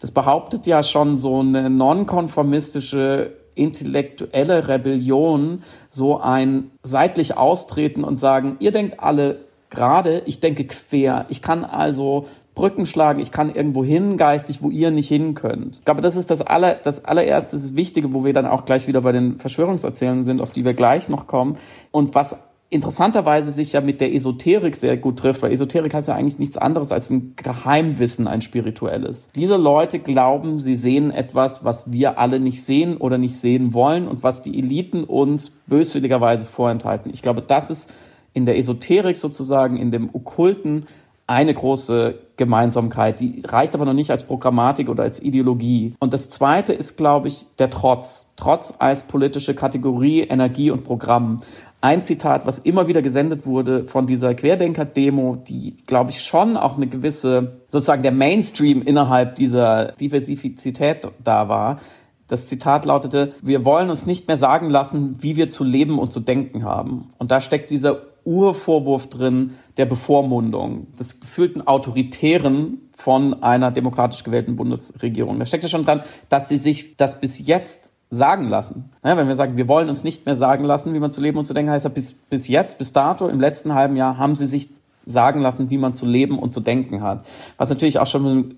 Das 0.00 0.10
behauptet 0.10 0.66
ja 0.66 0.82
schon 0.82 1.18
so 1.18 1.40
eine 1.40 1.68
nonkonformistische 1.68 3.34
intellektuelle 3.54 4.68
Rebellion, 4.68 5.62
so 5.90 6.18
ein 6.18 6.70
seitlich 6.82 7.36
austreten 7.36 8.04
und 8.04 8.18
sagen, 8.18 8.56
ihr 8.60 8.70
denkt 8.70 9.00
alle 9.00 9.40
gerade, 9.68 10.22
ich 10.24 10.40
denke 10.40 10.64
quer. 10.64 11.26
Ich 11.28 11.42
kann 11.42 11.64
also 11.64 12.26
Brücken 12.54 12.84
schlagen, 12.84 13.20
ich 13.20 13.30
kann 13.30 13.54
irgendwo 13.54 13.84
hin 13.84 14.16
geistig, 14.16 14.62
wo 14.62 14.70
ihr 14.70 14.90
nicht 14.90 15.08
hin 15.08 15.34
könnt. 15.34 15.78
Ich 15.78 15.84
glaube, 15.84 16.00
das 16.00 16.16
ist 16.16 16.30
das, 16.30 16.42
aller, 16.42 16.74
das 16.74 17.04
allererste, 17.04 17.56
das 17.56 17.76
Wichtige, 17.76 18.12
wo 18.12 18.24
wir 18.24 18.32
dann 18.32 18.46
auch 18.46 18.64
gleich 18.64 18.86
wieder 18.86 19.02
bei 19.02 19.12
den 19.12 19.38
Verschwörungserzählungen 19.38 20.24
sind, 20.24 20.40
auf 20.40 20.50
die 20.50 20.64
wir 20.64 20.74
gleich 20.74 21.08
noch 21.08 21.26
kommen. 21.26 21.58
Und 21.90 22.14
was 22.14 22.36
interessanterweise 22.70 23.50
sich 23.50 23.72
ja 23.72 23.80
mit 23.80 24.00
der 24.00 24.14
Esoterik 24.14 24.76
sehr 24.76 24.96
gut 24.96 25.18
trifft, 25.18 25.42
weil 25.42 25.52
Esoterik 25.52 25.92
heißt 25.92 26.08
ja 26.08 26.14
eigentlich 26.14 26.38
nichts 26.38 26.56
anderes 26.56 26.92
als 26.92 27.10
ein 27.10 27.34
Geheimwissen, 27.36 28.28
ein 28.28 28.42
spirituelles. 28.42 29.30
Diese 29.34 29.56
Leute 29.56 29.98
glauben, 29.98 30.60
sie 30.60 30.76
sehen 30.76 31.10
etwas, 31.10 31.64
was 31.64 31.90
wir 31.90 32.18
alle 32.18 32.38
nicht 32.38 32.62
sehen 32.62 32.96
oder 32.96 33.18
nicht 33.18 33.36
sehen 33.36 33.74
wollen 33.74 34.06
und 34.06 34.22
was 34.22 34.42
die 34.42 34.56
Eliten 34.56 35.02
uns 35.02 35.50
böswilligerweise 35.66 36.46
vorenthalten. 36.46 37.10
Ich 37.12 37.22
glaube, 37.22 37.42
das 37.42 37.70
ist 37.70 37.92
in 38.32 38.46
der 38.46 38.56
Esoterik 38.56 39.16
sozusagen, 39.16 39.76
in 39.76 39.90
dem 39.90 40.08
Okkulten 40.14 40.86
eine 41.30 41.54
große 41.54 42.18
Gemeinsamkeit. 42.36 43.20
Die 43.20 43.40
reicht 43.46 43.76
aber 43.76 43.84
noch 43.84 43.92
nicht 43.92 44.10
als 44.10 44.24
Programmatik 44.24 44.88
oder 44.88 45.04
als 45.04 45.22
Ideologie. 45.22 45.94
Und 46.00 46.12
das 46.12 46.28
zweite 46.28 46.72
ist, 46.72 46.96
glaube 46.96 47.28
ich, 47.28 47.46
der 47.60 47.70
Trotz. 47.70 48.32
Trotz 48.34 48.74
als 48.80 49.04
politische 49.04 49.54
Kategorie, 49.54 50.22
Energie 50.22 50.72
und 50.72 50.82
Programm 50.82 51.36
ein 51.80 52.02
Zitat, 52.02 52.46
was 52.46 52.58
immer 52.58 52.88
wieder 52.88 53.00
gesendet 53.00 53.46
wurde 53.46 53.84
von 53.84 54.08
dieser 54.08 54.34
Querdenker-Demo, 54.34 55.36
die, 55.36 55.76
glaube 55.86 56.10
ich, 56.10 56.22
schon 56.22 56.56
auch 56.56 56.76
eine 56.76 56.88
gewisse, 56.88 57.60
sozusagen 57.68 58.02
der 58.02 58.12
Mainstream 58.12 58.82
innerhalb 58.82 59.36
dieser 59.36 59.92
Diversifizität 59.92 61.06
da 61.22 61.48
war. 61.48 61.78
Das 62.26 62.48
Zitat 62.48 62.84
lautete, 62.84 63.32
wir 63.40 63.64
wollen 63.64 63.88
uns 63.88 64.04
nicht 64.04 64.28
mehr 64.28 64.36
sagen 64.36 64.68
lassen, 64.68 65.16
wie 65.20 65.36
wir 65.36 65.48
zu 65.48 65.64
leben 65.64 65.98
und 65.98 66.12
zu 66.12 66.20
denken 66.20 66.64
haben. 66.64 67.08
Und 67.18 67.30
da 67.30 67.40
steckt 67.40 67.70
dieser 67.70 68.09
Urvorwurf 68.24 69.08
drin 69.08 69.54
der 69.76 69.86
Bevormundung, 69.86 70.92
des 70.98 71.20
gefühlten 71.20 71.66
Autoritären 71.66 72.90
von 72.92 73.42
einer 73.42 73.70
demokratisch 73.70 74.24
gewählten 74.24 74.56
Bundesregierung. 74.56 75.38
Da 75.38 75.46
steckt 75.46 75.62
ja 75.62 75.68
schon 75.68 75.84
dran, 75.84 76.02
dass 76.28 76.48
sie 76.48 76.56
sich 76.56 76.96
das 76.96 77.20
bis 77.20 77.46
jetzt 77.46 77.92
sagen 78.10 78.48
lassen. 78.48 78.90
Ja, 79.04 79.16
wenn 79.16 79.28
wir 79.28 79.34
sagen, 79.34 79.56
wir 79.56 79.68
wollen 79.68 79.88
uns 79.88 80.04
nicht 80.04 80.26
mehr 80.26 80.36
sagen 80.36 80.64
lassen, 80.64 80.92
wie 80.94 80.98
man 80.98 81.12
zu 81.12 81.20
leben 81.20 81.38
und 81.38 81.46
zu 81.46 81.54
denken 81.54 81.70
heißt, 81.70 81.92
bis, 81.94 82.12
bis 82.12 82.48
jetzt, 82.48 82.76
bis 82.78 82.92
dato, 82.92 83.28
im 83.28 83.40
letzten 83.40 83.74
halben 83.74 83.96
Jahr 83.96 84.18
haben 84.18 84.34
sie 84.34 84.46
sich 84.46 84.68
sagen 85.06 85.40
lassen, 85.40 85.70
wie 85.70 85.78
man 85.78 85.94
zu 85.94 86.06
leben 86.06 86.38
und 86.38 86.52
zu 86.52 86.60
denken 86.60 87.02
hat. 87.02 87.26
Was 87.56 87.70
natürlich 87.70 87.98
auch 87.98 88.06
schon 88.06 88.26
ein 88.26 88.54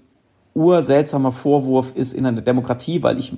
urseltsamer 0.55 1.33
Vorwurf 1.33 1.95
ist 1.95 2.13
in 2.15 2.27
einer 2.27 2.43
Demokratie, 2.43 3.03
weil 3.03 3.19
ich, 3.19 3.35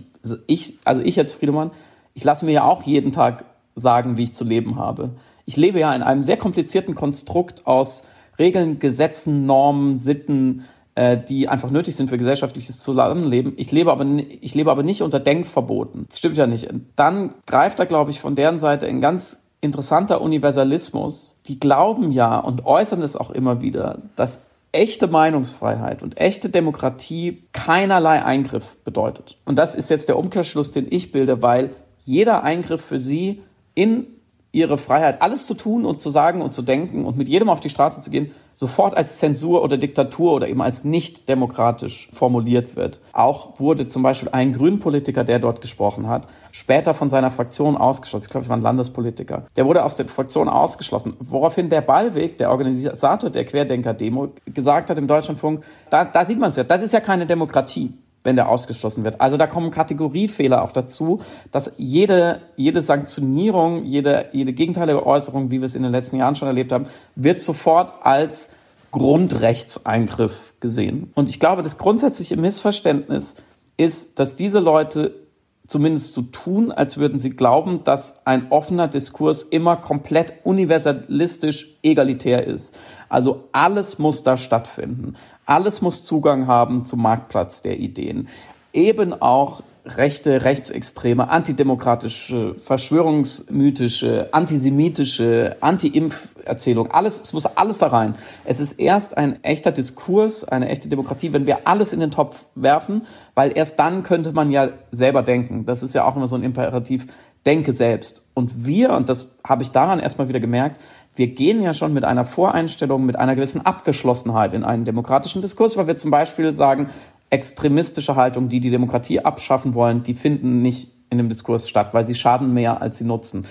ich, 0.46 0.78
also 0.84 1.02
ich 1.02 1.16
jetzt 1.16 1.34
Friedemann, 1.34 1.70
ich 2.14 2.24
lasse 2.24 2.44
mir 2.44 2.52
ja 2.52 2.64
auch 2.64 2.82
jeden 2.82 3.12
Tag 3.12 3.44
sagen, 3.74 4.16
wie 4.16 4.24
ich 4.24 4.34
zu 4.34 4.44
leben 4.44 4.76
habe. 4.76 5.10
Ich 5.46 5.56
lebe 5.56 5.80
ja 5.80 5.94
in 5.94 6.02
einem 6.02 6.22
sehr 6.22 6.36
komplizierten 6.36 6.94
Konstrukt 6.94 7.66
aus 7.66 8.02
Regeln, 8.38 8.78
Gesetzen, 8.78 9.46
Normen, 9.46 9.94
Sitten, 9.94 10.64
äh, 10.94 11.18
die 11.18 11.48
einfach 11.48 11.70
nötig 11.70 11.96
sind 11.96 12.08
für 12.08 12.18
gesellschaftliches 12.18 12.78
Zusammenleben. 12.78 13.54
Ich 13.56 13.72
lebe 13.72 13.90
aber, 13.92 14.06
ich 14.40 14.54
lebe 14.54 14.70
aber 14.70 14.82
nicht 14.82 15.02
unter 15.02 15.20
Denkverboten. 15.20 16.06
Das 16.08 16.18
stimmt 16.18 16.36
ja 16.36 16.46
nicht. 16.46 16.68
Dann 16.96 17.34
greift 17.46 17.78
da, 17.78 17.84
glaube 17.84 18.10
ich, 18.10 18.20
von 18.20 18.34
deren 18.34 18.58
Seite 18.58 18.86
ein 18.86 19.00
ganz 19.00 19.42
interessanter 19.60 20.20
Universalismus. 20.20 21.36
Die 21.46 21.58
glauben 21.58 22.12
ja 22.12 22.38
und 22.38 22.64
äußern 22.64 23.02
es 23.02 23.16
auch 23.16 23.30
immer 23.30 23.60
wieder, 23.60 23.98
dass 24.14 24.40
echte 24.72 25.06
Meinungsfreiheit 25.06 26.02
und 26.02 26.20
echte 26.20 26.48
Demokratie 26.48 27.44
keinerlei 27.52 28.24
Eingriff 28.24 28.76
bedeutet. 28.84 29.38
Und 29.44 29.56
das 29.56 29.74
ist 29.74 29.88
jetzt 29.88 30.08
der 30.08 30.18
Umkehrschluss, 30.18 30.72
den 30.72 30.86
ich 30.90 31.12
bilde, 31.12 31.42
weil 31.42 31.70
jeder 32.00 32.42
Eingriff 32.42 32.84
für 32.84 32.98
sie 32.98 33.42
in 33.74 34.06
ihre 34.54 34.78
Freiheit, 34.78 35.20
alles 35.20 35.46
zu 35.46 35.54
tun 35.54 35.84
und 35.84 36.00
zu 36.00 36.10
sagen 36.10 36.40
und 36.40 36.54
zu 36.54 36.62
denken 36.62 37.04
und 37.04 37.16
mit 37.16 37.28
jedem 37.28 37.48
auf 37.48 37.60
die 37.60 37.70
Straße 37.70 38.00
zu 38.00 38.10
gehen, 38.10 38.30
sofort 38.54 38.96
als 38.96 39.18
Zensur 39.18 39.62
oder 39.62 39.76
Diktatur 39.76 40.32
oder 40.32 40.48
eben 40.48 40.62
als 40.62 40.84
nicht 40.84 41.28
demokratisch 41.28 42.08
formuliert 42.12 42.76
wird. 42.76 43.00
Auch 43.12 43.58
wurde 43.58 43.88
zum 43.88 44.02
Beispiel 44.02 44.28
ein 44.30 44.52
Grünpolitiker, 44.52 45.24
der 45.24 45.40
dort 45.40 45.60
gesprochen 45.60 46.08
hat, 46.08 46.28
später 46.52 46.94
von 46.94 47.10
seiner 47.10 47.30
Fraktion 47.30 47.76
ausgeschlossen. 47.76 48.26
Ich 48.26 48.30
glaube, 48.30 48.44
es 48.44 48.48
war 48.48 48.56
ein 48.56 48.62
Landespolitiker. 48.62 49.44
Der 49.56 49.66
wurde 49.66 49.84
aus 49.84 49.96
der 49.96 50.06
Fraktion 50.06 50.48
ausgeschlossen, 50.48 51.14
woraufhin 51.18 51.68
der 51.68 51.80
Ballweg, 51.80 52.38
der 52.38 52.50
Organisator 52.50 53.30
der 53.30 53.44
Querdenker-Demo, 53.44 54.28
gesagt 54.46 54.90
hat 54.90 54.98
im 54.98 55.08
Deutschlandfunk, 55.08 55.64
da, 55.90 56.04
da 56.04 56.24
sieht 56.24 56.38
man 56.38 56.50
es 56.50 56.56
ja, 56.56 56.64
das 56.64 56.82
ist 56.82 56.92
ja 56.92 57.00
keine 57.00 57.26
Demokratie 57.26 57.92
wenn 58.24 58.36
der 58.36 58.48
ausgeschlossen 58.48 59.04
wird. 59.04 59.20
Also 59.20 59.36
da 59.36 59.46
kommen 59.46 59.70
Kategoriefehler 59.70 60.62
auch 60.62 60.72
dazu, 60.72 61.20
dass 61.52 61.70
jede, 61.76 62.40
jede 62.56 62.82
Sanktionierung, 62.82 63.84
jede, 63.84 64.26
jede 64.32 64.52
gegenteilige 64.52 65.06
Äußerung, 65.06 65.50
wie 65.50 65.60
wir 65.60 65.66
es 65.66 65.76
in 65.76 65.82
den 65.82 65.92
letzten 65.92 66.16
Jahren 66.16 66.34
schon 66.34 66.48
erlebt 66.48 66.72
haben, 66.72 66.86
wird 67.14 67.42
sofort 67.42 67.92
als 68.02 68.50
Grundrechtseingriff 68.90 70.54
gesehen. 70.60 71.12
Und 71.14 71.28
ich 71.28 71.38
glaube, 71.38 71.62
das 71.62 71.78
grundsätzliche 71.78 72.36
Missverständnis 72.36 73.36
ist, 73.76 74.18
dass 74.18 74.36
diese 74.36 74.60
Leute 74.60 75.24
zumindest 75.66 76.12
so 76.12 76.22
tun, 76.22 76.70
als 76.70 76.98
würden 76.98 77.18
sie 77.18 77.30
glauben, 77.30 77.84
dass 77.84 78.26
ein 78.26 78.50
offener 78.52 78.86
Diskurs 78.86 79.42
immer 79.42 79.76
komplett 79.76 80.34
universalistisch 80.44 81.74
egalitär 81.82 82.46
ist. 82.46 82.78
Also 83.08 83.48
alles 83.52 83.98
muss 83.98 84.22
da 84.22 84.36
stattfinden. 84.36 85.14
Alles 85.46 85.82
muss 85.82 86.04
Zugang 86.04 86.46
haben 86.46 86.84
zum 86.84 87.02
Marktplatz 87.02 87.62
der 87.62 87.78
Ideen. 87.78 88.28
Eben 88.72 89.12
auch 89.12 89.62
rechte, 89.86 90.44
rechtsextreme, 90.44 91.28
antidemokratische, 91.28 92.54
verschwörungsmythische, 92.54 94.28
antisemitische, 94.32 95.56
Anti-Impf-Erzählung. 95.60 96.90
Alles, 96.90 97.20
es 97.20 97.32
muss 97.32 97.46
alles 97.46 97.78
da 97.78 97.88
rein. 97.88 98.14
Es 98.44 98.60
ist 98.60 98.78
erst 98.78 99.16
ein 99.16 99.42
echter 99.44 99.72
Diskurs, 99.72 100.44
eine 100.44 100.68
echte 100.68 100.88
Demokratie, 100.88 101.32
wenn 101.32 101.46
wir 101.46 101.68
alles 101.68 101.92
in 101.92 102.00
den 102.00 102.10
Topf 102.10 102.46
werfen, 102.54 103.02
weil 103.34 103.52
erst 103.54 103.78
dann 103.78 104.02
könnte 104.02 104.32
man 104.32 104.50
ja 104.50 104.70
selber 104.90 105.22
denken. 105.22 105.66
Das 105.66 105.82
ist 105.82 105.94
ja 105.94 106.04
auch 106.04 106.16
immer 106.16 106.28
so 106.28 106.36
ein 106.36 106.42
Imperativ. 106.42 107.06
Denke 107.44 107.74
selbst. 107.74 108.24
Und 108.32 108.64
wir, 108.64 108.94
und 108.94 109.10
das 109.10 109.36
habe 109.46 109.62
ich 109.62 109.70
daran 109.70 110.00
erstmal 110.00 110.28
wieder 110.28 110.40
gemerkt, 110.40 110.80
wir 111.16 111.28
gehen 111.28 111.62
ja 111.62 111.74
schon 111.74 111.92
mit 111.92 112.04
einer 112.04 112.24
Voreinstellung, 112.24 113.06
mit 113.06 113.16
einer 113.16 113.34
gewissen 113.34 113.64
Abgeschlossenheit 113.64 114.54
in 114.54 114.64
einen 114.64 114.84
demokratischen 114.84 115.42
Diskurs, 115.42 115.76
weil 115.76 115.86
wir 115.86 115.96
zum 115.96 116.10
Beispiel 116.10 116.52
sagen, 116.52 116.88
extremistische 117.30 118.16
Haltungen, 118.16 118.48
die 118.48 118.60
die 118.60 118.70
Demokratie 118.70 119.20
abschaffen 119.20 119.74
wollen, 119.74 120.02
die 120.02 120.14
finden 120.14 120.62
nicht 120.62 120.90
in 121.10 121.18
dem 121.18 121.28
Diskurs 121.28 121.68
statt, 121.68 121.90
weil 121.92 122.04
sie 122.04 122.14
schaden 122.14 122.52
mehr, 122.52 122.82
als 122.82 122.98
sie 122.98 123.04
nutzen. 123.04 123.46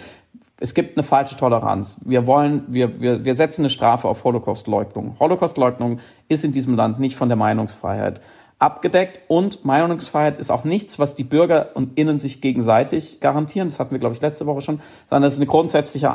Es 0.60 0.74
gibt 0.74 0.98
eine 0.98 1.04
falsche 1.04 1.36
Toleranz. 1.36 1.98
Wir 2.06 2.28
wollen, 2.28 2.64
wir, 2.68 3.02
wir, 3.02 3.26
wir 3.26 3.36
setzen 3.36 3.62
eine 3.62 3.70
Strafe 3.70 4.08
auf 4.08 4.24
Holocaustleugnung. 4.24 5.18
Holocaustleugnung 5.20 6.00
ist 6.30 6.46
in 6.46 6.52
diesem 6.52 6.76
Land 6.76 7.00
nicht 7.00 7.16
von 7.16 7.28
der 7.28 7.36
Meinungsfreiheit 7.36 8.22
abgedeckt 8.60 9.20
und 9.28 9.66
Meinungsfreiheit 9.66 10.38
ist 10.38 10.52
auch 10.52 10.64
nichts, 10.64 10.98
was 10.98 11.16
die 11.16 11.26
Bürger 11.26 11.72
und 11.74 11.98
Innen 11.98 12.18
sich 12.18 12.40
gegenseitig 12.40 13.20
garantieren. 13.20 13.68
Das 13.68 13.80
hatten 13.80 13.92
wir, 13.92 14.00
glaube 14.00 14.16
ich, 14.16 14.22
letzte 14.22 14.46
Woche 14.46 14.62
schon, 14.62 14.80
sondern 15.10 15.24
das 15.24 15.34
ist 15.34 15.40
eine 15.40 15.48
grundsätzliche 15.48 16.14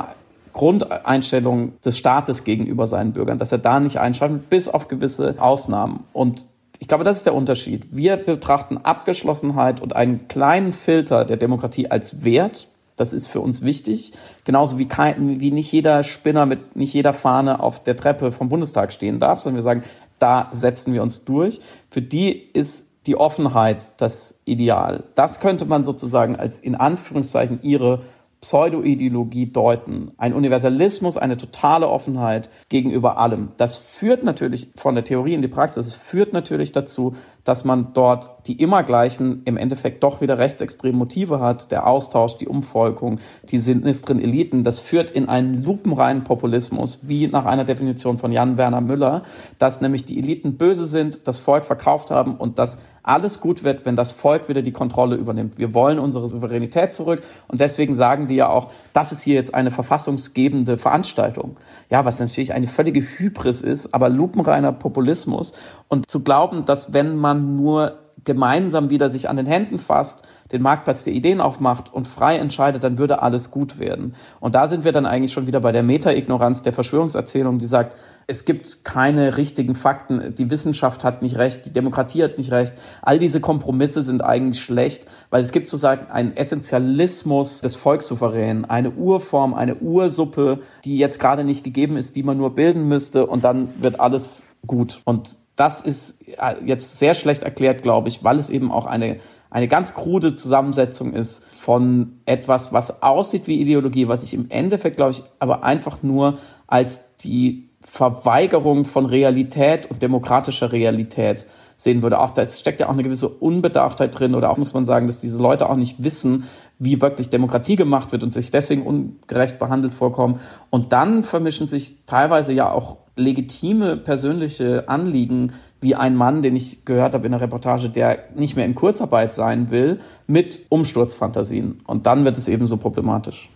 Grundeinstellung 0.53 1.79
des 1.81 1.97
Staates 1.97 2.43
gegenüber 2.43 2.87
seinen 2.87 3.13
Bürgern, 3.13 3.37
dass 3.37 3.51
er 3.51 3.57
da 3.57 3.79
nicht 3.79 3.99
einschreibt, 3.99 4.49
bis 4.49 4.67
auf 4.67 4.87
gewisse 4.87 5.35
Ausnahmen. 5.39 6.05
Und 6.13 6.45
ich 6.79 6.87
glaube, 6.87 7.03
das 7.03 7.17
ist 7.17 7.25
der 7.25 7.35
Unterschied. 7.35 7.87
Wir 7.91 8.17
betrachten 8.17 8.77
Abgeschlossenheit 8.77 9.81
und 9.81 9.95
einen 9.95 10.27
kleinen 10.27 10.71
Filter 10.71 11.25
der 11.25 11.37
Demokratie 11.37 11.91
als 11.91 12.23
Wert. 12.23 12.67
Das 12.95 13.13
ist 13.13 13.27
für 13.27 13.41
uns 13.41 13.61
wichtig. 13.61 14.13
Genauso 14.45 14.77
wie, 14.77 14.87
kein, 14.87 15.39
wie 15.39 15.51
nicht 15.51 15.71
jeder 15.71 16.03
Spinner 16.03 16.45
mit 16.45 16.75
nicht 16.75 16.93
jeder 16.93 17.13
Fahne 17.13 17.61
auf 17.61 17.83
der 17.83 17.95
Treppe 17.95 18.31
vom 18.31 18.49
Bundestag 18.49 18.93
stehen 18.93 19.19
darf, 19.19 19.39
sondern 19.39 19.57
wir 19.57 19.63
sagen, 19.63 19.83
da 20.19 20.49
setzen 20.51 20.93
wir 20.93 21.01
uns 21.01 21.23
durch. 21.25 21.59
Für 21.89 22.01
die 22.01 22.31
ist 22.31 22.87
die 23.07 23.15
Offenheit 23.15 23.93
das 23.97 24.39
Ideal. 24.45 25.03
Das 25.15 25.39
könnte 25.39 25.65
man 25.65 25.83
sozusagen 25.83 26.35
als 26.35 26.59
in 26.59 26.75
Anführungszeichen 26.75 27.59
ihre 27.61 28.01
Pseudoideologie 28.41 29.47
deuten. 29.51 30.11
Ein 30.17 30.33
Universalismus, 30.33 31.17
eine 31.17 31.35
totale 31.35 31.89
Offenheit 31.89 32.49
gegenüber 32.69 33.17
allem. 33.17 33.49
Das 33.57 33.75
führt 33.75 34.23
natürlich 34.23 34.71
von 34.77 34.95
der 34.95 35.03
Theorie 35.03 35.33
in 35.33 35.41
die 35.41 35.49
Praxis, 35.49 35.87
es 35.87 35.95
führt 35.95 36.31
natürlich 36.31 36.71
dazu, 36.71 37.15
dass 37.43 37.65
man 37.65 37.93
dort 37.93 38.47
die 38.47 38.61
immer 38.61 38.83
gleichen, 38.83 39.41
im 39.43 39.57
Endeffekt 39.57 40.03
doch 40.03 40.21
wieder 40.21 40.37
rechtsextreme 40.37 40.97
Motive 40.97 41.41
hat, 41.41 41.71
der 41.71 41.85
Austausch, 41.85 42.37
die 42.37 42.47
Umvolkung, 42.47 43.19
die 43.49 43.59
sinistren 43.59 44.21
Eliten. 44.21 44.63
Das 44.63 44.79
führt 44.79 45.11
in 45.11 45.27
einen 45.27 45.63
lupenreinen 45.63 46.23
Populismus, 46.23 46.99
wie 47.01 47.27
nach 47.27 47.45
einer 47.45 47.65
Definition 47.65 48.17
von 48.17 48.31
Jan 48.31 48.57
Werner 48.57 48.81
Müller, 48.81 49.23
dass 49.57 49.81
nämlich 49.81 50.05
die 50.05 50.17
Eliten 50.17 50.57
böse 50.57 50.85
sind, 50.85 51.27
das 51.27 51.39
Volk 51.39 51.65
verkauft 51.65 52.09
haben 52.09 52.35
und 52.35 52.57
dass 52.57 52.79
alles 53.03 53.39
gut 53.39 53.63
wird, 53.63 53.85
wenn 53.85 53.95
das 53.95 54.11
Volk 54.11 54.49
wieder 54.49 54.61
die 54.61 54.71
Kontrolle 54.71 55.15
übernimmt. 55.15 55.57
Wir 55.57 55.73
wollen 55.73 55.99
unsere 55.99 56.27
Souveränität 56.27 56.95
zurück 56.95 57.21
und 57.47 57.61
deswegen 57.61 57.95
sagen 57.95 58.27
die 58.27 58.35
ja 58.35 58.49
auch, 58.49 58.71
das 58.93 59.11
ist 59.11 59.23
hier 59.23 59.35
jetzt 59.35 59.53
eine 59.53 59.71
verfassungsgebende 59.71 60.77
Veranstaltung. 60.77 61.57
Ja, 61.89 62.05
was 62.05 62.19
natürlich 62.19 62.53
eine 62.53 62.67
völlige 62.67 63.01
Hybris 63.01 63.61
ist, 63.61 63.93
aber 63.93 64.09
lupenreiner 64.09 64.71
Populismus. 64.71 65.53
Und 65.87 66.09
zu 66.09 66.23
glauben, 66.23 66.65
dass 66.65 66.93
wenn 66.93 67.15
man 67.15 67.55
nur 67.55 67.99
gemeinsam 68.23 68.89
wieder 68.89 69.09
sich 69.09 69.29
an 69.29 69.37
den 69.37 69.45
Händen 69.45 69.79
fasst, 69.79 70.23
den 70.51 70.61
Marktplatz 70.61 71.03
der 71.03 71.13
Ideen 71.13 71.41
aufmacht 71.41 71.93
und 71.93 72.07
frei 72.07 72.37
entscheidet, 72.37 72.83
dann 72.83 72.97
würde 72.97 73.21
alles 73.21 73.51
gut 73.51 73.79
werden. 73.79 74.15
Und 74.39 74.55
da 74.55 74.67
sind 74.67 74.83
wir 74.83 74.91
dann 74.91 75.05
eigentlich 75.05 75.33
schon 75.33 75.47
wieder 75.47 75.59
bei 75.59 75.71
der 75.71 75.83
Meta-Ignoranz 75.83 76.63
der 76.63 76.73
Verschwörungserzählung, 76.73 77.59
die 77.59 77.65
sagt, 77.65 77.95
es 78.27 78.45
gibt 78.45 78.85
keine 78.85 79.37
richtigen 79.37 79.73
Fakten, 79.73 80.35
die 80.35 80.51
Wissenschaft 80.51 81.03
hat 81.03 81.23
nicht 81.23 81.37
recht, 81.37 81.65
die 81.65 81.73
Demokratie 81.73 82.23
hat 82.23 82.37
nicht 82.37 82.51
recht. 82.51 82.73
All 83.01 83.17
diese 83.17 83.41
Kompromisse 83.41 84.03
sind 84.03 84.23
eigentlich 84.23 84.63
schlecht, 84.63 85.07
weil 85.31 85.41
es 85.41 85.51
gibt 85.51 85.69
sozusagen 85.69 86.11
einen 86.11 86.37
Essentialismus 86.37 87.61
des 87.61 87.75
Volkssouveränen, 87.75 88.65
eine 88.65 88.91
Urform, 88.91 89.55
eine 89.55 89.75
Ursuppe, 89.75 90.59
die 90.85 90.99
jetzt 90.99 91.19
gerade 91.19 91.43
nicht 91.43 91.63
gegeben 91.63 91.97
ist, 91.97 92.15
die 92.15 92.23
man 92.23 92.37
nur 92.37 92.53
bilden 92.53 92.87
müsste 92.87 93.25
und 93.25 93.43
dann 93.43 93.69
wird 93.81 93.99
alles 93.99 94.45
gut. 94.67 95.01
Und 95.05 95.39
das 95.55 95.81
ist 95.81 96.21
äh, 96.37 96.55
jetzt 96.63 96.99
sehr 96.99 97.13
schlecht 97.13 97.43
erklärt, 97.43 97.81
glaube 97.81 98.07
ich, 98.07 98.23
weil 98.23 98.37
es 98.37 98.49
eben 98.49 98.71
auch 98.71 98.85
eine, 98.85 99.17
eine 99.49 99.67
ganz 99.67 99.93
krude 99.93 100.35
Zusammensetzung 100.35 101.13
ist 101.13 101.43
von 101.55 102.19
etwas, 102.25 102.71
was 102.71 103.01
aussieht 103.01 103.47
wie 103.47 103.59
Ideologie, 103.59 104.07
was 104.07 104.23
ich 104.23 104.33
im 104.33 104.49
Endeffekt, 104.49 104.97
glaube 104.97 105.11
ich, 105.11 105.23
aber 105.39 105.63
einfach 105.63 106.03
nur 106.03 106.37
als 106.67 107.15
die 107.17 107.69
Verweigerung 107.81 108.85
von 108.85 109.05
Realität 109.05 109.89
und 109.89 110.01
demokratischer 110.01 110.71
Realität 110.71 111.47
sehen 111.77 112.01
würde. 112.01 112.19
Auch 112.19 112.31
da 112.31 112.45
steckt 112.45 112.81
ja 112.81 112.87
auch 112.87 112.93
eine 112.93 113.03
gewisse 113.03 113.29
Unbedarftheit 113.29 114.19
drin 114.19 114.35
oder 114.35 114.51
auch 114.51 114.57
muss 114.57 114.73
man 114.73 114.85
sagen, 114.85 115.07
dass 115.07 115.21
diese 115.21 115.41
Leute 115.41 115.69
auch 115.69 115.77
nicht 115.77 116.03
wissen, 116.03 116.43
wie 116.77 117.01
wirklich 117.01 117.29
Demokratie 117.29 117.77
gemacht 117.77 118.11
wird 118.11 118.23
und 118.23 118.31
sich 118.31 118.51
deswegen 118.51 118.83
ungerecht 118.83 119.59
behandelt 119.59 119.93
vorkommen. 119.93 120.39
Und 120.69 120.91
dann 120.91 121.23
vermischen 121.23 121.67
sich 121.67 122.05
teilweise 122.05 122.51
ja 122.51 122.69
auch 122.71 122.97
legitime 123.15 123.97
persönliche 123.97 124.89
Anliegen 124.89 125.53
wie 125.81 125.95
ein 125.95 126.15
Mann, 126.15 126.41
den 126.41 126.55
ich 126.55 126.83
gehört 126.85 127.13
habe 127.13 127.25
in 127.25 127.31
der 127.31 127.41
Reportage, 127.41 127.89
der 127.89 128.25
nicht 128.35 128.55
mehr 128.55 128.65
in 128.65 128.75
Kurzarbeit 128.75 129.33
sein 129.33 129.71
will, 129.71 129.99
mit 130.27 130.61
Umsturzfantasien. 130.69 131.81
Und 131.87 132.05
dann 132.05 132.25
wird 132.25 132.37
es 132.37 132.47
eben 132.47 132.67
so 132.67 132.77
problematisch. 132.77 133.49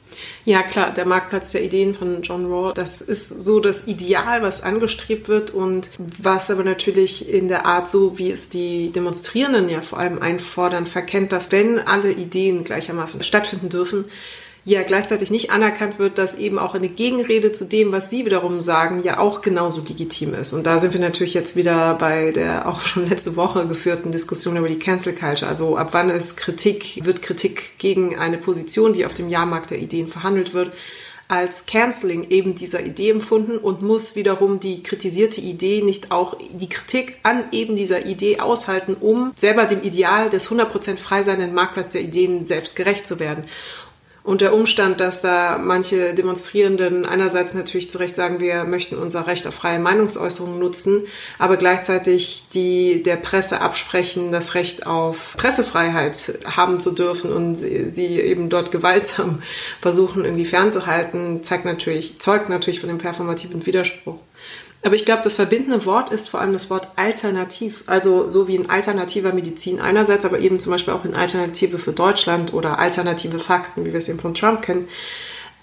Ja, 0.45 0.61
klar, 0.61 0.93
der 0.93 1.05
Marktplatz 1.05 1.51
der 1.51 1.63
Ideen 1.63 1.93
von 1.93 2.21
John 2.21 2.45
Rawl, 2.45 2.73
das 2.73 3.01
ist 3.01 3.29
so 3.29 3.59
das 3.59 3.87
Ideal, 3.87 4.41
was 4.41 4.61
angestrebt 4.61 5.27
wird 5.27 5.51
und 5.51 5.89
was 6.21 6.51
aber 6.51 6.63
natürlich 6.63 7.33
in 7.33 7.47
der 7.47 7.65
Art 7.65 7.89
so, 7.89 8.17
wie 8.19 8.31
es 8.31 8.49
die 8.49 8.91
Demonstrierenden 8.91 9.69
ja 9.69 9.81
vor 9.81 9.99
allem 9.99 10.21
einfordern, 10.21 10.85
verkennt, 10.85 11.31
dass 11.31 11.51
wenn 11.51 11.79
alle 11.79 12.11
Ideen 12.11 12.63
gleichermaßen 12.63 13.23
stattfinden 13.23 13.69
dürfen, 13.69 14.05
ja 14.65 14.83
gleichzeitig 14.83 15.29
nicht 15.29 15.51
anerkannt 15.51 15.99
wird, 15.99 16.17
dass 16.17 16.35
eben 16.35 16.57
auch 16.57 16.73
eine 16.73 16.87
Gegenrede 16.87 17.51
zu 17.51 17.65
dem, 17.65 17.91
was 17.91 18.09
Sie 18.09 18.25
wiederum 18.25 18.61
sagen, 18.61 19.03
ja 19.03 19.19
auch 19.19 19.41
genauso 19.41 19.81
legitim 19.81 20.33
ist. 20.33 20.53
Und 20.53 20.65
da 20.65 20.79
sind 20.79 20.93
wir 20.93 21.01
natürlich 21.01 21.33
jetzt 21.33 21.55
wieder 21.55 21.95
bei 21.95 22.31
der 22.31 22.67
auch 22.67 22.79
schon 22.85 23.09
letzte 23.09 23.35
Woche 23.35 23.67
geführten 23.67 24.11
Diskussion 24.11 24.55
über 24.55 24.69
die 24.69 24.79
Cancel 24.79 25.13
Culture. 25.13 25.49
Also 25.49 25.77
ab 25.77 25.89
wann 25.91 26.09
ist 26.09 26.37
Kritik, 26.37 27.01
wird 27.03 27.21
Kritik 27.21 27.77
gegen 27.77 28.17
eine 28.17 28.37
Position, 28.37 28.93
die 28.93 29.05
auf 29.05 29.13
dem 29.13 29.29
Jahrmarkt 29.29 29.71
der 29.71 29.79
Ideen 29.79 30.07
verhandelt 30.07 30.53
wird, 30.53 30.71
als 31.27 31.65
Canceling 31.65 32.29
eben 32.29 32.55
dieser 32.55 32.85
Idee 32.85 33.09
empfunden 33.09 33.57
und 33.57 33.81
muss 33.81 34.15
wiederum 34.15 34.59
die 34.59 34.83
kritisierte 34.83 35.41
Idee 35.41 35.81
nicht 35.81 36.11
auch 36.11 36.37
die 36.51 36.69
Kritik 36.69 37.17
an 37.23 37.45
eben 37.51 37.75
dieser 37.75 38.05
Idee 38.05 38.39
aushalten, 38.39 38.95
um 38.99 39.31
selber 39.35 39.65
dem 39.65 39.81
Ideal 39.81 40.29
des 40.29 40.49
100% 40.49 40.97
frei 40.97 41.23
seienden 41.23 41.53
Marktplatz 41.53 41.93
der 41.93 42.01
Ideen 42.01 42.45
selbst 42.45 42.75
gerecht 42.75 43.07
zu 43.07 43.19
werden. 43.19 43.45
Und 44.23 44.39
der 44.39 44.53
Umstand, 44.53 45.01
dass 45.01 45.19
da 45.19 45.57
manche 45.57 46.13
Demonstrierenden 46.13 47.05
einerseits 47.05 47.53
natürlich 47.53 47.91
zu 47.91 47.97
Recht 47.97 48.15
sagen, 48.15 48.39
wir 48.39 48.63
möchten 48.63 48.97
unser 48.97 49.27
Recht 49.27 49.45
auf 49.45 49.53
freie 49.53 49.79
Meinungsäußerung 49.79 50.59
nutzen, 50.59 51.05
aber 51.39 51.57
gleichzeitig 51.57 52.45
die 52.53 53.03
der 53.03 53.17
Presse 53.17 53.59
absprechen, 53.59 54.31
das 54.31 54.55
Recht 54.55 54.87
auf 54.87 55.35
Pressefreiheit 55.35 56.39
haben 56.45 56.79
zu 56.79 56.91
dürfen 56.91 57.33
und 57.33 57.57
sie 57.57 58.19
eben 58.19 58.47
dort 58.47 58.71
gewaltsam 58.71 59.41
versuchen 59.81 60.23
irgendwie 60.23 60.45
fernzuhalten, 60.45 61.43
zeigt 61.43 61.65
natürlich, 61.65 62.19
zeugt 62.19 62.47
natürlich 62.47 62.79
von 62.79 62.87
dem 62.87 62.99
performativen 62.99 63.65
Widerspruch. 63.65 64.19
Aber 64.83 64.95
ich 64.95 65.05
glaube, 65.05 65.21
das 65.23 65.35
verbindende 65.35 65.85
Wort 65.85 66.11
ist 66.11 66.29
vor 66.29 66.41
allem 66.41 66.51
das 66.51 66.69
Wort 66.69 66.89
alternativ. 66.97 67.83
Also 67.87 68.27
so 68.29 68.49
wie 68.49 68.55
in 68.55 68.69
alternativer 68.69 69.33
Medizin 69.33 69.79
einerseits, 69.79 70.25
aber 70.25 70.39
eben 70.39 70.59
zum 70.59 70.73
Beispiel 70.73 70.93
auch 70.93 71.05
in 71.05 71.15
Alternative 71.15 71.79
für 71.79 71.93
Deutschland 71.93 72.53
oder 72.53 72.79
alternative 72.79 73.39
Fakten, 73.39 73.85
wie 73.85 73.93
wir 73.93 73.97
es 73.97 74.09
eben 74.09 74.19
von 74.19 74.33
Trump 74.33 74.61
kennen 74.61 74.87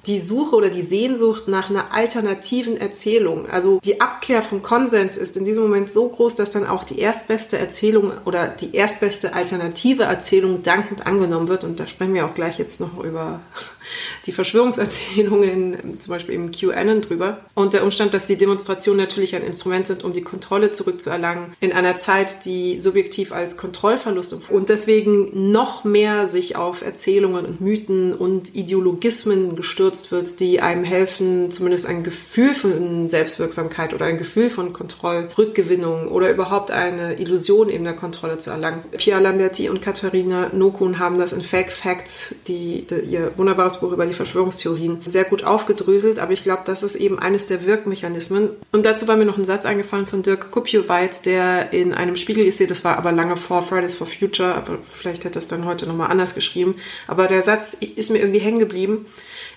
die 0.06 0.18
Suche 0.18 0.56
oder 0.56 0.70
die 0.70 0.82
Sehnsucht 0.82 1.48
nach 1.48 1.70
einer 1.70 1.92
alternativen 1.92 2.76
Erzählung. 2.76 3.48
Also 3.48 3.80
die 3.84 4.00
Abkehr 4.00 4.42
vom 4.42 4.62
Konsens 4.62 5.16
ist 5.16 5.36
in 5.36 5.44
diesem 5.44 5.64
Moment 5.64 5.90
so 5.90 6.08
groß, 6.08 6.36
dass 6.36 6.50
dann 6.50 6.66
auch 6.66 6.84
die 6.84 6.98
erstbeste 6.98 7.58
Erzählung 7.58 8.12
oder 8.24 8.48
die 8.48 8.74
erstbeste 8.74 9.34
alternative 9.34 10.04
Erzählung 10.04 10.62
dankend 10.62 11.06
angenommen 11.06 11.48
wird. 11.48 11.64
Und 11.64 11.80
da 11.80 11.86
sprechen 11.86 12.14
wir 12.14 12.26
auch 12.26 12.34
gleich 12.34 12.58
jetzt 12.58 12.80
noch 12.80 13.02
über 13.02 13.40
die 14.26 14.32
Verschwörungserzählungen, 14.32 15.98
zum 16.00 16.10
Beispiel 16.10 16.34
im 16.34 16.50
QAnon 16.50 17.02
drüber. 17.02 17.40
Und 17.54 17.74
der 17.74 17.84
Umstand, 17.84 18.14
dass 18.14 18.26
die 18.26 18.36
Demonstrationen 18.36 19.00
natürlich 19.00 19.36
ein 19.36 19.44
Instrument 19.44 19.86
sind, 19.86 20.04
um 20.04 20.12
die 20.12 20.22
Kontrolle 20.22 20.70
zurückzuerlangen, 20.70 21.54
in 21.60 21.72
einer 21.72 21.96
Zeit, 21.96 22.44
die 22.44 22.80
subjektiv 22.80 23.32
als 23.32 23.56
Kontrollverlust 23.56 24.30
und 24.50 24.68
deswegen 24.68 25.50
noch 25.50 25.84
mehr 25.84 26.26
sich 26.26 26.56
auf 26.56 26.82
Erzählungen 26.82 27.44
und 27.44 27.60
Mythen 27.60 28.14
und 28.14 28.54
Ideologismen 28.54 29.56
gestürzt 29.56 29.89
wird, 30.10 30.40
die 30.40 30.60
einem 30.60 30.84
helfen, 30.84 31.50
zumindest 31.50 31.86
ein 31.86 32.02
Gefühl 32.02 32.54
von 32.54 33.08
Selbstwirksamkeit 33.08 33.92
oder 33.92 34.06
ein 34.06 34.18
Gefühl 34.18 34.48
von 34.48 34.72
Kontrollrückgewinnung 34.72 36.08
oder 36.08 36.30
überhaupt 36.30 36.70
eine 36.70 37.20
Illusion 37.20 37.68
eben 37.68 37.84
der 37.84 37.94
Kontrolle 37.94 38.38
zu 38.38 38.50
erlangen. 38.50 38.82
Pia 38.96 39.18
Lamberti 39.18 39.68
und 39.68 39.82
Katharina 39.82 40.50
Nokun 40.52 40.98
haben 40.98 41.18
das 41.18 41.32
in 41.32 41.42
Fake 41.42 41.72
Facts, 41.72 42.36
die, 42.46 42.86
die 42.88 43.00
ihr 43.10 43.32
wunderbares 43.36 43.80
Buch 43.80 43.92
über 43.92 44.06
die 44.06 44.14
Verschwörungstheorien 44.14 45.00
sehr 45.04 45.24
gut 45.24 45.44
aufgedröselt, 45.44 46.18
aber 46.18 46.32
ich 46.32 46.42
glaube, 46.42 46.62
das 46.64 46.82
ist 46.82 46.96
eben 46.96 47.18
eines 47.18 47.46
der 47.46 47.66
Wirkmechanismen. 47.66 48.50
Und 48.72 48.86
dazu 48.86 49.08
war 49.08 49.16
mir 49.16 49.26
noch 49.26 49.38
ein 49.38 49.44
Satz 49.44 49.66
eingefallen 49.66 50.06
von 50.06 50.22
Dirk 50.22 50.50
Kupiowicz, 50.50 51.22
der 51.22 51.72
in 51.72 51.92
einem 51.92 52.16
Spiegel 52.16 52.46
essay 52.46 52.66
das 52.66 52.84
war 52.84 52.96
aber 52.96 53.12
lange 53.12 53.36
vor 53.36 53.62
Fridays 53.62 53.94
for 53.94 54.06
Future, 54.06 54.54
aber 54.54 54.78
vielleicht 54.92 55.24
hätte 55.24 55.38
er 55.38 55.40
es 55.40 55.48
dann 55.48 55.64
heute 55.64 55.86
nochmal 55.86 56.10
anders 56.10 56.34
geschrieben, 56.34 56.76
aber 57.06 57.26
der 57.26 57.42
Satz 57.42 57.76
ist 57.80 58.10
mir 58.10 58.18
irgendwie 58.18 58.40
hängen 58.40 58.58
geblieben. 58.58 59.06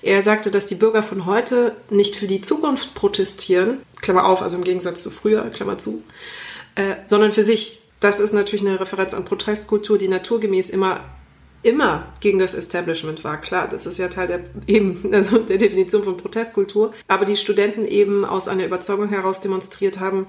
Er 0.03 0.21
sagte, 0.21 0.51
dass 0.51 0.65
die 0.65 0.75
Bürger 0.75 1.01
von 1.01 1.25
heute 1.25 1.75
nicht 1.89 2.15
für 2.15 2.27
die 2.27 2.41
Zukunft 2.41 2.93
protestieren, 2.93 3.79
Klammer 4.01 4.25
auf, 4.25 4.41
also 4.41 4.57
im 4.57 4.63
Gegensatz 4.63 5.01
zu 5.01 5.09
früher, 5.09 5.49
Klammer 5.49 5.77
zu, 5.77 6.03
äh, 6.75 6.95
sondern 7.05 7.31
für 7.31 7.43
sich. 7.43 7.79
Das 8.01 8.19
ist 8.19 8.33
natürlich 8.33 8.67
eine 8.67 8.81
Referenz 8.81 9.13
an 9.13 9.23
Protestkultur, 9.23 9.97
die 9.97 10.09
naturgemäß 10.09 10.69
immer 10.69 10.99
immer 11.63 12.05
gegen 12.19 12.39
das 12.39 12.53
Establishment 12.53 13.23
war. 13.23 13.39
Klar, 13.39 13.69
das 13.69 13.85
ist 13.85 13.97
ja 13.97 14.09
Teil 14.09 14.27
der, 14.27 14.41
eben, 14.67 15.13
also 15.13 15.37
der 15.37 15.57
Definition 15.57 16.03
von 16.03 16.17
Protestkultur. 16.17 16.93
Aber 17.07 17.23
die 17.23 17.37
Studenten 17.37 17.85
eben 17.85 18.25
aus 18.25 18.49
einer 18.49 18.65
Überzeugung 18.65 19.07
heraus 19.07 19.39
demonstriert 19.39 20.01
haben, 20.01 20.27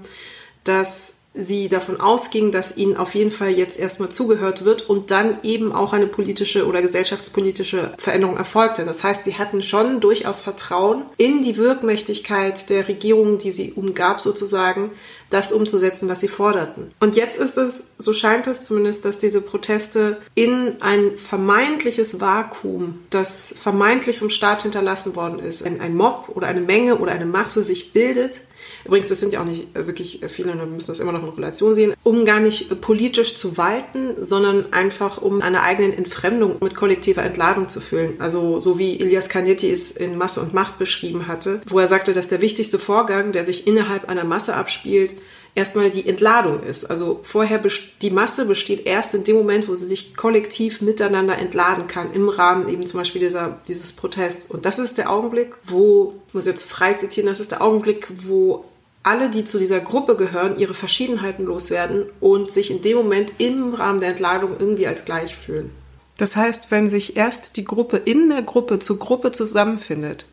dass 0.63 1.24
sie 1.35 1.69
davon 1.69 2.01
ausgingen, 2.01 2.53
dass 2.53 2.77
ihnen 2.77 2.97
auf 2.97 3.17
jeden 3.17 3.33
Fall 3.33 3.51
jetzt 3.51 3.79
erstmal 3.79 4.09
zugehört 4.09 4.65
wird 4.65 4.89
und 4.89 5.11
dann 5.11 5.39
eben 5.43 5.73
auch 5.73 5.93
eine 5.93 6.07
politische 6.07 6.67
oder 6.67 6.81
gesellschaftspolitische 6.81 7.93
Veränderung 7.99 8.37
erfolgte. 8.37 8.85
Das 8.85 9.03
heißt, 9.03 9.25
sie 9.25 9.37
hatten 9.37 9.63
schon 9.63 10.01
durchaus 10.01 10.41
Vertrauen 10.41 11.03
in 11.17 11.43
die 11.43 11.57
Wirkmächtigkeit 11.57 12.71
der 12.71 12.87
Regierung, 12.87 13.39
die 13.39 13.51
sie 13.51 13.73
umgab 13.73 14.21
sozusagen, 14.21 14.93
das 15.31 15.51
umzusetzen, 15.51 16.09
was 16.09 16.21
sie 16.21 16.29
forderten. 16.29 16.93
Und 17.01 17.17
jetzt 17.17 17.37
ist 17.37 17.57
es, 17.59 17.95
so 17.99 18.13
scheint 18.13 18.47
es 18.47 18.63
zumindest, 18.65 19.05
dass 19.05 19.19
diese 19.19 19.41
Proteste 19.41 20.19
in 20.37 20.77
ein 20.81 21.19
vermeintliches 21.19 22.21
Vakuum, 22.21 23.01
das 23.11 23.53
vermeintlich 23.59 24.19
vom 24.19 24.31
Staat 24.31 24.63
hinterlassen 24.63 25.17
worden 25.17 25.41
ist, 25.41 25.67
ein, 25.67 25.81
ein 25.81 25.97
Mob 25.97 26.31
oder 26.33 26.47
eine 26.47 26.61
Menge 26.61 26.99
oder 26.99 27.11
eine 27.11 27.27
Masse 27.27 27.65
sich 27.65 27.93
bildet, 27.93 28.43
Übrigens, 28.85 29.09
das 29.09 29.21
sind 29.21 29.33
ja 29.33 29.41
auch 29.41 29.47
nicht 29.47 29.77
äh, 29.77 29.87
wirklich 29.87 30.23
äh, 30.23 30.29
viele, 30.29 30.55
wir 30.55 30.67
müssen 30.67 30.91
das 30.91 31.01
immer 31.01 31.13
noch 31.13 31.23
in 31.23 31.31
Relation 31.31 31.75
sehen, 31.75 31.95
um 32.03 32.25
gar 32.25 32.41
nicht 32.41 32.71
äh, 32.71 32.75
politisch 32.75 33.35
zu 33.35 33.57
walten, 33.57 34.15
sondern 34.23 34.73
einfach 34.73 35.21
um 35.21 35.43
eine 35.43 35.63
eigenen 35.63 35.93
Entfremdung 35.93 36.57
mit 36.61 36.75
kollektiver 36.75 37.23
Entladung 37.23 37.69
zu 37.69 37.81
fühlen. 37.81 38.17
Also 38.19 38.59
so 38.59 38.79
wie 38.79 39.01
Elias 39.01 39.29
Canetti 39.29 39.71
es 39.71 39.91
in 39.91 40.19
Masse 40.19 40.41
und 40.41 40.55
Macht 40.55 40.79
beschrieben 40.79 41.27
hatte, 41.27 41.63
wo 41.67 41.79
er 41.79 41.89
sagte, 41.89 42.13
dass 42.13 42.29
der 42.29 42.41
wichtigste 42.41 42.79
Vorgang, 42.79 43.33
der 43.33 43.45
sich 43.45 43.67
innerhalb 43.67 44.09
einer 44.09 44.25
Masse 44.25 44.55
abspielt, 44.55 45.15
erstmal 45.55 45.91
die 45.91 46.09
Entladung 46.09 46.63
ist. 46.63 46.85
Also 46.85 47.21
vorher 47.23 47.63
die 48.03 48.11
Masse 48.11 48.45
besteht 48.47 48.87
erst 48.87 49.15
in 49.15 49.25
dem 49.25 49.37
Moment, 49.37 49.69
wo 49.69 49.75
sie 49.75 49.87
sich 49.87 50.17
kollektiv 50.17 50.81
miteinander 50.81 51.39
entladen 51.39 51.87
kann, 51.87 52.13
im 52.13 52.29
Rahmen 52.29 52.69
eben 52.69 52.87
zum 52.87 53.01
Beispiel 53.01 53.21
dieser, 53.21 53.59
dieses 53.69 53.93
Protests. 53.93 54.51
Und 54.51 54.67
das 54.67 54.79
ist 54.79 54.99
der 54.99 55.11
Augenblick, 55.11 55.55
wo, 55.65 56.15
ich 56.29 56.35
muss 56.35 56.47
jetzt 56.47 56.69
frei 56.69 56.95
zitieren, 56.95 57.29
das 57.29 57.41
ist 57.41 57.53
der 57.53 57.63
Augenblick, 57.63 58.09
wo 58.19 58.65
alle, 59.05 59.31
die 59.31 59.45
zu 59.45 59.59
dieser 59.59 59.81
Gruppe 59.81 60.17
gehören, 60.17 60.59
ihre 60.59 60.75
Verschiedenheiten 60.75 61.45
loswerden 61.45 62.07
und 62.21 62.51
sich 62.51 62.71
in 62.71 62.83
dem 62.83 62.97
Moment 62.97 63.35
im 63.39 63.75
Rahmen 63.75 64.01
der 64.01 64.11
Entladung 64.11 64.57
irgendwie 64.59 64.87
als 64.87 65.05
gleich 65.05 65.37
fühlen. 65.37 65.71
Das 66.17 66.37
heißt, 66.37 66.71
wenn 66.71 66.89
sich 66.89 67.17
erst 67.17 67.57
die 67.57 67.65
Gruppe 67.65 67.99
in 67.99 68.31
der 68.31 68.43
Gruppe 68.43 68.79
zur 68.79 68.99
Gruppe 68.99 69.33
zusammenfindet 69.33 70.27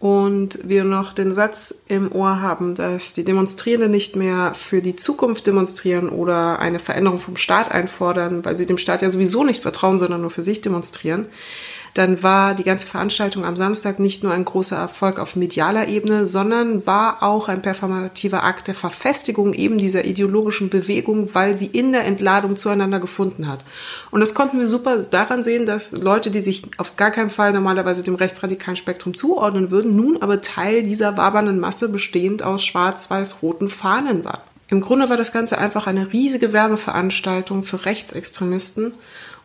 und 0.00 0.58
wir 0.68 0.84
noch 0.84 1.12
den 1.12 1.32
Satz 1.32 1.82
im 1.86 2.10
Ohr 2.10 2.40
haben, 2.40 2.74
dass 2.74 3.12
die 3.12 3.24
Demonstrierenden 3.24 3.90
nicht 3.90 4.16
mehr 4.16 4.54
für 4.54 4.82
die 4.82 4.96
Zukunft 4.96 5.46
demonstrieren 5.46 6.08
oder 6.08 6.58
eine 6.58 6.78
Veränderung 6.78 7.18
vom 7.18 7.36
Staat 7.36 7.70
einfordern, 7.70 8.44
weil 8.44 8.56
sie 8.56 8.66
dem 8.66 8.78
Staat 8.78 9.02
ja 9.02 9.10
sowieso 9.10 9.44
nicht 9.44 9.62
vertrauen, 9.62 9.98
sondern 9.98 10.22
nur 10.22 10.30
für 10.30 10.42
sich 10.42 10.60
demonstrieren, 10.60 11.26
dann 11.94 12.24
war 12.24 12.54
die 12.54 12.64
ganze 12.64 12.88
Veranstaltung 12.88 13.44
am 13.44 13.54
Samstag 13.54 14.00
nicht 14.00 14.24
nur 14.24 14.32
ein 14.32 14.44
großer 14.44 14.76
Erfolg 14.76 15.20
auf 15.20 15.36
medialer 15.36 15.86
Ebene, 15.86 16.26
sondern 16.26 16.84
war 16.88 17.22
auch 17.22 17.48
ein 17.48 17.62
performativer 17.62 18.42
Akt 18.42 18.66
der 18.66 18.74
Verfestigung 18.74 19.54
eben 19.54 19.78
dieser 19.78 20.04
ideologischen 20.04 20.70
Bewegung, 20.70 21.30
weil 21.34 21.56
sie 21.56 21.66
in 21.66 21.92
der 21.92 22.04
Entladung 22.04 22.56
zueinander 22.56 22.98
gefunden 22.98 23.46
hat. 23.46 23.64
Und 24.10 24.20
das 24.20 24.34
konnten 24.34 24.58
wir 24.58 24.66
super 24.66 24.98
daran 24.98 25.44
sehen, 25.44 25.66
dass 25.66 25.92
Leute, 25.92 26.32
die 26.32 26.40
sich 26.40 26.64
auf 26.78 26.96
gar 26.96 27.12
keinen 27.12 27.30
Fall 27.30 27.52
normalerweise 27.52 28.02
dem 28.02 28.16
rechtsradikalen 28.16 28.76
Spektrum 28.76 29.14
zuordnen 29.14 29.70
würden, 29.70 29.94
nun 29.94 30.20
aber 30.20 30.40
Teil 30.40 30.82
dieser 30.82 31.16
wabernden 31.16 31.60
Masse 31.60 31.88
bestehend 31.88 32.42
aus 32.42 32.64
schwarz-weiß-roten 32.64 33.68
Fahnen 33.68 34.24
war. 34.24 34.42
Im 34.68 34.80
Grunde 34.80 35.08
war 35.10 35.16
das 35.16 35.32
Ganze 35.32 35.58
einfach 35.58 35.86
eine 35.86 36.12
riesige 36.12 36.52
Werbeveranstaltung 36.52 37.62
für 37.62 37.84
Rechtsextremisten 37.84 38.94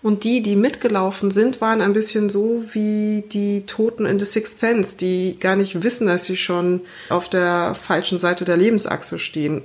und 0.02 0.24
die, 0.24 0.42
die 0.42 0.56
mitgelaufen 0.56 1.30
sind, 1.32 1.60
waren 1.62 1.82
ein 1.82 1.94
bisschen 1.94 2.30
so 2.30 2.64
wie 2.72 3.24
die 3.30 3.66
Toten 3.66 4.06
in 4.06 4.20
The 4.20 4.26
Sixth 4.26 4.60
Sense, 4.60 4.98
die 4.98 5.38
gar 5.40 5.56
nicht 5.56 5.84
wissen, 5.84 6.08
dass 6.08 6.26
sie 6.26 6.38
schon 6.38 6.82
auf 7.10 7.30
der 7.30 7.76
falschen 7.76 8.20
Seite 8.20 8.46
der 8.46 8.58
Lebensachse 8.58 9.20
stehen. 9.20 9.62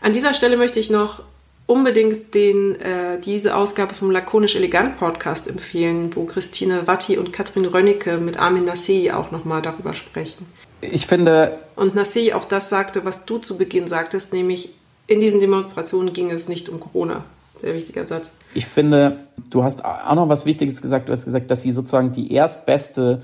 An 0.00 0.12
dieser 0.12 0.34
Stelle 0.34 0.56
möchte 0.56 0.80
ich 0.80 0.90
noch 0.90 1.22
unbedingt 1.66 2.34
den, 2.34 2.78
äh, 2.80 3.18
diese 3.18 3.56
Ausgabe 3.56 3.94
vom 3.94 4.10
Lakonisch 4.10 4.56
Elegant 4.56 4.98
Podcast 4.98 5.48
empfehlen, 5.48 6.14
wo 6.14 6.24
Christine 6.24 6.86
Watti 6.86 7.16
und 7.16 7.32
Katrin 7.32 7.64
Rönnecke 7.64 8.18
mit 8.18 8.38
Armin 8.38 8.64
Nassei 8.64 9.14
auch 9.14 9.30
nochmal 9.30 9.62
darüber 9.62 9.94
sprechen. 9.94 10.46
Ich 10.82 11.06
finde. 11.06 11.60
Und 11.76 11.94
Nassei 11.94 12.34
auch 12.34 12.44
das 12.44 12.68
sagte, 12.68 13.04
was 13.04 13.24
du 13.24 13.38
zu 13.38 13.56
Beginn 13.56 13.86
sagtest, 13.86 14.32
nämlich 14.32 14.74
in 15.06 15.20
diesen 15.20 15.40
Demonstrationen 15.40 16.12
ging 16.12 16.30
es 16.30 16.48
nicht 16.48 16.68
um 16.68 16.80
Corona. 16.80 17.24
Sehr 17.56 17.74
wichtiger 17.74 18.04
Satz. 18.04 18.28
Ich 18.54 18.66
finde, 18.66 19.18
du 19.50 19.64
hast 19.64 19.84
auch 19.84 20.14
noch 20.14 20.28
was 20.28 20.46
Wichtiges 20.46 20.82
gesagt. 20.82 21.08
Du 21.08 21.12
hast 21.12 21.24
gesagt, 21.24 21.50
dass 21.50 21.62
sie 21.62 21.72
sozusagen 21.72 22.12
die 22.12 22.32
erstbeste 22.32 23.22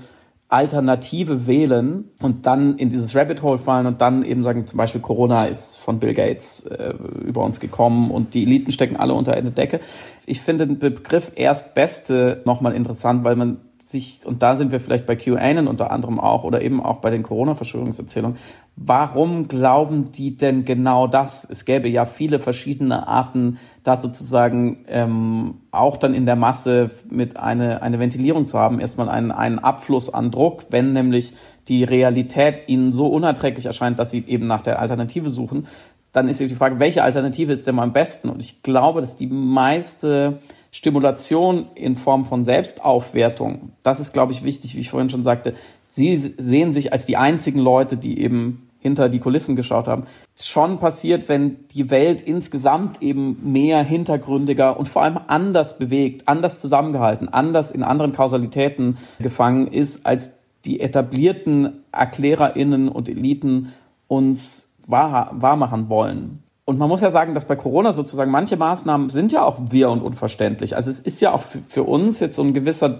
Alternative 0.49 1.45
wählen 1.45 2.05
und 2.21 2.47
dann 2.47 2.77
in 2.77 2.89
dieses 2.89 3.15
Rabbit 3.15 3.43
Hole 3.43 3.59
fallen 3.59 3.85
und 3.85 4.01
dann 4.01 4.23
eben 4.23 4.41
sagen, 4.41 4.65
zum 4.65 4.77
Beispiel 4.77 4.99
Corona 4.99 5.45
ist 5.45 5.77
von 5.77 5.99
Bill 5.99 6.15
Gates 6.15 6.63
äh, 6.63 6.95
über 7.23 7.43
uns 7.43 7.59
gekommen 7.59 8.09
und 8.09 8.33
die 8.33 8.43
Eliten 8.43 8.71
stecken 8.71 8.97
alle 8.97 9.13
unter 9.13 9.33
eine 9.33 9.51
Decke. 9.51 9.79
Ich 10.25 10.41
finde 10.41 10.65
den 10.65 10.79
Begriff 10.79 11.31
Erstbeste 11.35 12.41
nochmal 12.45 12.73
interessant, 12.73 13.23
weil 13.23 13.35
man 13.35 13.57
sich, 13.91 14.25
und 14.25 14.43
da 14.43 14.55
sind 14.55 14.71
wir 14.71 14.79
vielleicht 14.79 15.05
bei 15.05 15.15
QAnon 15.15 15.67
unter 15.67 15.91
anderem 15.91 16.19
auch 16.19 16.43
oder 16.43 16.61
eben 16.61 16.81
auch 16.81 16.97
bei 16.97 17.09
den 17.09 17.23
Corona-Verschwörungserzählungen, 17.23 18.37
warum 18.75 19.47
glauben 19.47 20.11
die 20.11 20.37
denn 20.37 20.63
genau 20.65 21.07
das? 21.07 21.47
Es 21.49 21.65
gäbe 21.65 21.89
ja 21.89 22.05
viele 22.05 22.39
verschiedene 22.39 23.07
Arten, 23.07 23.57
da 23.83 23.97
sozusagen 23.97 24.85
ähm, 24.87 25.55
auch 25.71 25.97
dann 25.97 26.13
in 26.13 26.25
der 26.25 26.35
Masse 26.35 26.91
mit 27.09 27.37
eine, 27.37 27.81
eine 27.81 27.99
Ventilierung 27.99 28.45
zu 28.45 28.59
haben, 28.59 28.79
erstmal 28.79 29.09
einen, 29.09 29.31
einen 29.31 29.59
Abfluss 29.59 30.13
an 30.13 30.31
Druck, 30.31 30.65
wenn 30.69 30.93
nämlich 30.93 31.33
die 31.67 31.83
Realität 31.83 32.63
ihnen 32.67 32.93
so 32.93 33.07
unerträglich 33.07 33.65
erscheint, 33.65 33.99
dass 33.99 34.11
sie 34.11 34.23
eben 34.27 34.47
nach 34.47 34.61
der 34.61 34.79
Alternative 34.79 35.29
suchen, 35.29 35.67
dann 36.11 36.27
ist 36.27 36.39
die 36.39 36.47
Frage, 36.49 36.79
welche 36.79 37.03
Alternative 37.03 37.53
ist 37.53 37.67
denn 37.67 37.79
am 37.79 37.93
besten? 37.93 38.29
Und 38.29 38.41
ich 38.41 38.63
glaube, 38.63 39.01
dass 39.01 39.15
die 39.15 39.27
meiste 39.27 40.39
Stimulation 40.71 41.67
in 41.75 41.95
Form 41.95 42.23
von 42.23 42.43
Selbstaufwertung, 42.43 43.71
das 43.83 43.99
ist, 43.99 44.13
glaube 44.13 44.31
ich, 44.31 44.43
wichtig, 44.43 44.75
wie 44.75 44.81
ich 44.81 44.89
vorhin 44.89 45.09
schon 45.09 45.23
sagte. 45.23 45.53
Sie 45.85 46.15
sehen 46.15 46.73
sich 46.73 46.93
als 46.93 47.05
die 47.05 47.17
einzigen 47.17 47.59
Leute, 47.59 47.97
die 47.97 48.19
eben 48.21 48.69
hinter 48.79 49.09
die 49.09 49.19
Kulissen 49.19 49.55
geschaut 49.55 49.87
haben. 49.87 50.05
Schon 50.41 50.79
passiert, 50.79 51.27
wenn 51.27 51.67
die 51.69 51.89
Welt 51.89 52.21
insgesamt 52.21 53.01
eben 53.01 53.51
mehr 53.51 53.83
hintergründiger 53.83 54.79
und 54.79 54.87
vor 54.87 55.03
allem 55.03 55.19
anders 55.27 55.77
bewegt, 55.77 56.27
anders 56.27 56.61
zusammengehalten, 56.61 57.27
anders 57.27 57.71
in 57.71 57.83
anderen 57.83 58.13
Kausalitäten 58.13 58.97
gefangen 59.19 59.67
ist, 59.67 60.05
als 60.05 60.31
die 60.65 60.79
etablierten 60.79 61.83
ErklärerInnen 61.91 62.89
und 62.89 63.09
Eliten 63.09 63.73
uns 64.07 64.69
wahr, 64.87 65.31
wahrmachen 65.33 65.89
wollen. 65.89 66.43
Und 66.69 66.77
man 66.77 66.87
muss 66.87 67.01
ja 67.01 67.09
sagen, 67.09 67.33
dass 67.33 67.45
bei 67.45 67.55
Corona 67.55 67.93
sozusagen 67.93 68.29
manche 68.29 68.55
Maßnahmen 68.55 69.09
sind 69.09 69.31
ja 69.31 69.43
auch 69.43 69.57
wir 69.71 69.89
und 69.89 70.03
unverständlich. 70.03 70.75
Also 70.75 70.91
es 70.91 71.01
ist 71.01 71.19
ja 71.19 71.31
auch 71.31 71.41
für 71.67 71.81
uns 71.81 72.19
jetzt 72.19 72.35
so 72.35 72.43
ein 72.43 72.53
gewisser 72.53 72.99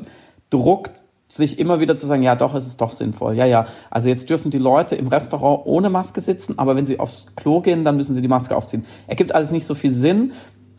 Druck, 0.49 0.89
sich 1.27 1.59
immer 1.59 1.79
wieder 1.79 1.95
zu 1.95 2.07
sagen, 2.07 2.23
ja 2.23 2.35
doch, 2.35 2.55
es 2.55 2.65
ist 2.65 2.81
doch 2.81 2.91
sinnvoll. 2.91 3.35
Ja, 3.35 3.45
ja. 3.45 3.67
Also 3.91 4.09
jetzt 4.09 4.27
dürfen 4.27 4.49
die 4.49 4.57
Leute 4.57 4.95
im 4.95 5.07
Restaurant 5.07 5.67
ohne 5.67 5.91
Maske 5.91 6.19
sitzen, 6.19 6.57
aber 6.57 6.75
wenn 6.75 6.87
sie 6.87 6.99
aufs 6.99 7.35
Klo 7.35 7.61
gehen, 7.61 7.83
dann 7.83 7.95
müssen 7.95 8.15
sie 8.15 8.23
die 8.23 8.27
Maske 8.27 8.57
aufziehen. 8.57 8.85
Ergibt 9.05 9.35
alles 9.35 9.51
nicht 9.51 9.67
so 9.67 9.75
viel 9.75 9.91
Sinn. 9.91 10.31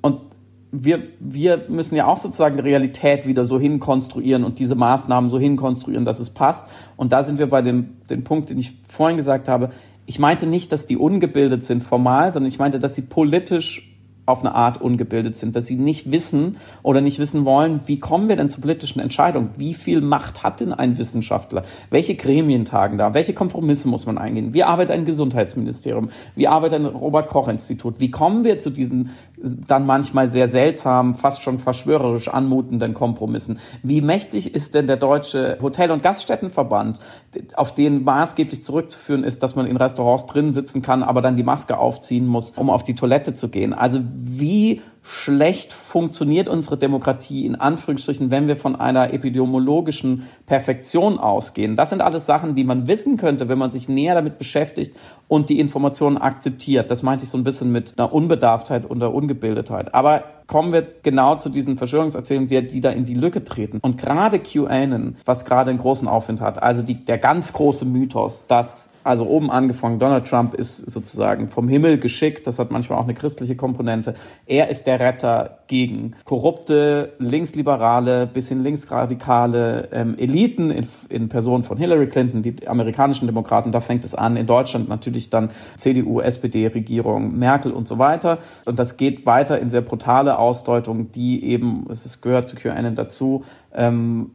Und 0.02 0.22
wir, 0.72 1.00
wir 1.20 1.66
müssen 1.68 1.94
ja 1.94 2.06
auch 2.06 2.16
sozusagen 2.16 2.56
die 2.56 2.62
Realität 2.62 3.24
wieder 3.24 3.44
so 3.44 3.60
hinkonstruieren 3.60 4.42
und 4.42 4.58
diese 4.58 4.74
Maßnahmen 4.74 5.30
so 5.30 5.38
hinkonstruieren, 5.38 6.04
dass 6.04 6.18
es 6.18 6.30
passt. 6.30 6.66
Und 6.96 7.12
da 7.12 7.22
sind 7.22 7.38
wir 7.38 7.48
bei 7.48 7.62
dem, 7.62 8.00
dem 8.10 8.24
Punkt, 8.24 8.50
den 8.50 8.58
ich 8.58 8.76
vorhin 8.88 9.16
gesagt 9.16 9.46
habe 9.46 9.70
ich 10.10 10.18
meinte 10.18 10.48
nicht, 10.48 10.72
dass 10.72 10.86
die 10.86 10.96
ungebildet 10.96 11.62
sind 11.62 11.84
formal, 11.84 12.32
sondern 12.32 12.48
ich 12.48 12.58
meinte, 12.58 12.80
dass 12.80 12.96
sie 12.96 13.02
politisch 13.02 13.96
auf 14.26 14.40
eine 14.40 14.56
Art 14.56 14.80
ungebildet 14.80 15.36
sind, 15.36 15.54
dass 15.54 15.66
sie 15.66 15.76
nicht 15.76 16.10
wissen 16.10 16.56
oder 16.82 17.00
nicht 17.00 17.20
wissen 17.20 17.44
wollen, 17.44 17.82
wie 17.86 18.00
kommen 18.00 18.28
wir 18.28 18.34
denn 18.34 18.50
zu 18.50 18.60
politischen 18.60 18.98
Entscheidungen? 18.98 19.50
Wie 19.56 19.72
viel 19.72 20.00
Macht 20.00 20.42
hat 20.42 20.58
denn 20.58 20.72
ein 20.72 20.98
Wissenschaftler? 20.98 21.62
Welche 21.90 22.16
Gremien 22.16 22.64
tagen 22.64 22.98
da? 22.98 23.14
Welche 23.14 23.34
Kompromisse 23.34 23.86
muss 23.86 24.04
man 24.04 24.18
eingehen? 24.18 24.52
Wie 24.52 24.64
arbeitet 24.64 24.96
ein 24.96 25.04
Gesundheitsministerium? 25.04 26.10
Wie 26.34 26.48
arbeitet 26.48 26.80
ein 26.80 26.86
Robert-Koch-Institut? 26.86 28.00
Wie 28.00 28.10
kommen 28.10 28.42
wir 28.42 28.58
zu 28.58 28.70
diesen 28.70 29.10
dann 29.42 29.86
manchmal 29.86 30.30
sehr 30.30 30.48
seltsamen, 30.48 31.14
fast 31.14 31.42
schon 31.42 31.58
verschwörerisch 31.58 32.28
anmutenden 32.28 32.94
Kompromissen? 32.94 33.58
Wie 33.82 34.00
mächtig 34.00 34.54
ist 34.54 34.74
denn 34.74 34.86
der 34.86 34.96
deutsche 34.96 35.58
Hotel- 35.60 35.90
und 35.90 36.02
Gaststättenverband, 36.02 36.98
auf 37.54 37.74
den 37.74 38.04
maßgeblich 38.04 38.62
zurückzuführen 38.62 39.24
ist, 39.24 39.42
dass 39.42 39.56
man 39.56 39.66
in 39.66 39.76
Restaurants 39.76 40.26
drin 40.26 40.52
sitzen 40.52 40.82
kann, 40.82 41.02
aber 41.02 41.22
dann 41.22 41.36
die 41.36 41.42
Maske 41.42 41.78
aufziehen 41.78 42.26
muss, 42.26 42.52
um 42.52 42.70
auf 42.70 42.84
die 42.84 42.94
Toilette 42.94 43.34
zu 43.34 43.48
gehen? 43.48 43.72
Also 43.72 44.00
wie 44.14 44.82
schlecht 45.02 45.72
funktioniert 45.72 46.48
unsere 46.48 46.76
Demokratie 46.76 47.46
in 47.46 47.56
Anführungsstrichen, 47.56 48.30
wenn 48.30 48.48
wir 48.48 48.56
von 48.56 48.76
einer 48.76 49.12
epidemiologischen 49.12 50.28
Perfektion 50.46 51.18
ausgehen. 51.18 51.76
Das 51.76 51.90
sind 51.90 52.02
alles 52.02 52.26
Sachen, 52.26 52.54
die 52.54 52.64
man 52.64 52.86
wissen 52.86 53.16
könnte, 53.16 53.48
wenn 53.48 53.58
man 53.58 53.70
sich 53.70 53.88
näher 53.88 54.14
damit 54.14 54.38
beschäftigt 54.38 54.96
und 55.26 55.48
die 55.48 55.58
Informationen 55.58 56.18
akzeptiert. 56.18 56.90
Das 56.90 57.02
meinte 57.02 57.24
ich 57.24 57.30
so 57.30 57.38
ein 57.38 57.44
bisschen 57.44 57.72
mit 57.72 57.98
einer 57.98 58.12
Unbedarftheit 58.12 58.84
und 58.84 59.02
einer 59.02 59.14
Ungebildetheit. 59.14 59.94
Aber 59.94 60.24
kommen 60.50 60.72
wir 60.72 60.84
genau 61.04 61.36
zu 61.36 61.48
diesen 61.48 61.76
Verschwörungserzählungen, 61.76 62.48
die, 62.48 62.66
die 62.66 62.80
da 62.80 62.90
in 62.90 63.04
die 63.04 63.14
Lücke 63.14 63.44
treten. 63.44 63.78
Und 63.82 63.98
gerade 63.98 64.40
QAnon, 64.40 65.14
was 65.24 65.44
gerade 65.44 65.70
einen 65.70 65.78
großen 65.78 66.08
Aufwind 66.08 66.40
hat, 66.40 66.60
also 66.60 66.82
die, 66.82 67.04
der 67.04 67.18
ganz 67.18 67.52
große 67.52 67.84
Mythos, 67.84 68.48
dass 68.48 68.90
also 69.02 69.26
oben 69.26 69.50
angefangen, 69.50 69.98
Donald 69.98 70.26
Trump 70.26 70.54
ist 70.54 70.78
sozusagen 70.90 71.48
vom 71.48 71.68
Himmel 71.68 71.98
geschickt, 71.98 72.46
das 72.46 72.58
hat 72.58 72.70
manchmal 72.70 72.98
auch 72.98 73.04
eine 73.04 73.14
christliche 73.14 73.56
Komponente. 73.56 74.14
Er 74.46 74.68
ist 74.68 74.86
der 74.86 75.00
Retter 75.00 75.60
gegen 75.68 76.16
korrupte, 76.24 77.14
linksliberale 77.18 78.26
bis 78.26 78.48
hin 78.48 78.62
linksradikale 78.62 79.88
ähm, 79.92 80.18
Eliten 80.18 80.70
in, 80.70 80.88
in 81.08 81.28
Person 81.28 81.62
von 81.62 81.78
Hillary 81.78 82.08
Clinton, 82.08 82.42
die 82.42 82.68
amerikanischen 82.68 83.26
Demokraten, 83.26 83.72
da 83.72 83.80
fängt 83.80 84.04
es 84.04 84.14
an, 84.14 84.36
in 84.36 84.46
Deutschland 84.46 84.88
natürlich 84.88 85.30
dann 85.30 85.50
CDU, 85.76 86.20
SPD-Regierung, 86.20 87.38
Merkel 87.38 87.72
und 87.72 87.88
so 87.88 87.98
weiter. 87.98 88.38
Und 88.66 88.78
das 88.78 88.96
geht 88.96 89.24
weiter 89.24 89.58
in 89.60 89.70
sehr 89.70 89.80
brutale 89.80 90.38
Ausdeutungen, 90.40 91.12
die 91.12 91.44
eben, 91.44 91.86
es 91.90 92.20
gehört 92.20 92.48
zu 92.48 92.56
QAnon 92.56 92.94
dazu, 92.94 93.44
ähm, 93.74 94.30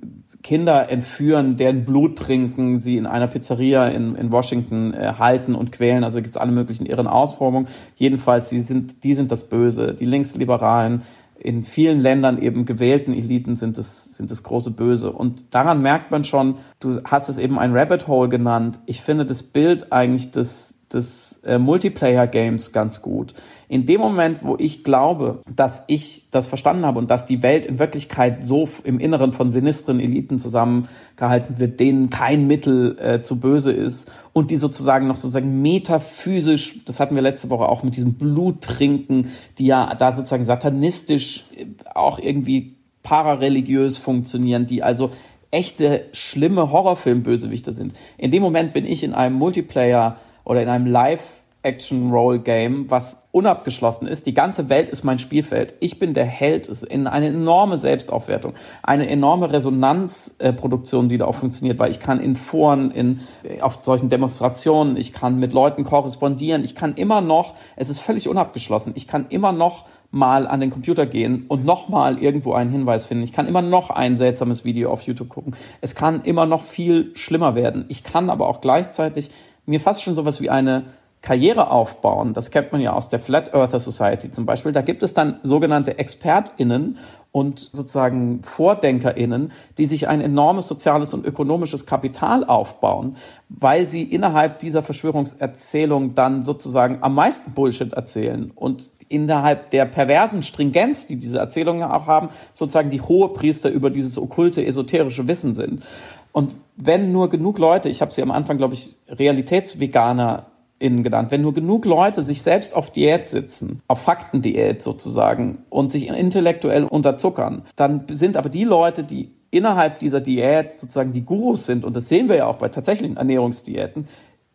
Kinder 0.45 0.91
entführen, 0.91 1.57
deren 1.57 1.85
Blut 1.85 2.19
trinken, 2.19 2.77
sie 2.77 2.97
in 2.97 3.07
einer 3.07 3.25
Pizzeria 3.25 3.87
in, 3.87 4.13
in 4.13 4.31
Washington 4.31 4.93
äh, 4.93 5.13
halten 5.17 5.55
und 5.55 5.71
quälen. 5.71 6.03
Also 6.03 6.21
gibt 6.21 6.35
es 6.35 6.39
alle 6.39 6.51
möglichen 6.51 6.85
irren 6.85 7.07
Ausformungen. 7.07 7.67
Jedenfalls, 7.95 8.49
die 8.49 8.59
sind, 8.59 9.03
die 9.03 9.15
sind 9.15 9.31
das 9.31 9.49
Böse. 9.49 9.95
Die 9.95 10.05
Linksliberalen 10.05 11.01
in 11.39 11.63
vielen 11.63 11.99
Ländern 11.99 12.39
eben 12.39 12.65
gewählten 12.65 13.11
Eliten 13.11 13.55
sind 13.55 13.79
das, 13.79 14.15
sind 14.15 14.29
das 14.29 14.43
große 14.43 14.69
Böse. 14.69 15.11
Und 15.11 15.55
daran 15.55 15.81
merkt 15.81 16.11
man 16.11 16.23
schon, 16.23 16.57
du 16.79 17.01
hast 17.05 17.27
es 17.27 17.39
eben 17.39 17.57
ein 17.57 17.75
Rabbit 17.75 18.07
Hole 18.07 18.29
genannt. 18.29 18.77
Ich 18.85 19.01
finde 19.01 19.25
das 19.25 19.41
Bild 19.41 19.91
eigentlich 19.91 20.29
des, 20.29 20.75
des 20.93 21.24
äh, 21.45 21.57
Multiplayer-Games 21.59 22.71
ganz 22.71 23.01
gut. 23.01 23.33
In 23.67 23.85
dem 23.85 23.99
Moment, 23.99 24.43
wo 24.43 24.55
ich 24.59 24.83
glaube, 24.83 25.41
dass 25.53 25.83
ich 25.87 26.27
das 26.29 26.47
verstanden 26.47 26.85
habe 26.85 26.99
und 26.99 27.09
dass 27.09 27.25
die 27.25 27.41
Welt 27.41 27.65
in 27.65 27.79
Wirklichkeit 27.79 28.43
so 28.43 28.69
im 28.83 28.99
Inneren 28.99 29.33
von 29.33 29.49
sinistren 29.49 29.99
Eliten 29.99 30.37
zusammengehalten 30.37 31.59
wird, 31.59 31.79
denen 31.79 32.09
kein 32.09 32.45
Mittel 32.45 32.97
äh, 32.99 33.21
zu 33.23 33.39
böse 33.39 33.71
ist 33.71 34.11
und 34.33 34.51
die 34.51 34.57
sozusagen 34.57 35.07
noch 35.07 35.15
sozusagen 35.15 35.61
metaphysisch, 35.61 36.83
das 36.85 36.99
hatten 36.99 37.15
wir 37.15 37.23
letzte 37.23 37.49
Woche 37.49 37.67
auch 37.67 37.81
mit 37.83 37.95
diesem 37.95 38.13
Bluttrinken, 38.13 39.29
die 39.57 39.65
ja 39.65 39.95
da 39.95 40.11
sozusagen 40.11 40.43
satanistisch 40.43 41.45
äh, 41.55 41.65
auch 41.93 42.19
irgendwie 42.19 42.75
parareligiös 43.01 43.97
funktionieren, 43.97 44.65
die 44.65 44.83
also 44.83 45.11
echte, 45.55 46.05
schlimme 46.11 46.71
Horrorfilm-Bösewichte 46.71 47.71
sind. 47.71 47.93
In 48.17 48.31
dem 48.31 48.43
Moment 48.43 48.73
bin 48.73 48.85
ich 48.85 49.03
in 49.03 49.13
einem 49.13 49.35
Multiplayer 49.35 50.17
oder 50.45 50.61
in 50.61 50.69
einem 50.69 50.85
Live- 50.85 51.45
Action-Roll-Game, 51.65 52.91
was 52.91 53.27
unabgeschlossen 53.31 54.07
ist. 54.07 54.27
Die 54.27 54.33
ganze 54.33 54.69
Welt 54.69 54.89
ist 54.89 55.03
mein 55.03 55.17
Spielfeld. 55.17 55.73
Ich 55.79 55.97
bin 55.97 56.13
der 56.13 56.25
Held. 56.25 56.69
Es 56.69 56.83
ist 56.83 56.91
eine 56.91 57.27
enorme 57.27 57.77
Selbstaufwertung, 57.77 58.53
eine 58.83 59.09
enorme 59.09 59.51
Resonanzproduktion, 59.51 61.09
die 61.09 61.17
da 61.17 61.25
auch 61.25 61.35
funktioniert, 61.35 61.79
weil 61.79 61.89
ich 61.89 61.99
kann 61.99 62.19
in 62.19 62.35
Foren, 62.35 62.91
in, 62.91 63.19
auf 63.61 63.79
solchen 63.81 64.09
Demonstrationen, 64.09 64.95
ich 64.95 65.11
kann 65.11 65.39
mit 65.39 65.53
Leuten 65.53 65.83
korrespondieren. 65.83 66.63
Ich 66.63 66.75
kann 66.75 66.93
immer 66.93 67.21
noch, 67.21 67.55
es 67.75 67.89
ist 67.89 67.99
völlig 67.99 68.29
unabgeschlossen, 68.29 68.93
ich 68.95 69.07
kann 69.07 69.25
immer 69.29 69.51
noch 69.51 69.85
mal 70.11 70.47
an 70.47 70.61
den 70.61 70.69
Computer 70.69 71.05
gehen 71.05 71.45
und 71.47 71.65
noch 71.65 71.89
mal 71.89 72.19
irgendwo 72.19 72.53
einen 72.53 72.71
Hinweis 72.71 73.05
finden. 73.07 73.23
Ich 73.23 73.33
kann 73.33 73.47
immer 73.47 73.63
noch 73.63 73.89
ein 73.89 74.15
seltsames 74.15 74.63
Video 74.63 74.91
auf 74.91 75.01
YouTube 75.01 75.29
gucken. 75.29 75.55
Es 75.81 75.95
kann 75.95 76.21
immer 76.21 76.45
noch 76.45 76.61
viel 76.61 77.11
schlimmer 77.17 77.55
werden. 77.55 77.85
Ich 77.89 78.03
kann 78.03 78.29
aber 78.29 78.47
auch 78.47 78.61
gleichzeitig 78.61 79.31
mir 79.66 79.80
fast 79.80 80.03
schon 80.03 80.16
sowas 80.16 80.41
wie 80.41 80.49
eine 80.49 80.86
Karriere 81.22 81.72
aufbauen, 81.72 82.34
das 82.34 82.51
kennt 82.51 82.72
man 82.72 82.82
ja 82.82 82.93
aus 82.93 83.09
der 83.09 83.20
Flat 83.20 83.51
Earther 83.53 83.80
Society 83.80 84.30
zum 84.30 84.45
Beispiel, 84.45 84.72
da 84.72 84.82
gibt 84.82 85.01
es 85.01 85.16
dann 85.16 85.39
sogenannte 85.41 85.97
ExpertInnen 85.97 86.99
und 87.32 87.59
sozusagen 87.59 88.43
VordenkerInnen, 88.43 89.51
die 89.80 89.86
sich 89.86 90.07
ein 90.07 90.22
enormes 90.22 90.68
soziales 90.68 91.16
und 91.16 91.26
ökonomisches 91.26 91.88
Kapital 91.88 92.43
aufbauen, 92.43 93.16
weil 93.49 93.86
sie 93.86 94.03
innerhalb 94.03 94.59
dieser 94.59 94.84
Verschwörungserzählung 94.84 96.13
dann 96.13 96.43
sozusagen 96.43 96.99
am 97.01 97.16
meisten 97.16 97.53
Bullshit 97.53 97.91
erzählen 97.93 98.51
und 98.53 98.91
innerhalb 99.09 99.72
der 99.72 99.86
perversen 99.86 100.43
Stringenz, 100.43 101.07
die 101.07 101.18
diese 101.18 101.39
Erzählungen 101.39 101.84
auch 101.84 102.07
haben, 102.07 102.30
sozusagen 102.53 102.89
die 102.89 103.01
hohe 103.01 103.30
Priester 103.30 103.70
über 103.70 103.89
dieses 103.89 104.18
okkulte, 104.18 104.66
esoterische 104.66 105.28
Wissen 105.28 105.53
sind. 105.53 105.84
Und 106.32 106.53
wenn 106.76 107.11
nur 107.11 107.30
genug 107.30 107.57
Leute, 107.57 107.89
ich 107.89 108.01
habe 108.01 108.11
sie 108.11 108.21
am 108.21 108.32
Anfang, 108.32 108.57
glaube 108.57 108.73
ich, 108.73 108.97
Realitätsveganer 109.07 110.47
innen 110.78 111.03
genannt. 111.03 111.32
Wenn 111.32 111.41
nur 111.41 111.53
genug 111.53 111.86
Leute 111.86 112.21
sich 112.21 112.41
selbst 112.41 112.76
auf 112.76 112.91
Diät 112.91 113.30
sitzen, 113.30 113.82
auf 113.88 114.01
Faktendiät 114.01 114.84
sozusagen 114.84 115.59
und 115.69 115.91
sich 115.91 116.07
intellektuell 116.07 116.84
unterzuckern, 116.84 117.63
dann 117.76 118.05
sind 118.11 118.36
aber 118.36 118.49
die 118.49 118.65
Leute, 118.65 119.03
die 119.03 119.32
innerhalb 119.51 119.99
dieser 119.99 120.19
Diät 120.19 120.73
sozusagen 120.73 121.13
die 121.13 121.23
Gurus 121.23 121.65
sind, 121.65 121.86
und 121.86 121.95
das 121.95 122.09
sehen 122.09 122.28
wir 122.28 122.36
ja 122.36 122.47
auch 122.47 122.57
bei 122.57 122.67
tatsächlichen 122.67 123.15
Ernährungsdiäten, 123.15 124.07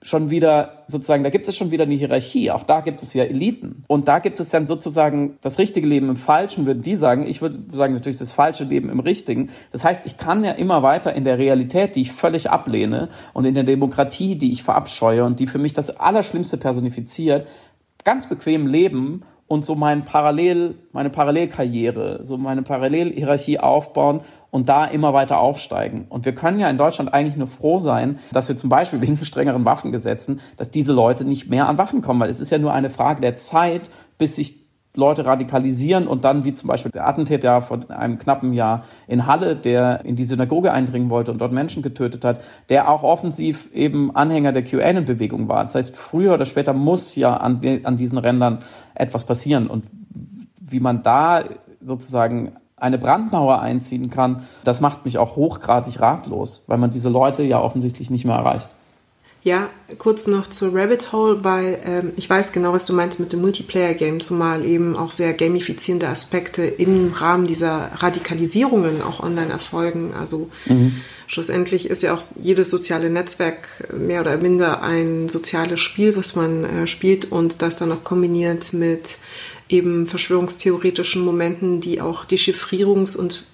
schon 0.02 0.30
wieder 0.30 0.84
sozusagen, 0.86 1.22
da 1.22 1.30
gibt 1.30 1.46
es 1.46 1.56
schon 1.56 1.70
wieder 1.70 1.84
eine 1.84 1.94
Hierarchie. 1.94 2.50
Auch 2.50 2.62
da 2.62 2.80
gibt 2.80 3.02
es 3.02 3.12
ja 3.12 3.24
Eliten. 3.24 3.84
Und 3.86 4.08
da 4.08 4.18
gibt 4.18 4.40
es 4.40 4.48
dann 4.48 4.66
sozusagen 4.66 5.36
das 5.42 5.58
richtige 5.58 5.86
Leben 5.86 6.08
im 6.08 6.16
Falschen, 6.16 6.64
würden 6.64 6.82
die 6.82 6.96
sagen. 6.96 7.26
Ich 7.26 7.42
würde 7.42 7.58
sagen 7.70 7.92
natürlich 7.92 8.18
das 8.18 8.32
falsche 8.32 8.64
Leben 8.64 8.88
im 8.88 9.00
Richtigen. 9.00 9.50
Das 9.72 9.84
heißt, 9.84 10.06
ich 10.06 10.16
kann 10.16 10.42
ja 10.42 10.52
immer 10.52 10.82
weiter 10.82 11.12
in 11.12 11.24
der 11.24 11.38
Realität, 11.38 11.96
die 11.96 12.02
ich 12.02 12.12
völlig 12.12 12.50
ablehne 12.50 13.10
und 13.34 13.44
in 13.44 13.54
der 13.54 13.64
Demokratie, 13.64 14.36
die 14.36 14.52
ich 14.52 14.62
verabscheue 14.62 15.24
und 15.24 15.38
die 15.38 15.46
für 15.46 15.58
mich 15.58 15.74
das 15.74 15.90
Allerschlimmste 15.90 16.56
personifiziert, 16.56 17.46
ganz 18.02 18.26
bequem 18.26 18.66
leben 18.66 19.22
und 19.50 19.64
so 19.64 19.74
mein 19.74 20.04
Parallel, 20.04 20.76
meine 20.92 21.10
Parallelkarriere, 21.10 22.20
so 22.22 22.38
meine 22.38 22.62
Parallelhierarchie 22.62 23.58
aufbauen 23.58 24.20
und 24.50 24.68
da 24.68 24.84
immer 24.84 25.14
weiter 25.14 25.38
aufsteigen. 25.38 26.06
Und 26.08 26.24
wir 26.24 26.34
können 26.34 26.58
ja 26.58 26.68
in 26.68 26.78
Deutschland 26.78 27.12
eigentlich 27.12 27.36
nur 27.36 27.46
froh 27.46 27.78
sein, 27.78 28.18
dass 28.32 28.48
wir 28.48 28.56
zum 28.56 28.70
Beispiel 28.70 29.00
wegen 29.00 29.16
strengeren 29.24 29.64
Waffengesetzen, 29.64 30.40
dass 30.56 30.70
diese 30.70 30.92
Leute 30.92 31.24
nicht 31.24 31.48
mehr 31.48 31.68
an 31.68 31.78
Waffen 31.78 32.02
kommen, 32.02 32.20
weil 32.20 32.30
es 32.30 32.40
ist 32.40 32.50
ja 32.50 32.58
nur 32.58 32.72
eine 32.72 32.90
Frage 32.90 33.20
der 33.20 33.36
Zeit, 33.36 33.90
bis 34.18 34.36
sich 34.36 34.60
Leute 34.96 35.24
radikalisieren 35.24 36.08
und 36.08 36.24
dann, 36.24 36.44
wie 36.44 36.52
zum 36.52 36.66
Beispiel 36.66 36.90
der 36.90 37.06
Attentäter 37.06 37.62
vor 37.62 37.78
einem 37.90 38.18
knappen 38.18 38.52
Jahr 38.52 38.84
in 39.06 39.26
Halle, 39.26 39.54
der 39.54 40.04
in 40.04 40.16
die 40.16 40.24
Synagoge 40.24 40.72
eindringen 40.72 41.10
wollte 41.10 41.30
und 41.30 41.40
dort 41.40 41.52
Menschen 41.52 41.82
getötet 41.82 42.24
hat, 42.24 42.40
der 42.70 42.88
auch 42.88 43.04
offensiv 43.04 43.70
eben 43.72 44.14
Anhänger 44.16 44.50
der 44.50 44.64
QAnon-Bewegung 44.64 45.48
war. 45.48 45.62
Das 45.62 45.76
heißt, 45.76 45.96
früher 45.96 46.34
oder 46.34 46.44
später 46.44 46.72
muss 46.72 47.14
ja 47.14 47.36
an, 47.36 47.60
an 47.84 47.96
diesen 47.96 48.18
Rändern 48.18 48.58
etwas 48.96 49.24
passieren. 49.24 49.68
Und 49.68 49.84
wie 50.60 50.80
man 50.80 51.02
da 51.02 51.44
sozusagen 51.80 52.56
eine 52.80 52.98
Brandmauer 52.98 53.60
einziehen 53.60 54.10
kann, 54.10 54.44
das 54.64 54.80
macht 54.80 55.04
mich 55.04 55.18
auch 55.18 55.36
hochgradig 55.36 56.00
ratlos, 56.00 56.62
weil 56.66 56.78
man 56.78 56.90
diese 56.90 57.08
Leute 57.08 57.42
ja 57.42 57.60
offensichtlich 57.60 58.10
nicht 58.10 58.24
mehr 58.24 58.36
erreicht. 58.36 58.70
Ja, 59.42 59.70
kurz 59.96 60.26
noch 60.26 60.48
zur 60.48 60.74
Rabbit 60.74 61.12
Hole, 61.12 61.42
weil 61.44 61.78
ähm, 61.86 62.12
ich 62.16 62.28
weiß 62.28 62.52
genau, 62.52 62.74
was 62.74 62.84
du 62.84 62.92
meinst 62.92 63.20
mit 63.20 63.32
dem 63.32 63.40
Multiplayer-Game, 63.40 64.20
zumal 64.20 64.66
eben 64.66 64.96
auch 64.96 65.12
sehr 65.12 65.32
gamifizierende 65.32 66.08
Aspekte 66.08 66.62
im 66.62 67.14
Rahmen 67.14 67.44
dieser 67.44 67.90
Radikalisierungen 67.96 69.00
auch 69.00 69.20
online 69.20 69.50
erfolgen. 69.50 70.12
Also 70.18 70.50
mhm. 70.66 70.96
schlussendlich 71.26 71.88
ist 71.88 72.02
ja 72.02 72.12
auch 72.12 72.20
jedes 72.42 72.68
soziale 72.68 73.08
Netzwerk 73.08 73.88
mehr 73.96 74.20
oder 74.20 74.36
minder 74.36 74.82
ein 74.82 75.30
soziales 75.30 75.80
Spiel, 75.80 76.18
was 76.18 76.36
man 76.36 76.64
äh, 76.64 76.86
spielt 76.86 77.32
und 77.32 77.62
das 77.62 77.76
dann 77.76 77.88
noch 77.88 78.04
kombiniert 78.04 78.74
mit 78.74 79.16
eben 79.70 80.06
verschwörungstheoretischen 80.06 81.24
Momenten, 81.24 81.80
die 81.80 82.00
auch 82.00 82.24
Dechiffrierungs- 82.24 83.16
und 83.16 83.44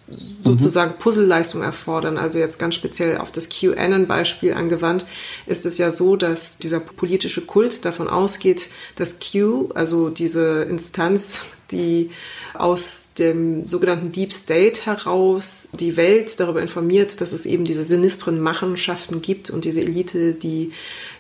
sozusagen 0.43 0.93
mhm. 0.93 0.99
Puzzleleistung 0.99 1.63
erfordern. 1.63 2.17
Also 2.17 2.39
jetzt 2.39 2.59
ganz 2.59 2.75
speziell 2.75 3.19
auf 3.19 3.33
das 3.33 3.49
QAnon-Beispiel 3.49 4.55
angewandt, 4.55 5.05
ist 5.47 5.67
es 5.67 5.79
ja 5.79 5.91
so, 5.91 6.17
dass 6.17 6.59
dieser 6.59 6.81
politische 6.81 7.43
Kult 7.43 7.85
davon 7.85 8.09
ausgeht, 8.09 8.71
dass 8.95 9.19
Q, 9.21 9.71
also 9.75 10.09
diese 10.09 10.63
Instanz, 10.63 11.41
die 11.71 12.11
aus 12.55 13.11
dem 13.19 13.67
sogenannten 13.67 14.13
Deep 14.13 14.33
State 14.33 14.87
heraus 14.87 15.69
die 15.79 15.97
Welt 15.97 16.41
darüber 16.41 16.63
informiert, 16.63 17.21
dass 17.21 17.33
es 17.33 17.45
eben 17.45 17.65
diese 17.65 17.83
sinistren 17.83 18.41
Machenschaften 18.41 19.21
gibt 19.21 19.51
und 19.51 19.65
diese 19.65 19.83
Elite, 19.83 20.33
die 20.33 20.73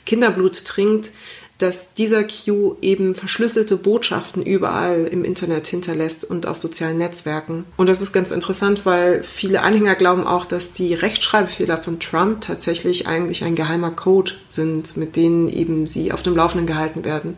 Kinderblut 0.06 0.64
trinkt, 0.64 1.10
dass 1.58 1.94
dieser 1.94 2.24
Q 2.24 2.76
eben 2.82 3.14
verschlüsselte 3.14 3.76
Botschaften 3.76 4.42
überall 4.42 5.06
im 5.06 5.24
Internet 5.24 5.66
hinterlässt 5.66 6.24
und 6.24 6.46
auf 6.46 6.58
sozialen 6.58 6.98
Netzwerken. 6.98 7.64
Und 7.76 7.88
das 7.88 8.02
ist 8.02 8.12
ganz 8.12 8.30
interessant, 8.30 8.84
weil 8.84 9.22
viele 9.22 9.62
Anhänger 9.62 9.94
glauben 9.94 10.26
auch, 10.26 10.44
dass 10.44 10.72
die 10.72 10.92
Rechtschreibfehler 10.94 11.82
von 11.82 11.98
Trump 11.98 12.42
tatsächlich 12.42 13.06
eigentlich 13.06 13.44
ein 13.44 13.54
geheimer 13.54 13.90
Code 13.90 14.32
sind, 14.48 14.96
mit 14.96 15.16
denen 15.16 15.48
eben 15.48 15.86
sie 15.86 16.12
auf 16.12 16.22
dem 16.22 16.36
Laufenden 16.36 16.66
gehalten 16.66 17.04
werden. 17.04 17.36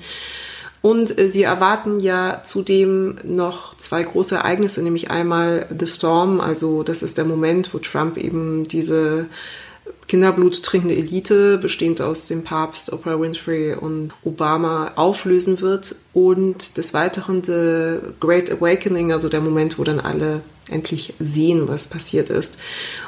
Und 0.80 1.18
äh, 1.18 1.28
sie 1.28 1.42
erwarten 1.42 2.00
ja 2.00 2.42
zudem 2.44 3.16
noch 3.24 3.76
zwei 3.76 4.02
große 4.02 4.36
Ereignisse, 4.36 4.82
nämlich 4.82 5.10
einmal 5.10 5.66
The 5.76 5.86
Storm, 5.86 6.40
also 6.40 6.82
das 6.82 7.02
ist 7.02 7.18
der 7.18 7.24
Moment, 7.24 7.72
wo 7.74 7.78
Trump 7.78 8.16
eben 8.16 8.64
diese 8.64 9.26
Kinderblut 10.08 10.62
trinkende 10.62 10.96
Elite, 10.96 11.58
bestehend 11.58 12.00
aus 12.00 12.28
dem 12.28 12.42
Papst, 12.42 12.92
Oprah 12.92 13.20
Winfrey 13.20 13.74
und 13.74 14.12
Obama, 14.24 14.92
auflösen 14.96 15.60
wird. 15.60 15.96
Und 16.14 16.76
des 16.78 16.94
Weiteren 16.94 17.44
The 17.44 17.98
Great 18.18 18.50
Awakening, 18.50 19.12
also 19.12 19.28
der 19.28 19.40
Moment, 19.40 19.78
wo 19.78 19.84
dann 19.84 20.00
alle 20.00 20.42
endlich 20.70 21.14
sehen, 21.18 21.68
was 21.68 21.88
passiert 21.88 22.30
ist. 22.30 22.58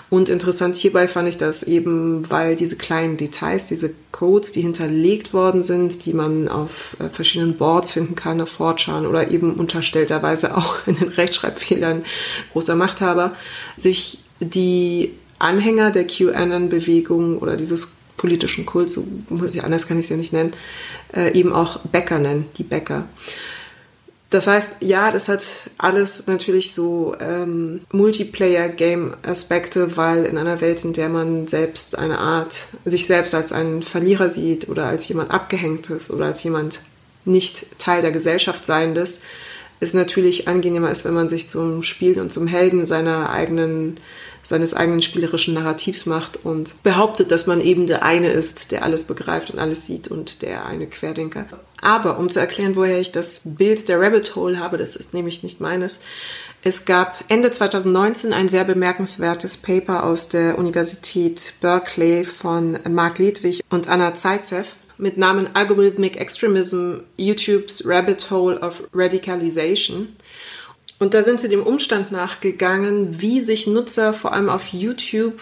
Und 0.08 0.28
interessant 0.28 0.76
hierbei 0.76 1.06
fand 1.08 1.28
ich 1.28 1.36
das 1.36 1.62
eben, 1.62 2.28
weil 2.30 2.56
diese 2.56 2.76
kleinen 2.76 3.16
Details, 3.16 3.68
diese 3.68 3.94
Codes, 4.10 4.52
die 4.52 4.62
hinterlegt 4.62 5.32
worden 5.32 5.62
sind, 5.62 6.04
die 6.04 6.12
man 6.12 6.48
auf 6.48 6.96
äh, 6.98 7.08
verschiedenen 7.08 7.56
Boards 7.56 7.92
finden 7.92 8.16
kann, 8.16 8.40
auf 8.40 8.50
4 8.50 9.08
oder 9.08 9.30
eben 9.30 9.54
unterstellterweise 9.54 10.56
auch 10.56 10.78
in 10.86 10.96
den 10.96 11.08
Rechtschreibfehlern 11.08 12.04
großer 12.52 12.74
Machthaber, 12.74 13.36
sich 13.76 14.18
die 14.40 15.12
Anhänger 15.40 15.90
der 15.90 16.06
QAnon-Bewegung 16.06 17.38
oder 17.38 17.56
dieses 17.56 17.96
politischen 18.16 18.66
Kults, 18.66 18.94
so 18.94 19.04
muss 19.28 19.54
ich, 19.54 19.64
anders 19.64 19.88
kann 19.88 19.98
ich 19.98 20.04
es 20.04 20.10
ja 20.10 20.16
nicht 20.16 20.32
nennen, 20.32 20.52
äh, 21.14 21.32
eben 21.32 21.52
auch 21.52 21.80
Bäcker 21.80 22.18
nennen, 22.18 22.46
die 22.58 22.64
Bäcker. 22.64 23.06
Das 24.28 24.46
heißt, 24.46 24.76
ja, 24.80 25.10
das 25.10 25.28
hat 25.28 25.44
alles 25.76 26.28
natürlich 26.28 26.72
so 26.72 27.16
ähm, 27.18 27.80
Multiplayer-Game-Aspekte, 27.92 29.96
weil 29.96 30.24
in 30.24 30.38
einer 30.38 30.60
Welt, 30.60 30.84
in 30.84 30.92
der 30.92 31.08
man 31.08 31.48
selbst 31.48 31.98
eine 31.98 32.18
Art, 32.18 32.66
sich 32.84 33.08
selbst 33.08 33.34
als 33.34 33.52
einen 33.52 33.82
Verlierer 33.82 34.30
sieht 34.30 34.68
oder 34.68 34.86
als 34.86 35.08
jemand 35.08 35.32
Abgehängtes 35.32 36.12
oder 36.12 36.26
als 36.26 36.44
jemand 36.44 36.80
nicht 37.24 37.66
Teil 37.78 38.02
der 38.02 38.12
Gesellschaft 38.12 38.64
seiendes, 38.64 39.20
es 39.80 39.94
natürlich 39.94 40.46
angenehmer 40.46 40.90
ist, 40.90 41.04
wenn 41.04 41.14
man 41.14 41.28
sich 41.28 41.48
zum 41.48 41.82
Spiel 41.82 42.20
und 42.20 42.30
zum 42.30 42.46
Helden 42.46 42.86
seiner 42.86 43.30
eigenen 43.30 43.98
seines 44.42 44.74
eigenen 44.74 45.02
spielerischen 45.02 45.54
Narrativs 45.54 46.06
macht 46.06 46.44
und 46.44 46.82
behauptet, 46.82 47.30
dass 47.30 47.46
man 47.46 47.60
eben 47.60 47.86
der 47.86 48.02
eine 48.02 48.30
ist, 48.30 48.72
der 48.72 48.82
alles 48.84 49.04
begreift 49.04 49.50
und 49.50 49.58
alles 49.58 49.86
sieht 49.86 50.08
und 50.08 50.42
der 50.42 50.66
eine 50.66 50.86
Querdenker. 50.86 51.46
Aber 51.80 52.18
um 52.18 52.28
zu 52.30 52.40
erklären, 52.40 52.76
woher 52.76 53.00
ich 53.00 53.12
das 53.12 53.42
Bild 53.44 53.88
der 53.88 54.00
Rabbit 54.00 54.36
Hole 54.36 54.58
habe, 54.58 54.76
das 54.76 54.96
ist 54.96 55.14
nämlich 55.14 55.42
nicht 55.42 55.60
meines, 55.60 56.00
es 56.62 56.84
gab 56.84 57.24
Ende 57.28 57.50
2019 57.50 58.34
ein 58.34 58.50
sehr 58.50 58.64
bemerkenswertes 58.64 59.56
Paper 59.56 60.04
aus 60.04 60.28
der 60.28 60.58
Universität 60.58 61.54
Berkeley 61.62 62.24
von 62.24 62.78
Mark 62.88 63.18
Ledwig 63.18 63.62
und 63.70 63.88
Anna 63.88 64.14
Zaitsev 64.14 64.76
mit 64.98 65.16
Namen 65.16 65.48
Algorithmic 65.54 66.20
Extremism, 66.20 66.98
YouTube's 67.16 67.86
Rabbit 67.86 68.30
Hole 68.30 68.60
of 68.60 68.82
Radicalization. 68.92 70.08
Und 71.00 71.14
da 71.14 71.22
sind 71.22 71.40
sie 71.40 71.48
dem 71.48 71.62
Umstand 71.62 72.12
nachgegangen, 72.12 73.22
wie 73.22 73.40
sich 73.40 73.66
Nutzer 73.66 74.12
vor 74.12 74.34
allem 74.34 74.50
auf 74.50 74.68
YouTube 74.68 75.40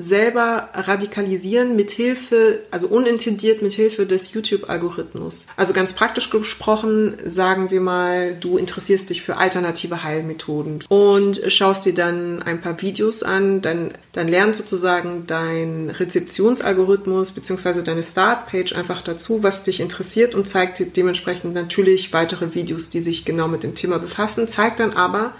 selber 0.00 0.70
radikalisieren 0.72 1.76
mithilfe, 1.76 2.60
also 2.70 2.88
unintendiert 2.88 3.62
mithilfe 3.62 4.06
des 4.06 4.32
YouTube-Algorithmus. 4.32 5.46
Also 5.56 5.72
ganz 5.72 5.92
praktisch 5.92 6.30
gesprochen, 6.30 7.16
sagen 7.24 7.70
wir 7.70 7.80
mal, 7.80 8.34
du 8.34 8.56
interessierst 8.56 9.10
dich 9.10 9.22
für 9.22 9.36
alternative 9.36 10.02
Heilmethoden 10.02 10.82
und 10.88 11.42
schaust 11.48 11.86
dir 11.86 11.94
dann 11.94 12.42
ein 12.42 12.60
paar 12.60 12.80
Videos 12.80 13.22
an, 13.22 13.60
dann, 13.60 13.92
dann 14.12 14.28
lernt 14.28 14.56
sozusagen 14.56 15.24
dein 15.26 15.90
Rezeptionsalgorithmus 15.90 17.32
bzw. 17.32 17.82
deine 17.82 18.02
Startpage 18.02 18.72
einfach 18.72 19.02
dazu, 19.02 19.42
was 19.42 19.64
dich 19.64 19.80
interessiert 19.80 20.34
und 20.34 20.48
zeigt 20.48 20.78
dir 20.78 20.86
dementsprechend 20.86 21.54
natürlich 21.54 22.12
weitere 22.12 22.54
Videos, 22.54 22.90
die 22.90 23.00
sich 23.00 23.24
genau 23.24 23.48
mit 23.48 23.62
dem 23.62 23.74
Thema 23.74 23.98
befassen, 23.98 24.48
zeigt 24.48 24.80
dann 24.80 24.92
aber, 24.92 25.34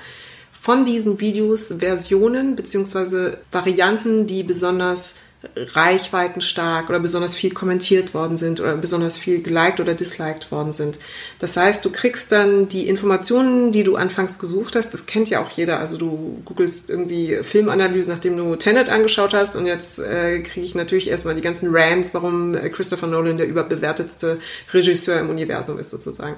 von 0.60 0.84
diesen 0.84 1.20
Videos 1.20 1.74
Versionen 1.78 2.54
bzw. 2.54 3.36
Varianten, 3.50 4.26
die 4.26 4.42
besonders 4.42 5.14
reichweitenstark 5.56 6.90
oder 6.90 7.00
besonders 7.00 7.34
viel 7.34 7.54
kommentiert 7.54 8.12
worden 8.12 8.36
sind 8.36 8.60
oder 8.60 8.76
besonders 8.76 9.16
viel 9.16 9.40
geliked 9.40 9.80
oder 9.80 9.94
disliked 9.94 10.52
worden 10.52 10.74
sind. 10.74 10.98
Das 11.38 11.56
heißt, 11.56 11.82
du 11.82 11.90
kriegst 11.90 12.30
dann 12.30 12.68
die 12.68 12.86
Informationen, 12.88 13.72
die 13.72 13.82
du 13.82 13.96
anfangs 13.96 14.38
gesucht 14.38 14.76
hast. 14.76 14.92
Das 14.92 15.06
kennt 15.06 15.30
ja 15.30 15.42
auch 15.42 15.48
jeder. 15.48 15.80
Also 15.80 15.96
du 15.96 16.42
googelst 16.44 16.90
irgendwie 16.90 17.38
Filmanalysen, 17.42 18.12
nachdem 18.12 18.36
du 18.36 18.54
Tenet 18.56 18.90
angeschaut 18.90 19.32
hast 19.32 19.56
und 19.56 19.64
jetzt 19.64 19.98
äh, 19.98 20.40
kriege 20.40 20.66
ich 20.66 20.74
natürlich 20.74 21.08
erstmal 21.08 21.34
die 21.34 21.40
ganzen 21.40 21.74
Rants, 21.74 22.12
warum 22.12 22.54
äh, 22.54 22.68
Christopher 22.68 23.06
Nolan 23.06 23.38
der 23.38 23.46
überbewertetste 23.46 24.40
Regisseur 24.74 25.20
im 25.20 25.30
Universum 25.30 25.78
ist 25.78 25.88
sozusagen. 25.88 26.36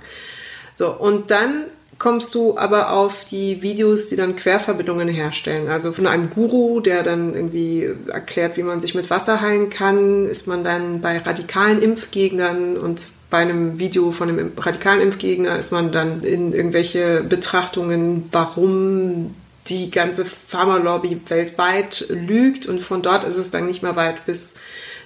So, 0.73 0.97
und 0.97 1.33
dann 1.33 1.64
kommst 1.99 2.34
du 2.34 2.59
aber 2.59 2.90
auf 2.90 3.24
die 3.24 3.62
Videos, 3.62 4.09
die 4.09 4.16
dann 4.16 4.36
Querverbindungen 4.36 5.09
herstellen. 5.09 5.68
Also 5.68 5.93
von 5.93 6.07
einem 6.07 6.30
Guru, 6.30 6.80
der 6.80 7.03
dann 7.03 7.34
irgendwie 7.34 7.88
erklärt, 8.09 8.57
wie 8.57 8.62
man 8.62 8.80
sich 8.80 8.95
mit 8.95 9.11
Wasser 9.11 9.40
heilen 9.40 9.70
kann, 9.70 10.26
ist 10.26 10.49
man 10.49 10.64
dann 10.64 11.01
bei 11.01 11.18
radikalen 11.18 11.80
Impfgegnern 11.80 12.76
und 12.76 13.07
bei 13.30 13.38
einem 13.38 13.78
Video 13.78 14.11
von 14.11 14.28
einem 14.28 14.53
radikalen 14.59 15.01
Impfgegner 15.01 15.59
ist 15.59 15.72
man 15.72 15.90
dann 15.90 16.22
in 16.22 16.53
irgendwelche 16.53 17.24
Betrachtungen, 17.26 18.28
warum 18.30 19.34
die 19.68 19.90
ganze 19.90 20.24
Pharmalobby 20.24 21.20
weltweit 21.28 22.07
lügt 22.11 22.66
und 22.66 22.82
von 22.82 23.01
dort 23.01 23.24
ist 23.24 23.36
es 23.36 23.51
dann 23.51 23.66
nicht 23.66 23.82
mehr 23.82 23.97
weit 23.97 24.26
bis 24.26 24.59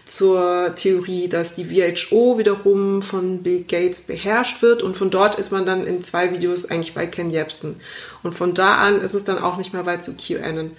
zur 0.07 0.75
Theorie, 0.77 1.29
dass 1.29 1.55
die 1.55 1.71
WHO 1.71 2.39
wiederum 2.39 3.03
von 3.03 3.43
Bill 3.43 3.65
Gates 3.65 4.01
beherrscht 4.01 4.63
wird 4.63 4.83
und 4.83 4.97
von 4.97 5.11
dort 5.11 5.35
ist 5.35 5.51
man 5.51 5.67
dann 5.67 5.85
in 5.85 6.01
zwei 6.01 6.33
Videos 6.33 6.71
eigentlich 6.71 6.95
bei 6.95 7.07
Ken 7.07 7.29
Jebsen. 7.29 7.81
Und 8.23 8.35
von 8.35 8.55
da 8.55 8.77
an 8.77 9.01
ist 9.01 9.15
es 9.15 9.25
dann 9.25 9.39
auch 9.39 9.57
nicht 9.57 9.73
mehr 9.73 9.85
weit 9.85 10.05
zu 10.05 10.17
QAnon. 10.17 10.71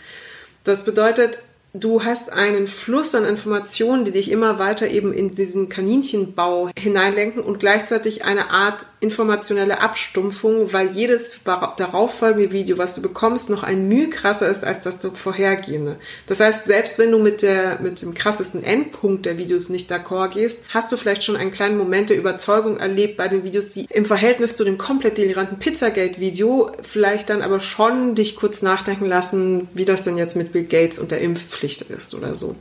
Das 0.63 0.85
bedeutet, 0.85 1.39
du 1.79 2.03
hast 2.03 2.31
einen 2.31 2.67
Fluss 2.67 3.15
an 3.15 3.25
Informationen, 3.25 4.05
die 4.05 4.11
dich 4.11 4.31
immer 4.31 4.59
weiter 4.59 4.87
eben 4.87 5.13
in 5.13 5.35
diesen 5.35 5.69
Kaninchenbau 5.69 6.69
hineinlenken 6.77 7.43
und 7.43 7.59
gleichzeitig 7.59 8.25
eine 8.25 8.49
Art 8.49 8.85
informationelle 8.99 9.81
Abstumpfung, 9.81 10.73
weil 10.73 10.91
jedes 10.91 11.39
darauffolgende 11.43 12.51
Video, 12.51 12.77
was 12.77 12.95
du 12.95 13.01
bekommst, 13.01 13.49
noch 13.49 13.63
ein 13.63 13.87
Mühe 13.87 14.09
krasser 14.09 14.49
ist 14.49 14.63
als 14.63 14.81
das 14.81 14.97
vorhergehende. 15.13 15.97
Das 16.25 16.39
heißt, 16.39 16.65
selbst 16.65 16.97
wenn 16.99 17.11
du 17.11 17.19
mit 17.19 17.41
der, 17.41 17.79
mit 17.81 18.01
dem 18.01 18.13
krassesten 18.13 18.63
Endpunkt 18.63 19.25
der 19.25 19.37
Videos 19.37 19.69
nicht 19.69 19.91
d'accord 19.91 20.29
gehst, 20.29 20.63
hast 20.69 20.91
du 20.91 20.97
vielleicht 20.97 21.23
schon 21.23 21.35
einen 21.35 21.51
kleinen 21.51 21.77
Moment 21.77 22.09
der 22.09 22.17
Überzeugung 22.17 22.77
erlebt 22.77 23.17
bei 23.17 23.27
den 23.27 23.43
Videos, 23.43 23.73
die 23.73 23.85
im 23.89 24.05
Verhältnis 24.05 24.57
zu 24.57 24.63
dem 24.63 24.77
komplett 24.77 25.17
deliranten 25.17 25.59
Pizzagate-Video 25.59 26.71
vielleicht 26.81 27.29
dann 27.29 27.41
aber 27.41 27.59
schon 27.59 28.15
dich 28.15 28.35
kurz 28.35 28.61
nachdenken 28.61 29.05
lassen, 29.05 29.67
wie 29.73 29.85
das 29.85 30.03
denn 30.03 30.17
jetzt 30.17 30.35
mit 30.35 30.51
Bill 30.51 30.63
Gates 30.63 30.99
und 30.99 31.11
der 31.11 31.21
Impfpflicht 31.21 31.66
ist 31.89 32.13
oder 32.13 32.35
so. 32.35 32.55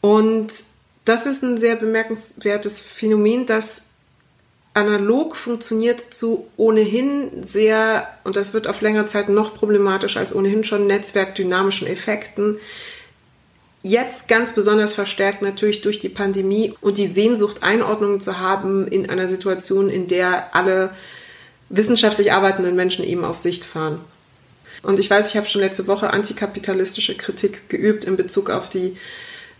Und 0.00 0.52
das 1.04 1.26
ist 1.26 1.42
ein 1.42 1.58
sehr 1.58 1.76
bemerkenswertes 1.76 2.80
Phänomen, 2.80 3.46
das 3.46 3.90
analog 4.74 5.36
funktioniert 5.36 6.00
zu 6.00 6.48
ohnehin 6.56 7.46
sehr, 7.46 8.08
und 8.24 8.36
das 8.36 8.52
wird 8.52 8.66
auf 8.66 8.80
längere 8.80 9.06
Zeit 9.06 9.28
noch 9.28 9.54
problematischer 9.54 10.20
als 10.20 10.34
ohnehin 10.34 10.64
schon 10.64 10.86
netzwerkdynamischen 10.86 11.86
Effekten. 11.86 12.58
Jetzt 13.82 14.28
ganz 14.28 14.52
besonders 14.54 14.94
verstärkt 14.94 15.42
natürlich 15.42 15.82
durch 15.82 16.00
die 16.00 16.08
Pandemie 16.08 16.74
und 16.80 16.98
die 16.98 17.06
Sehnsucht, 17.06 17.62
Einordnungen 17.62 18.20
zu 18.20 18.40
haben 18.40 18.88
in 18.88 19.08
einer 19.08 19.28
Situation, 19.28 19.88
in 19.88 20.08
der 20.08 20.56
alle 20.56 20.90
wissenschaftlich 21.68 22.32
arbeitenden 22.32 22.74
Menschen 22.74 23.04
eben 23.04 23.24
auf 23.24 23.36
Sicht 23.36 23.64
fahren. 23.64 24.00
Und 24.84 24.98
ich 24.98 25.10
weiß, 25.10 25.28
ich 25.28 25.36
habe 25.36 25.46
schon 25.46 25.60
letzte 25.60 25.86
Woche 25.86 26.12
antikapitalistische 26.12 27.16
Kritik 27.16 27.68
geübt 27.68 28.04
in 28.04 28.16
Bezug 28.16 28.50
auf 28.50 28.68
die 28.68 28.96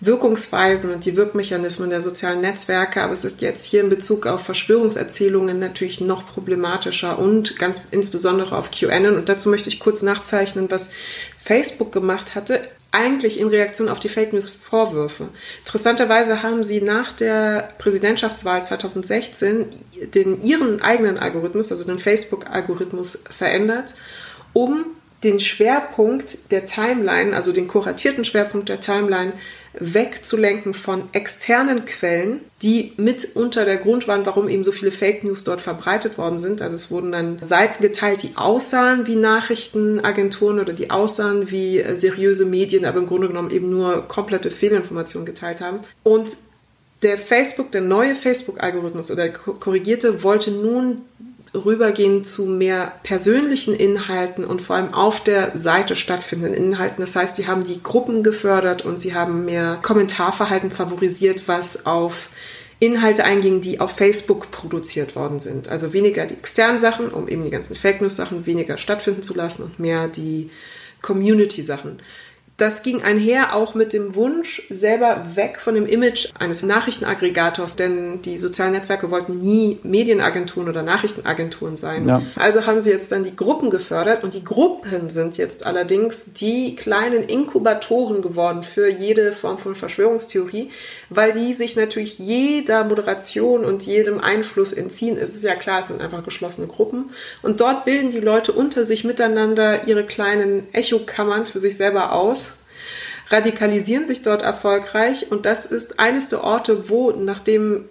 Wirkungsweisen 0.00 0.92
und 0.92 1.04
die 1.04 1.16
Wirkmechanismen 1.16 1.88
der 1.88 2.00
sozialen 2.00 2.40
Netzwerke, 2.40 3.02
aber 3.02 3.12
es 3.12 3.24
ist 3.24 3.40
jetzt 3.40 3.64
hier 3.64 3.80
in 3.80 3.88
Bezug 3.88 4.26
auf 4.26 4.42
Verschwörungserzählungen 4.42 5.58
natürlich 5.58 6.00
noch 6.00 6.26
problematischer 6.26 7.18
und 7.18 7.58
ganz 7.58 7.88
insbesondere 7.90 8.56
auf 8.56 8.70
QAnon. 8.70 9.16
Und 9.16 9.28
dazu 9.28 9.48
möchte 9.48 9.68
ich 9.68 9.80
kurz 9.80 10.02
nachzeichnen, 10.02 10.70
was 10.70 10.90
Facebook 11.36 11.92
gemacht 11.92 12.34
hatte, 12.34 12.62
eigentlich 12.90 13.40
in 13.40 13.48
Reaktion 13.48 13.88
auf 13.88 13.98
die 13.98 14.08
Fake 14.08 14.32
News 14.32 14.48
Vorwürfe. 14.48 15.28
Interessanterweise 15.64 16.42
haben 16.42 16.64
sie 16.64 16.80
nach 16.80 17.12
der 17.12 17.70
Präsidentschaftswahl 17.78 18.62
2016 18.62 19.66
den 20.14 20.42
ihren 20.42 20.80
eigenen 20.80 21.18
Algorithmus, 21.18 21.72
also 21.72 21.82
den 21.84 21.98
Facebook-Algorithmus 21.98 23.24
verändert, 23.30 23.94
um 24.52 24.86
den 25.24 25.40
Schwerpunkt 25.40 26.52
der 26.52 26.66
Timeline, 26.66 27.34
also 27.34 27.52
den 27.52 27.66
kuratierten 27.68 28.24
Schwerpunkt 28.24 28.68
der 28.68 28.80
Timeline, 28.80 29.32
wegzulenken 29.78 30.72
von 30.72 31.08
externen 31.12 31.84
Quellen, 31.84 32.40
die 32.62 32.92
mitunter 32.96 33.64
der 33.64 33.76
Grund 33.76 34.06
waren, 34.06 34.24
warum 34.24 34.48
eben 34.48 34.62
so 34.62 34.70
viele 34.70 34.92
Fake 34.92 35.24
News 35.24 35.42
dort 35.44 35.60
verbreitet 35.60 36.16
worden 36.16 36.38
sind. 36.38 36.62
Also 36.62 36.76
es 36.76 36.90
wurden 36.90 37.10
dann 37.12 37.38
Seiten 37.40 37.82
geteilt, 37.82 38.22
die 38.22 38.36
aussahen 38.36 39.06
wie 39.06 39.16
Nachrichtenagenturen 39.16 40.60
oder 40.60 40.72
die 40.72 40.90
aussahen 40.90 41.50
wie 41.50 41.80
äh, 41.80 41.96
seriöse 41.96 42.44
Medien, 42.44 42.84
aber 42.84 42.98
im 42.98 43.06
Grunde 43.06 43.28
genommen 43.28 43.50
eben 43.50 43.70
nur 43.70 44.06
komplette 44.06 44.50
Fehlinformationen 44.50 45.26
geteilt 45.26 45.60
haben. 45.60 45.80
Und 46.04 46.36
der 47.02 47.18
Facebook, 47.18 47.72
der 47.72 47.82
neue 47.82 48.14
Facebook-Algorithmus 48.14 49.10
oder 49.10 49.24
der 49.24 49.32
korrigierte 49.32 50.22
wollte 50.22 50.50
nun 50.50 51.02
rübergehen 51.54 52.24
zu 52.24 52.46
mehr 52.46 52.92
persönlichen 53.02 53.74
Inhalten 53.74 54.44
und 54.44 54.60
vor 54.60 54.76
allem 54.76 54.92
auf 54.92 55.22
der 55.22 55.56
Seite 55.56 55.96
stattfindenden 55.96 56.54
Inhalten. 56.54 57.04
Das 57.04 57.14
heißt, 57.14 57.36
sie 57.36 57.46
haben 57.46 57.64
die 57.64 57.82
Gruppen 57.82 58.22
gefördert 58.22 58.84
und 58.84 59.00
sie 59.00 59.14
haben 59.14 59.44
mehr 59.44 59.78
Kommentarverhalten 59.82 60.70
favorisiert, 60.70 61.44
was 61.46 61.86
auf 61.86 62.28
Inhalte 62.80 63.24
einging, 63.24 63.60
die 63.60 63.80
auf 63.80 63.92
Facebook 63.92 64.50
produziert 64.50 65.14
worden 65.14 65.38
sind. 65.40 65.68
Also 65.68 65.92
weniger 65.92 66.26
die 66.26 66.34
externen 66.34 66.78
Sachen, 66.78 67.10
um 67.10 67.28
eben 67.28 67.44
die 67.44 67.50
ganzen 67.50 67.76
Fake 67.76 68.00
News 68.00 68.16
Sachen 68.16 68.46
weniger 68.46 68.76
stattfinden 68.76 69.22
zu 69.22 69.34
lassen 69.34 69.62
und 69.62 69.78
mehr 69.78 70.08
die 70.08 70.50
Community 71.00 71.62
Sachen 71.62 72.00
das 72.56 72.84
ging 72.84 73.02
einher 73.02 73.56
auch 73.56 73.74
mit 73.74 73.92
dem 73.92 74.14
Wunsch, 74.14 74.62
selber 74.70 75.24
weg 75.34 75.58
von 75.58 75.74
dem 75.74 75.86
Image 75.86 76.28
eines 76.38 76.62
Nachrichtenaggregators, 76.62 77.74
denn 77.74 78.22
die 78.22 78.38
sozialen 78.38 78.72
Netzwerke 78.72 79.10
wollten 79.10 79.40
nie 79.40 79.80
Medienagenturen 79.82 80.68
oder 80.68 80.84
Nachrichtenagenturen 80.84 81.76
sein. 81.76 82.08
Ja. 82.08 82.22
Also 82.36 82.64
haben 82.64 82.80
sie 82.80 82.90
jetzt 82.90 83.10
dann 83.10 83.24
die 83.24 83.34
Gruppen 83.34 83.70
gefördert 83.70 84.22
und 84.22 84.34
die 84.34 84.44
Gruppen 84.44 85.08
sind 85.08 85.36
jetzt 85.36 85.66
allerdings 85.66 86.32
die 86.32 86.76
kleinen 86.76 87.24
Inkubatoren 87.24 88.22
geworden 88.22 88.62
für 88.62 88.88
jede 88.88 89.32
Form 89.32 89.58
von 89.58 89.74
Verschwörungstheorie, 89.74 90.70
weil 91.10 91.32
die 91.32 91.54
sich 91.54 91.74
natürlich 91.74 92.20
jeder 92.20 92.84
Moderation 92.84 93.64
und 93.64 93.84
jedem 93.84 94.20
Einfluss 94.20 94.72
entziehen. 94.72 95.18
Es 95.20 95.34
ist 95.34 95.42
ja 95.42 95.56
klar, 95.56 95.80
es 95.80 95.88
sind 95.88 96.00
einfach 96.00 96.22
geschlossene 96.22 96.68
Gruppen 96.68 97.10
und 97.42 97.60
dort 97.60 97.84
bilden 97.84 98.10
die 98.12 98.20
Leute 98.20 98.52
unter 98.52 98.84
sich 98.84 99.02
miteinander 99.02 99.88
ihre 99.88 100.04
kleinen 100.04 100.72
Echokammern 100.72 101.46
für 101.46 101.58
sich 101.58 101.76
selber 101.76 102.12
aus 102.12 102.44
radikalisieren 103.34 104.06
sich 104.06 104.22
dort 104.22 104.42
erfolgreich 104.42 105.30
und 105.30 105.44
das 105.44 105.66
ist 105.66 105.98
eines 105.98 106.28
der 106.28 106.44
Orte, 106.44 106.88
wo 106.88 107.10
nachdem 107.10 107.84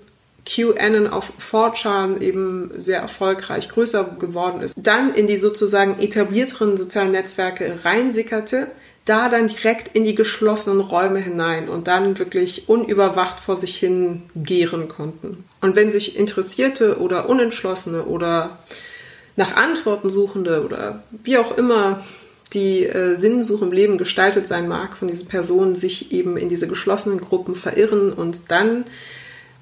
QAnon 0.46 1.08
auf 1.08 1.34
4chan 1.40 2.20
eben 2.22 2.72
sehr 2.78 3.00
erfolgreich 3.00 3.70
größer 3.70 4.16
geworden 4.20 4.62
ist, 4.62 4.76
dann 4.78 5.14
in 5.14 5.28
die 5.28 5.38
sozusagen 5.38 6.00
etablierteren 6.00 6.78
sozialen 6.78 7.12
Netzwerke 7.12 7.80
reinsickerte, 7.84 8.68
da 9.06 9.28
dann 9.30 9.48
direkt 9.48 9.96
in 9.96 10.06
die 10.06 10.16
geschlossenen 10.16 10.80
Räume 10.80 11.20
hinein 11.20 11.68
und 11.68 11.88
dann 11.88 12.20
wirklich 12.20 12.70
unüberwacht 12.70 13.40
vor 13.40 13.58
sich 13.58 13.78
hin 13.78 14.24
gären 14.36 14.88
konnten. 14.88 15.44
Und 15.62 15.76
wenn 15.76 15.92
sich 15.92 16.18
Interessierte 16.18 17.00
oder 17.00 17.30
Unentschlossene 17.30 18.04
oder 18.04 18.60
nach 19.36 19.56
Antworten 19.56 20.10
suchende 20.10 20.64
oder 20.64 21.04
wie 21.24 21.38
auch 21.38 21.58
immer 21.58 22.02
die 22.54 22.86
äh, 22.86 23.16
Sinnsuche 23.16 23.66
im 23.66 23.72
Leben 23.72 23.98
gestaltet 23.98 24.48
sein 24.48 24.68
mag, 24.68 24.98
von 24.98 25.08
diesen 25.08 25.28
Personen 25.28 25.76
sich 25.76 26.12
eben 26.12 26.38
in 26.38 26.50
diese 26.50 26.68
geschlossenen 26.68 27.22
Gruppen 27.22 27.56
verirren 27.56 28.14
und 28.14 28.52
dann 28.52 28.86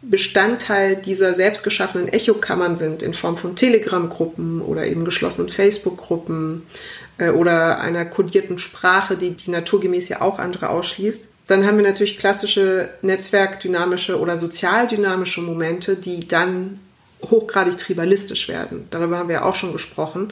Bestandteil 0.04 0.96
dieser 0.96 1.36
selbstgeschaffenen 1.36 2.08
Echokammern 2.08 2.76
sind 2.76 3.04
in 3.04 3.14
Form 3.14 3.38
von 3.38 3.56
Telegram-Gruppen 3.56 4.62
oder 4.62 4.88
eben 4.88 5.06
geschlossenen 5.06 5.50
Facebook-Gruppen 5.50 6.64
äh, 7.18 7.30
oder 7.30 7.80
einer 7.80 8.06
kodierten 8.06 8.58
Sprache, 8.58 9.16
die, 9.16 9.32
die 9.32 9.52
naturgemäß 9.52 10.10
ja 10.10 10.22
auch 10.22 10.40
andere 10.40 10.70
ausschließt 10.70 11.32
dann 11.52 11.66
haben 11.66 11.78
wir 11.78 11.84
natürlich 11.84 12.18
klassische 12.18 12.90
netzwerkdynamische 13.02 14.18
oder 14.18 14.38
sozialdynamische 14.38 15.42
Momente, 15.42 15.98
die 15.98 16.26
dann 16.26 16.80
hochgradig 17.24 17.78
tribalistisch 17.78 18.48
werden. 18.48 18.88
Darüber 18.90 19.18
haben 19.18 19.30
wir 19.30 19.46
auch 19.46 19.56
schon 19.56 19.74
gesprochen. 19.74 20.32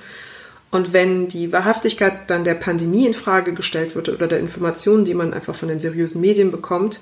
Und 0.72 0.94
wenn 0.94 1.28
die 1.28 1.52
Wahrhaftigkeit 1.52 2.30
dann 2.30 2.44
der 2.44 2.54
Pandemie 2.54 3.08
in 3.08 3.14
Frage 3.14 3.54
gestellt 3.54 3.96
wird 3.96 4.10
oder 4.10 4.28
der 4.28 4.40
Informationen, 4.40 5.06
die 5.06 5.16
man 5.16 5.34
einfach 5.34 5.56
von 5.56 5.68
den 5.68 5.80
seriösen 5.80 6.22
Medien 6.22 6.52
bekommt, 6.52 7.02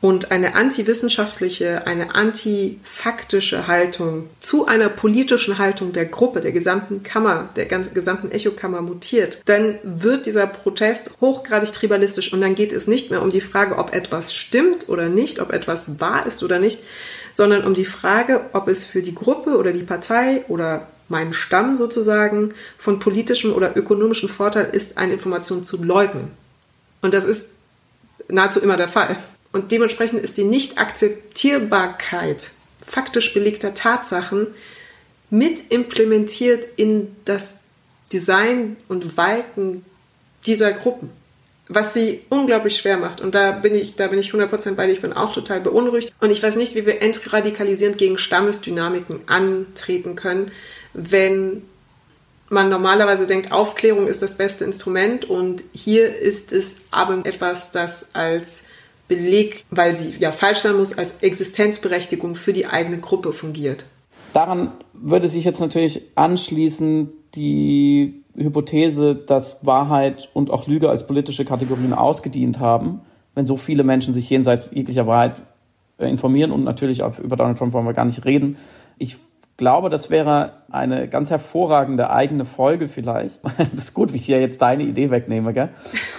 und 0.00 0.30
eine 0.30 0.54
antiwissenschaftliche, 0.54 1.86
eine 1.86 2.14
antifaktische 2.14 3.66
Haltung 3.66 4.30
zu 4.40 4.66
einer 4.66 4.88
politischen 4.88 5.58
Haltung 5.58 5.92
der 5.92 6.06
Gruppe, 6.06 6.40
der 6.40 6.52
gesamten 6.52 7.02
Kammer, 7.02 7.50
der 7.56 7.66
ganzen, 7.66 7.92
gesamten 7.92 8.30
Echokammer 8.30 8.80
mutiert, 8.80 9.42
dann 9.44 9.78
wird 9.82 10.24
dieser 10.24 10.46
Protest 10.46 11.10
hochgradig 11.20 11.72
tribalistisch 11.72 12.32
und 12.32 12.40
dann 12.40 12.54
geht 12.54 12.72
es 12.72 12.86
nicht 12.86 13.10
mehr 13.10 13.22
um 13.22 13.30
die 13.30 13.42
Frage, 13.42 13.76
ob 13.76 13.94
etwas 13.94 14.34
stimmt 14.34 14.88
oder 14.88 15.08
nicht, 15.08 15.38
ob 15.40 15.52
etwas 15.52 16.00
wahr 16.00 16.24
ist 16.26 16.42
oder 16.42 16.58
nicht, 16.58 16.80
sondern 17.32 17.64
um 17.64 17.74
die 17.74 17.84
Frage, 17.84 18.40
ob 18.54 18.68
es 18.68 18.84
für 18.84 19.02
die 19.02 19.14
Gruppe 19.14 19.58
oder 19.58 19.72
die 19.72 19.82
Partei 19.82 20.44
oder 20.48 20.88
meinen 21.10 21.34
Stamm 21.34 21.76
sozusagen 21.76 22.54
von 22.78 22.98
politischem 22.98 23.52
oder 23.52 23.76
ökonomischem 23.76 24.28
Vorteil 24.28 24.70
ist, 24.72 24.96
eine 24.96 25.14
Information 25.14 25.64
zu 25.64 25.82
leugnen. 25.82 26.30
Und 27.02 27.14
das 27.14 27.24
ist 27.24 27.54
nahezu 28.28 28.60
immer 28.60 28.76
der 28.76 28.88
Fall. 28.88 29.16
Und 29.52 29.72
dementsprechend 29.72 30.20
ist 30.20 30.38
die 30.38 30.44
Nicht-Akzeptierbarkeit 30.44 32.52
faktisch 32.86 33.34
belegter 33.34 33.74
Tatsachen 33.74 34.46
mit 35.28 35.70
implementiert 35.70 36.68
in 36.76 37.16
das 37.24 37.58
Design 38.12 38.76
und 38.88 39.16
Walten 39.16 39.84
dieser 40.46 40.72
Gruppen. 40.72 41.10
Was 41.68 41.94
sie 41.94 42.22
unglaublich 42.30 42.76
schwer 42.76 42.96
macht. 42.96 43.20
Und 43.20 43.36
da 43.36 43.52
bin 43.52 43.76
ich, 43.76 43.94
da 43.94 44.08
bin 44.08 44.18
ich 44.18 44.32
100% 44.32 44.74
bei 44.74 44.86
dir. 44.86 44.92
Ich 44.92 45.02
bin 45.02 45.12
auch 45.12 45.32
total 45.32 45.60
beunruhigt. 45.60 46.12
Und 46.20 46.32
ich 46.32 46.42
weiß 46.42 46.56
nicht, 46.56 46.74
wie 46.74 46.84
wir 46.84 47.00
entradikalisierend 47.00 47.96
gegen 47.96 48.18
Stammesdynamiken 48.18 49.20
antreten 49.28 50.16
können, 50.16 50.50
wenn 50.92 51.62
man 52.48 52.68
normalerweise 52.68 53.26
denkt, 53.26 53.52
Aufklärung 53.52 54.08
ist 54.08 54.22
das 54.22 54.36
beste 54.36 54.64
Instrument 54.64 55.24
und 55.24 55.62
hier 55.72 56.14
ist 56.16 56.52
es 56.52 56.78
aber 56.90 57.24
etwas, 57.24 57.70
das 57.70 58.14
als 58.14 58.64
Beleg, 59.08 59.64
weil 59.70 59.94
sie 59.94 60.14
ja 60.18 60.32
falsch 60.32 60.58
sein 60.58 60.76
muss, 60.76 60.96
als 60.96 61.20
Existenzberechtigung 61.20 62.34
für 62.34 62.52
die 62.52 62.66
eigene 62.66 62.98
Gruppe 62.98 63.32
fungiert. 63.32 63.86
Daran 64.32 64.72
würde 64.92 65.28
sich 65.28 65.44
jetzt 65.44 65.60
natürlich 65.60 66.02
anschließen 66.14 67.08
die 67.34 68.22
Hypothese, 68.36 69.14
dass 69.14 69.64
Wahrheit 69.64 70.28
und 70.32 70.50
auch 70.50 70.66
Lüge 70.66 70.88
als 70.88 71.06
politische 71.06 71.44
Kategorien 71.44 71.92
ausgedient 71.92 72.58
haben, 72.60 73.00
wenn 73.34 73.46
so 73.46 73.56
viele 73.56 73.84
Menschen 73.84 74.14
sich 74.14 74.28
jenseits 74.30 74.70
jeglicher 74.72 75.06
Wahrheit 75.06 75.40
informieren 75.98 76.50
und 76.50 76.64
natürlich 76.64 77.02
auch 77.02 77.18
über 77.18 77.36
Donald 77.36 77.58
Trump 77.58 77.72
wollen 77.72 77.86
wir 77.86 77.92
gar 77.92 78.04
nicht 78.04 78.24
reden. 78.24 78.56
Ich 78.98 79.18
glaube, 79.60 79.90
das 79.90 80.08
wäre 80.08 80.54
eine 80.70 81.06
ganz 81.06 81.28
hervorragende 81.28 82.08
eigene 82.08 82.46
Folge 82.46 82.88
vielleicht. 82.88 83.42
Das 83.58 83.74
ist 83.74 83.94
gut, 83.94 84.12
wie 84.12 84.16
ich 84.16 84.24
hier 84.24 84.40
jetzt 84.40 84.62
deine 84.62 84.84
Idee 84.84 85.10
wegnehme, 85.10 85.52
gell? 85.52 85.68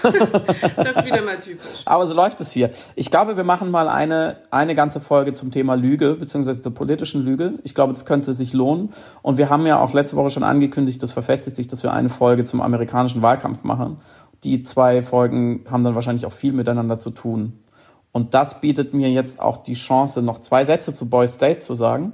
das 0.77 0.97
ist 0.97 1.05
wieder 1.05 1.23
mal 1.23 1.39
typisch. 1.39 1.65
Aber 1.85 2.05
so 2.05 2.13
läuft 2.13 2.39
es 2.39 2.51
hier. 2.51 2.69
Ich 2.95 3.09
glaube, 3.09 3.37
wir 3.37 3.43
machen 3.43 3.71
mal 3.71 3.89
eine, 3.89 4.37
eine 4.51 4.75
ganze 4.75 4.99
Folge 4.99 5.33
zum 5.33 5.49
Thema 5.49 5.73
Lüge, 5.73 6.13
beziehungsweise 6.13 6.61
der 6.61 6.69
politischen 6.69 7.25
Lüge. 7.25 7.55
Ich 7.63 7.73
glaube, 7.73 7.93
das 7.93 8.05
könnte 8.05 8.35
sich 8.35 8.53
lohnen. 8.53 8.93
Und 9.23 9.39
wir 9.39 9.49
haben 9.49 9.65
ja 9.65 9.79
auch 9.79 9.91
letzte 9.91 10.17
Woche 10.17 10.29
schon 10.29 10.43
angekündigt, 10.43 11.01
das 11.01 11.11
verfestigt 11.11 11.57
sich, 11.57 11.67
dass 11.67 11.81
wir 11.81 11.91
eine 11.91 12.09
Folge 12.09 12.43
zum 12.43 12.61
amerikanischen 12.61 13.23
Wahlkampf 13.23 13.63
machen. 13.63 13.97
Die 14.43 14.61
zwei 14.61 15.01
Folgen 15.01 15.65
haben 15.69 15.83
dann 15.83 15.95
wahrscheinlich 15.95 16.27
auch 16.27 16.31
viel 16.31 16.53
miteinander 16.53 16.99
zu 16.99 17.09
tun. 17.09 17.63
Und 18.11 18.35
das 18.35 18.61
bietet 18.61 18.93
mir 18.93 19.09
jetzt 19.09 19.41
auch 19.41 19.57
die 19.57 19.73
Chance, 19.73 20.21
noch 20.21 20.37
zwei 20.39 20.63
Sätze 20.63 20.93
zu 20.93 21.09
Boy 21.09 21.25
State 21.25 21.61
zu 21.61 21.73
sagen 21.73 22.13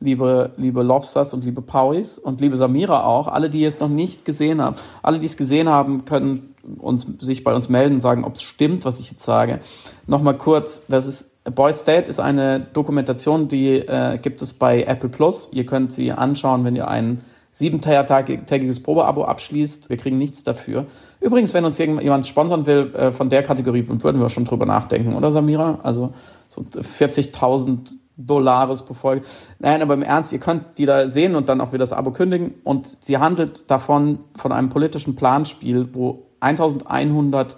liebe, 0.00 0.52
liebe 0.56 0.82
Lobsters 0.82 1.34
und 1.34 1.44
liebe 1.44 1.62
Pauis 1.62 2.18
und 2.18 2.40
liebe 2.40 2.56
Samira 2.56 3.04
auch, 3.04 3.28
alle, 3.28 3.50
die 3.50 3.64
es 3.64 3.80
noch 3.80 3.88
nicht 3.88 4.24
gesehen 4.24 4.60
haben. 4.60 4.76
Alle, 5.02 5.18
die 5.18 5.26
es 5.26 5.36
gesehen 5.36 5.68
haben, 5.68 6.04
können 6.04 6.54
uns, 6.78 7.06
sich 7.20 7.44
bei 7.44 7.54
uns 7.54 7.68
melden 7.68 7.94
und 7.94 8.00
sagen, 8.00 8.24
ob 8.24 8.34
es 8.34 8.42
stimmt, 8.42 8.84
was 8.84 9.00
ich 9.00 9.10
jetzt 9.10 9.24
sage. 9.24 9.60
Nochmal 10.06 10.36
kurz, 10.36 10.86
das 10.86 11.06
ist 11.06 11.32
Boy 11.54 11.72
State 11.72 12.10
ist 12.10 12.18
eine 12.18 12.58
Dokumentation, 12.58 13.46
die 13.46 13.70
äh, 13.70 14.18
gibt 14.18 14.42
es 14.42 14.52
bei 14.52 14.82
Apple 14.82 15.08
Plus. 15.08 15.48
Ihr 15.52 15.64
könnt 15.64 15.92
sie 15.92 16.10
anschauen, 16.10 16.64
wenn 16.64 16.74
ihr 16.74 16.88
ein 16.88 17.22
siebentägiges 17.52 18.82
Probeabo 18.82 19.24
abschließt. 19.24 19.88
Wir 19.88 19.96
kriegen 19.96 20.18
nichts 20.18 20.42
dafür. 20.42 20.86
Übrigens, 21.20 21.54
wenn 21.54 21.64
uns 21.64 21.78
jemand 21.78 22.26
sponsern 22.26 22.66
will 22.66 22.92
äh, 22.94 23.12
von 23.12 23.28
der 23.28 23.44
Kategorie, 23.44 23.86
würden 23.86 24.20
wir 24.20 24.28
schon 24.28 24.44
drüber 24.44 24.66
nachdenken, 24.66 25.14
oder 25.14 25.30
Samira? 25.30 25.78
Also 25.82 26.12
so 26.48 26.62
40.000 26.62 27.94
Dollars 28.16 28.84
pro 28.84 28.94
Folge. 28.94 29.26
Nein, 29.58 29.82
aber 29.82 29.94
im 29.94 30.02
Ernst, 30.02 30.32
ihr 30.32 30.38
könnt 30.38 30.78
die 30.78 30.86
da 30.86 31.08
sehen 31.08 31.34
und 31.34 31.48
dann 31.48 31.60
auch 31.60 31.68
wieder 31.68 31.80
das 31.80 31.92
Abo 31.92 32.10
kündigen. 32.10 32.54
Und 32.64 33.02
sie 33.02 33.18
handelt 33.18 33.70
davon, 33.70 34.20
von 34.36 34.52
einem 34.52 34.68
politischen 34.68 35.16
Planspiel, 35.16 35.88
wo 35.92 36.26
1100 36.40 37.56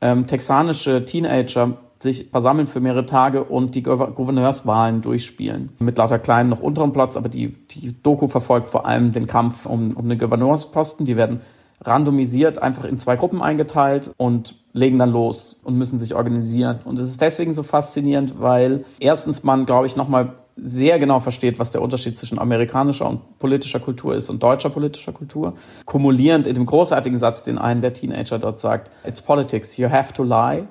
ähm, 0.00 0.26
texanische 0.26 1.04
Teenager 1.04 1.78
sich 1.98 2.28
versammeln 2.30 2.66
für 2.66 2.80
mehrere 2.80 3.06
Tage 3.06 3.44
und 3.44 3.74
die 3.74 3.82
Gouverneurswahlen 3.82 5.00
durchspielen. 5.00 5.70
Mit 5.78 5.96
lauter 5.96 6.18
kleinen 6.18 6.50
noch 6.50 6.60
unteren 6.60 6.92
Platz, 6.92 7.16
aber 7.16 7.28
die, 7.28 7.48
die 7.70 7.94
Doku 8.02 8.28
verfolgt 8.28 8.68
vor 8.68 8.86
allem 8.86 9.12
den 9.12 9.26
Kampf 9.26 9.64
um, 9.64 9.92
um 9.96 10.08
den 10.08 10.18
Gouverneursposten. 10.18 11.06
Die 11.06 11.16
werden 11.16 11.40
randomisiert 11.82 12.62
einfach 12.62 12.84
in 12.84 12.98
zwei 12.98 13.16
Gruppen 13.16 13.42
eingeteilt 13.42 14.12
und 14.16 14.56
legen 14.72 14.98
dann 14.98 15.10
los 15.10 15.60
und 15.64 15.76
müssen 15.76 15.98
sich 15.98 16.14
organisieren. 16.14 16.78
Und 16.84 16.98
es 16.98 17.08
ist 17.10 17.20
deswegen 17.20 17.52
so 17.52 17.62
faszinierend, 17.62 18.40
weil 18.40 18.84
erstens 19.00 19.42
man, 19.42 19.66
glaube 19.66 19.86
ich, 19.86 19.96
nochmal 19.96 20.32
sehr 20.56 20.98
genau 20.98 21.20
versteht, 21.20 21.58
was 21.58 21.70
der 21.70 21.82
Unterschied 21.82 22.16
zwischen 22.16 22.38
amerikanischer 22.38 23.06
und 23.06 23.38
politischer 23.38 23.80
Kultur 23.80 24.14
ist 24.14 24.30
und 24.30 24.42
deutscher 24.42 24.70
politischer 24.70 25.12
Kultur. 25.12 25.54
Kumulierend 25.84 26.46
in 26.46 26.54
dem 26.54 26.64
großartigen 26.64 27.18
Satz, 27.18 27.42
den 27.44 27.58
einen 27.58 27.82
der 27.82 27.92
Teenager 27.92 28.38
dort 28.38 28.58
sagt, 28.58 28.90
It's 29.06 29.20
politics, 29.20 29.76
you 29.76 29.90
have 29.90 30.14
to 30.14 30.22
lie 30.22 30.66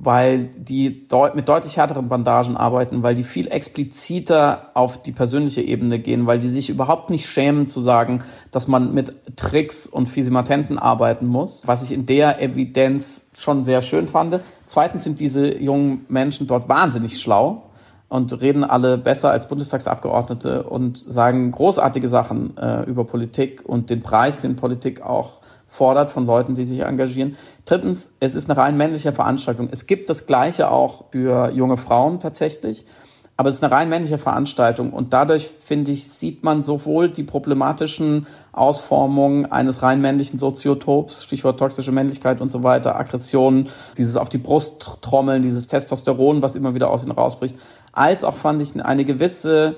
weil 0.00 0.44
die 0.44 1.08
deut 1.08 1.34
mit 1.34 1.48
deutlich 1.48 1.76
härteren 1.76 2.08
Bandagen 2.08 2.56
arbeiten, 2.56 3.02
weil 3.02 3.16
die 3.16 3.24
viel 3.24 3.48
expliziter 3.48 4.70
auf 4.74 5.02
die 5.02 5.10
persönliche 5.10 5.60
Ebene 5.60 5.98
gehen, 5.98 6.28
weil 6.28 6.38
die 6.38 6.46
sich 6.46 6.70
überhaupt 6.70 7.10
nicht 7.10 7.26
schämen 7.26 7.66
zu 7.66 7.80
sagen, 7.80 8.22
dass 8.52 8.68
man 8.68 8.94
mit 8.94 9.36
Tricks 9.36 9.88
und 9.88 10.08
Fisimatenten 10.08 10.78
arbeiten 10.78 11.26
muss, 11.26 11.66
was 11.66 11.82
ich 11.82 11.90
in 11.90 12.06
der 12.06 12.40
Evidenz 12.40 13.26
schon 13.34 13.64
sehr 13.64 13.82
schön 13.82 14.06
fand. 14.06 14.38
Zweitens 14.66 15.02
sind 15.02 15.18
diese 15.18 15.58
jungen 15.58 16.06
Menschen 16.08 16.46
dort 16.46 16.68
wahnsinnig 16.68 17.20
schlau 17.20 17.64
und 18.08 18.40
reden 18.40 18.62
alle 18.62 18.98
besser 18.98 19.32
als 19.32 19.48
Bundestagsabgeordnete 19.48 20.62
und 20.62 20.96
sagen 20.96 21.50
großartige 21.50 22.06
Sachen 22.06 22.56
äh, 22.56 22.84
über 22.84 23.04
Politik 23.04 23.62
und 23.64 23.90
den 23.90 24.02
Preis, 24.02 24.38
den 24.38 24.54
Politik 24.54 25.02
auch 25.02 25.37
fordert 25.78 26.10
von 26.10 26.26
Leuten, 26.26 26.56
die 26.56 26.64
sich 26.64 26.80
engagieren. 26.80 27.36
Drittens, 27.64 28.12
es 28.18 28.34
ist 28.34 28.50
eine 28.50 28.58
rein 28.58 28.76
männliche 28.76 29.12
Veranstaltung. 29.12 29.68
Es 29.70 29.86
gibt 29.86 30.10
das 30.10 30.26
Gleiche 30.26 30.70
auch 30.72 31.04
für 31.12 31.52
junge 31.52 31.76
Frauen 31.76 32.18
tatsächlich. 32.18 32.84
Aber 33.36 33.48
es 33.48 33.54
ist 33.54 33.62
eine 33.62 33.72
rein 33.72 33.88
männliche 33.88 34.18
Veranstaltung 34.18 34.92
und 34.92 35.12
dadurch, 35.12 35.48
finde 35.64 35.92
ich, 35.92 36.08
sieht 36.08 36.42
man 36.42 36.64
sowohl 36.64 37.08
die 37.08 37.22
problematischen 37.22 38.26
Ausformungen 38.50 39.46
eines 39.46 39.80
rein 39.84 40.00
männlichen 40.00 40.40
Soziotops, 40.40 41.22
Stichwort 41.22 41.60
toxische 41.60 41.92
Männlichkeit 41.92 42.40
und 42.40 42.50
so 42.50 42.64
weiter, 42.64 42.96
Aggressionen, 42.96 43.68
dieses 43.96 44.16
auf 44.16 44.28
die 44.28 44.38
Brust 44.38 44.98
trommeln, 45.02 45.42
dieses 45.42 45.68
Testosteron, 45.68 46.42
was 46.42 46.56
immer 46.56 46.74
wieder 46.74 46.90
aus 46.90 47.04
ihnen 47.04 47.12
rausbricht, 47.12 47.54
als 47.92 48.24
auch 48.24 48.34
fand 48.34 48.60
ich 48.60 48.84
eine 48.84 49.04
gewisse 49.04 49.76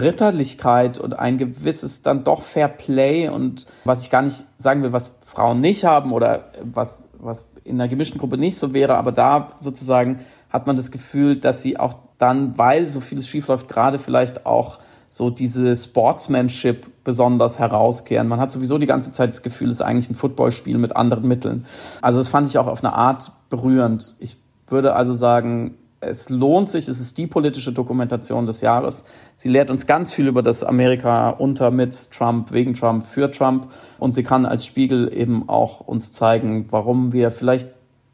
Ritterlichkeit 0.00 0.98
und 0.98 1.18
ein 1.18 1.38
gewisses 1.38 2.02
dann 2.02 2.24
doch 2.24 2.42
Fair 2.42 2.68
Play 2.68 3.28
und 3.28 3.66
was 3.84 4.02
ich 4.02 4.10
gar 4.10 4.22
nicht 4.22 4.44
sagen 4.58 4.82
will, 4.82 4.92
was 4.92 5.16
Frauen 5.24 5.60
nicht 5.60 5.84
haben 5.84 6.12
oder 6.12 6.50
was, 6.62 7.08
was 7.18 7.46
in 7.64 7.80
einer 7.80 7.88
gemischten 7.88 8.18
Gruppe 8.18 8.38
nicht 8.38 8.58
so 8.58 8.74
wäre, 8.74 8.96
aber 8.96 9.12
da 9.12 9.50
sozusagen 9.56 10.20
hat 10.50 10.66
man 10.66 10.76
das 10.76 10.90
Gefühl, 10.90 11.36
dass 11.36 11.62
sie 11.62 11.78
auch 11.78 11.94
dann, 12.18 12.58
weil 12.58 12.88
so 12.88 13.00
vieles 13.00 13.26
schiefläuft, 13.26 13.68
gerade 13.68 13.98
vielleicht 13.98 14.46
auch 14.46 14.78
so 15.08 15.28
diese 15.28 15.74
Sportsmanship 15.76 16.86
besonders 17.04 17.58
herauskehren. 17.58 18.28
Man 18.28 18.40
hat 18.40 18.50
sowieso 18.50 18.78
die 18.78 18.86
ganze 18.86 19.12
Zeit 19.12 19.28
das 19.30 19.42
Gefühl, 19.42 19.68
es 19.68 19.76
ist 19.76 19.82
eigentlich 19.82 20.08
ein 20.08 20.14
Footballspiel 20.14 20.78
mit 20.78 20.96
anderen 20.96 21.28
Mitteln. 21.28 21.66
Also 22.00 22.18
das 22.18 22.28
fand 22.28 22.48
ich 22.48 22.56
auch 22.58 22.66
auf 22.66 22.82
eine 22.82 22.94
Art 22.94 23.32
berührend. 23.50 24.16
Ich 24.20 24.38
würde 24.68 24.94
also 24.94 25.12
sagen, 25.12 25.74
es 26.02 26.28
lohnt 26.28 26.68
sich, 26.68 26.88
es 26.88 27.00
ist 27.00 27.16
die 27.18 27.26
politische 27.26 27.72
Dokumentation 27.72 28.46
des 28.46 28.60
Jahres. 28.60 29.04
Sie 29.36 29.48
lehrt 29.48 29.70
uns 29.70 29.86
ganz 29.86 30.12
viel 30.12 30.26
über 30.26 30.42
das 30.42 30.64
Amerika 30.64 31.30
unter, 31.30 31.70
mit 31.70 32.10
Trump, 32.10 32.52
wegen 32.52 32.74
Trump, 32.74 33.06
für 33.06 33.30
Trump. 33.30 33.68
Und 33.98 34.14
sie 34.14 34.22
kann 34.22 34.44
als 34.44 34.66
Spiegel 34.66 35.12
eben 35.12 35.48
auch 35.48 35.80
uns 35.80 36.12
zeigen, 36.12 36.66
warum 36.70 37.12
wir 37.12 37.30
vielleicht 37.30 37.68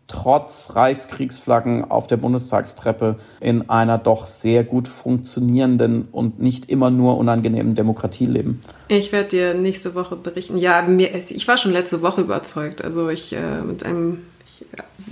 trotz 0.07 0.75
Reichskriegsflaggen 0.75 1.91
auf 1.91 2.07
der 2.07 2.17
Bundestagstreppe 2.17 3.17
in 3.41 3.69
einer 3.69 3.99
doch 3.99 4.25
sehr 4.25 4.65
gut 4.65 4.89
funktionierenden 4.89 6.09
und 6.11 6.41
nicht 6.41 6.71
immer 6.71 6.91
nur 6.91 7.19
unangenehmen 7.19 7.75
Demokratie 7.75 8.25
leben. 8.25 8.61
Ich 8.89 9.13
werde 9.13 9.29
dir 9.29 9.55
nächste 9.55 9.95
Woche 9.95 10.17
berichten. 10.17 10.57
Ja, 10.57 10.83
mir, 10.83 11.15
ich 11.15 11.47
war 11.47 11.59
schon 11.59 11.73
letzte 11.73 12.01
Woche 12.01 12.23
überzeugt. 12.23 12.83
Also 12.83 13.11
ich 13.11 13.35
äh, 13.35 13.61
mit 13.61 13.85
einem 13.85 14.23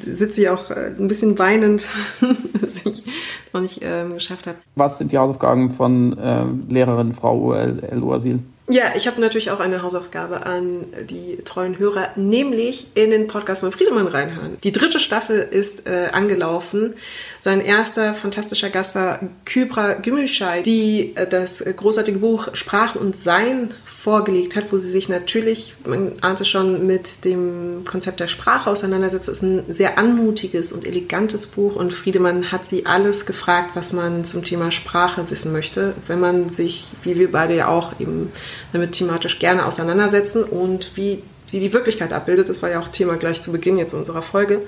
sitze 0.04 0.42
ich 0.42 0.48
auch 0.48 0.70
äh, 0.70 0.92
ein 0.98 1.08
bisschen 1.08 1.38
weinend, 1.38 1.86
dass 2.60 2.84
ich 2.84 3.04
noch 3.52 3.60
nicht 3.60 3.80
ähm, 3.82 4.14
geschafft 4.14 4.46
habe. 4.46 4.58
Was 4.74 4.98
sind 4.98 5.12
die 5.12 5.18
Hausaufgaben 5.18 5.70
von 5.70 6.18
äh, 6.18 6.44
Lehrerin 6.68 7.12
Frau 7.12 7.54
El-Oasil? 7.54 8.40
Ja, 8.68 8.96
ich 8.96 9.06
habe 9.06 9.20
natürlich 9.20 9.52
auch 9.52 9.60
eine 9.60 9.82
Hausaufgabe 9.82 10.44
an 10.44 10.86
die 11.08 11.38
treuen 11.44 11.78
Hörer, 11.78 12.10
nämlich 12.16 12.88
in 12.94 13.10
den 13.10 13.28
Podcast 13.28 13.60
von 13.60 13.70
Friedemann 13.70 14.08
reinhören. 14.08 14.56
Die 14.64 14.72
dritte 14.72 14.98
Staffel 14.98 15.38
ist 15.38 15.86
äh, 15.86 16.08
angelaufen. 16.12 16.94
Sein 17.38 17.60
erster 17.60 18.12
fantastischer 18.12 18.68
Gast 18.70 18.96
war 18.96 19.20
Kybra 19.44 19.94
Gümüşay, 19.94 20.62
die 20.62 21.14
äh, 21.14 21.28
das 21.28 21.64
großartige 21.64 22.18
Buch 22.18 22.48
Sprache 22.54 22.98
und 22.98 23.14
Sein 23.14 23.70
vorgelegt 24.06 24.54
hat, 24.54 24.70
wo 24.70 24.76
sie 24.76 24.88
sich 24.88 25.08
natürlich, 25.08 25.74
man 25.84 26.12
ahnte 26.20 26.44
schon, 26.44 26.86
mit 26.86 27.24
dem 27.24 27.82
Konzept 27.84 28.20
der 28.20 28.28
Sprache 28.28 28.70
auseinandersetzt. 28.70 29.26
Es 29.26 29.38
ist 29.38 29.42
ein 29.42 29.64
sehr 29.66 29.98
anmutiges 29.98 30.70
und 30.70 30.84
elegantes 30.84 31.48
Buch 31.48 31.74
und 31.74 31.92
Friedemann 31.92 32.52
hat 32.52 32.68
sie 32.68 32.86
alles 32.86 33.26
gefragt, 33.26 33.70
was 33.74 33.92
man 33.92 34.24
zum 34.24 34.44
Thema 34.44 34.70
Sprache 34.70 35.28
wissen 35.28 35.52
möchte, 35.52 35.94
wenn 36.06 36.20
man 36.20 36.48
sich, 36.50 36.86
wie 37.02 37.18
wir 37.18 37.32
beide 37.32 37.56
ja 37.56 37.66
auch 37.66 37.98
eben 37.98 38.30
damit 38.72 38.92
thematisch 38.92 39.40
gerne 39.40 39.66
auseinandersetzen 39.66 40.44
und 40.44 40.92
wie 40.94 41.24
sie 41.46 41.58
die 41.58 41.72
Wirklichkeit 41.72 42.12
abbildet. 42.12 42.48
Das 42.48 42.62
war 42.62 42.70
ja 42.70 42.78
auch 42.78 42.88
Thema 42.88 43.16
gleich 43.16 43.42
zu 43.42 43.50
Beginn 43.50 43.76
jetzt 43.76 43.92
unserer 43.92 44.22
Folge. 44.22 44.62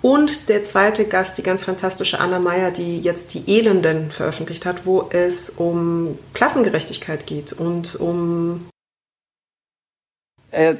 Und 0.00 0.48
der 0.48 0.64
zweite 0.64 1.04
Gast, 1.04 1.36
die 1.36 1.42
ganz 1.42 1.62
fantastische 1.64 2.20
Anna 2.20 2.38
Meyer, 2.38 2.70
die 2.70 3.00
jetzt 3.00 3.34
die 3.34 3.44
Elenden 3.46 4.10
veröffentlicht 4.10 4.64
hat, 4.64 4.86
wo 4.86 5.08
es 5.10 5.50
um 5.50 6.18
Klassengerechtigkeit 6.32 7.26
geht 7.26 7.52
und 7.52 7.96
um. 8.00 8.66
Äh, 10.50 10.76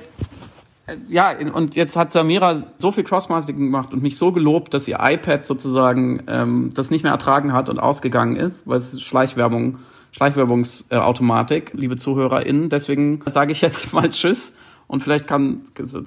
ja, 1.08 1.34
und 1.52 1.76
jetzt 1.76 1.96
hat 1.96 2.12
Samira 2.12 2.62
so 2.78 2.92
viel 2.92 3.04
Crossmarketing 3.04 3.58
gemacht 3.58 3.92
und 3.92 4.02
mich 4.02 4.16
so 4.16 4.32
gelobt, 4.32 4.72
dass 4.72 4.88
ihr 4.88 4.98
iPad 5.00 5.44
sozusagen 5.44 6.22
ähm, 6.28 6.70
das 6.74 6.90
nicht 6.90 7.02
mehr 7.02 7.12
ertragen 7.12 7.52
hat 7.52 7.68
und 7.68 7.78
ausgegangen 7.78 8.36
ist, 8.36 8.66
weil 8.66 8.78
es 8.78 9.00
Schleichwerbung, 9.02 9.78
Schleichwerbungsautomatik, 10.12 11.72
liebe 11.74 11.96
ZuhörerInnen. 11.96 12.70
Deswegen 12.70 13.20
sage 13.26 13.52
ich 13.52 13.60
jetzt 13.60 13.92
mal 13.92 14.08
Tschüss 14.08 14.54
und 14.86 15.02
vielleicht 15.02 15.26
kann, 15.26 15.62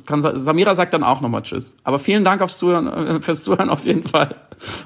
kann 0.07 0.37
Samira 0.37 0.73
sagt 0.73 0.93
dann 0.93 1.03
auch 1.03 1.21
nochmal 1.21 1.43
Tschüss. 1.43 1.75
Aber 1.83 1.99
vielen 1.99 2.23
Dank 2.23 2.41
aufs 2.41 2.57
Zuhören, 2.57 2.87
äh, 2.87 3.21
fürs 3.21 3.43
Zuhören 3.43 3.69
auf 3.69 3.85
jeden 3.85 4.03
Fall. 4.03 4.35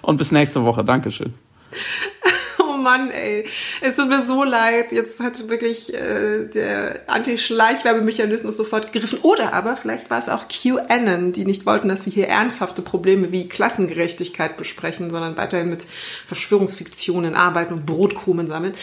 Und 0.01 0.17
bis 0.17 0.31
nächste 0.31 0.63
Woche. 0.63 0.83
Dankeschön. 0.83 1.33
Mann, 2.85 3.11
ey. 3.11 3.45
Es 3.81 3.95
tut 3.95 4.07
mir 4.07 4.21
so 4.21 4.43
leid. 4.43 4.91
Jetzt 4.91 5.19
hat 5.19 5.49
wirklich 5.49 5.93
äh, 5.93 6.45
der 6.45 7.01
Anti-Schleichwerbemechanismus 7.07 8.55
sofort 8.55 8.91
gegriffen. 8.93 9.19
Oder 9.23 9.53
aber 9.53 9.75
vielleicht 9.75 10.09
war 10.09 10.19
es 10.19 10.29
auch 10.29 10.45
QAnon, 10.47 11.33
die 11.33 11.45
nicht 11.45 11.65
wollten, 11.65 11.89
dass 11.89 12.05
wir 12.05 12.13
hier 12.13 12.27
ernsthafte 12.27 12.81
Probleme 12.81 13.31
wie 13.31 13.49
Klassengerechtigkeit 13.49 14.55
besprechen, 14.55 15.09
sondern 15.09 15.35
weiterhin 15.35 15.69
mit 15.69 15.85
Verschwörungsfiktionen 16.27 17.35
arbeiten 17.35 17.73
und 17.73 17.85
Brotkrumen 17.85 18.47
sammeln. 18.47 18.73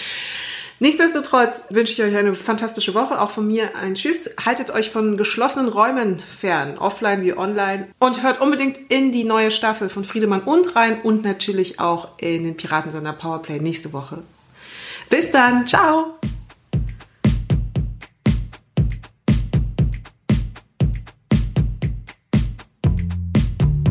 Nichtsdestotrotz 0.83 1.67
wünsche 1.71 1.93
ich 1.93 2.03
euch 2.03 2.17
eine 2.17 2.35
fantastische 2.35 2.93
Woche. 2.93 3.21
Auch 3.21 3.31
von 3.31 3.47
mir 3.47 3.77
ein 3.77 3.95
Tschüss. 3.95 4.35
Haltet 4.45 4.73
euch 4.73 4.91
von 4.91 5.17
geschlossenen 5.17 5.69
Räumen 5.69 6.19
fern, 6.19 6.77
offline 6.77 7.23
wie 7.23 7.39
online. 7.39 7.87
Und 8.01 8.25
hört 8.25 8.41
unbedingt 8.41 8.79
in 8.91 9.13
die 9.13 9.23
neue 9.23 9.53
Staffel 9.53 9.89
von 9.89 10.05
Friedemann 10.05 10.41
und 10.41 10.75
rein 10.75 11.01
und 11.03 11.23
natürlich 11.23 11.79
auch 11.79 12.19
in 12.19 12.43
den 12.43 12.57
Piratensender 12.57 13.13
Powerplay 13.13 13.61
nächste 13.61 13.93
Woche. 13.93 14.25
Bis 15.09 15.31
dann. 15.31 15.69
Ciao. 15.69 16.19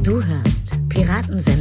Du 0.03 0.21
hörst 0.21 0.89
Piratensender. 0.89 1.60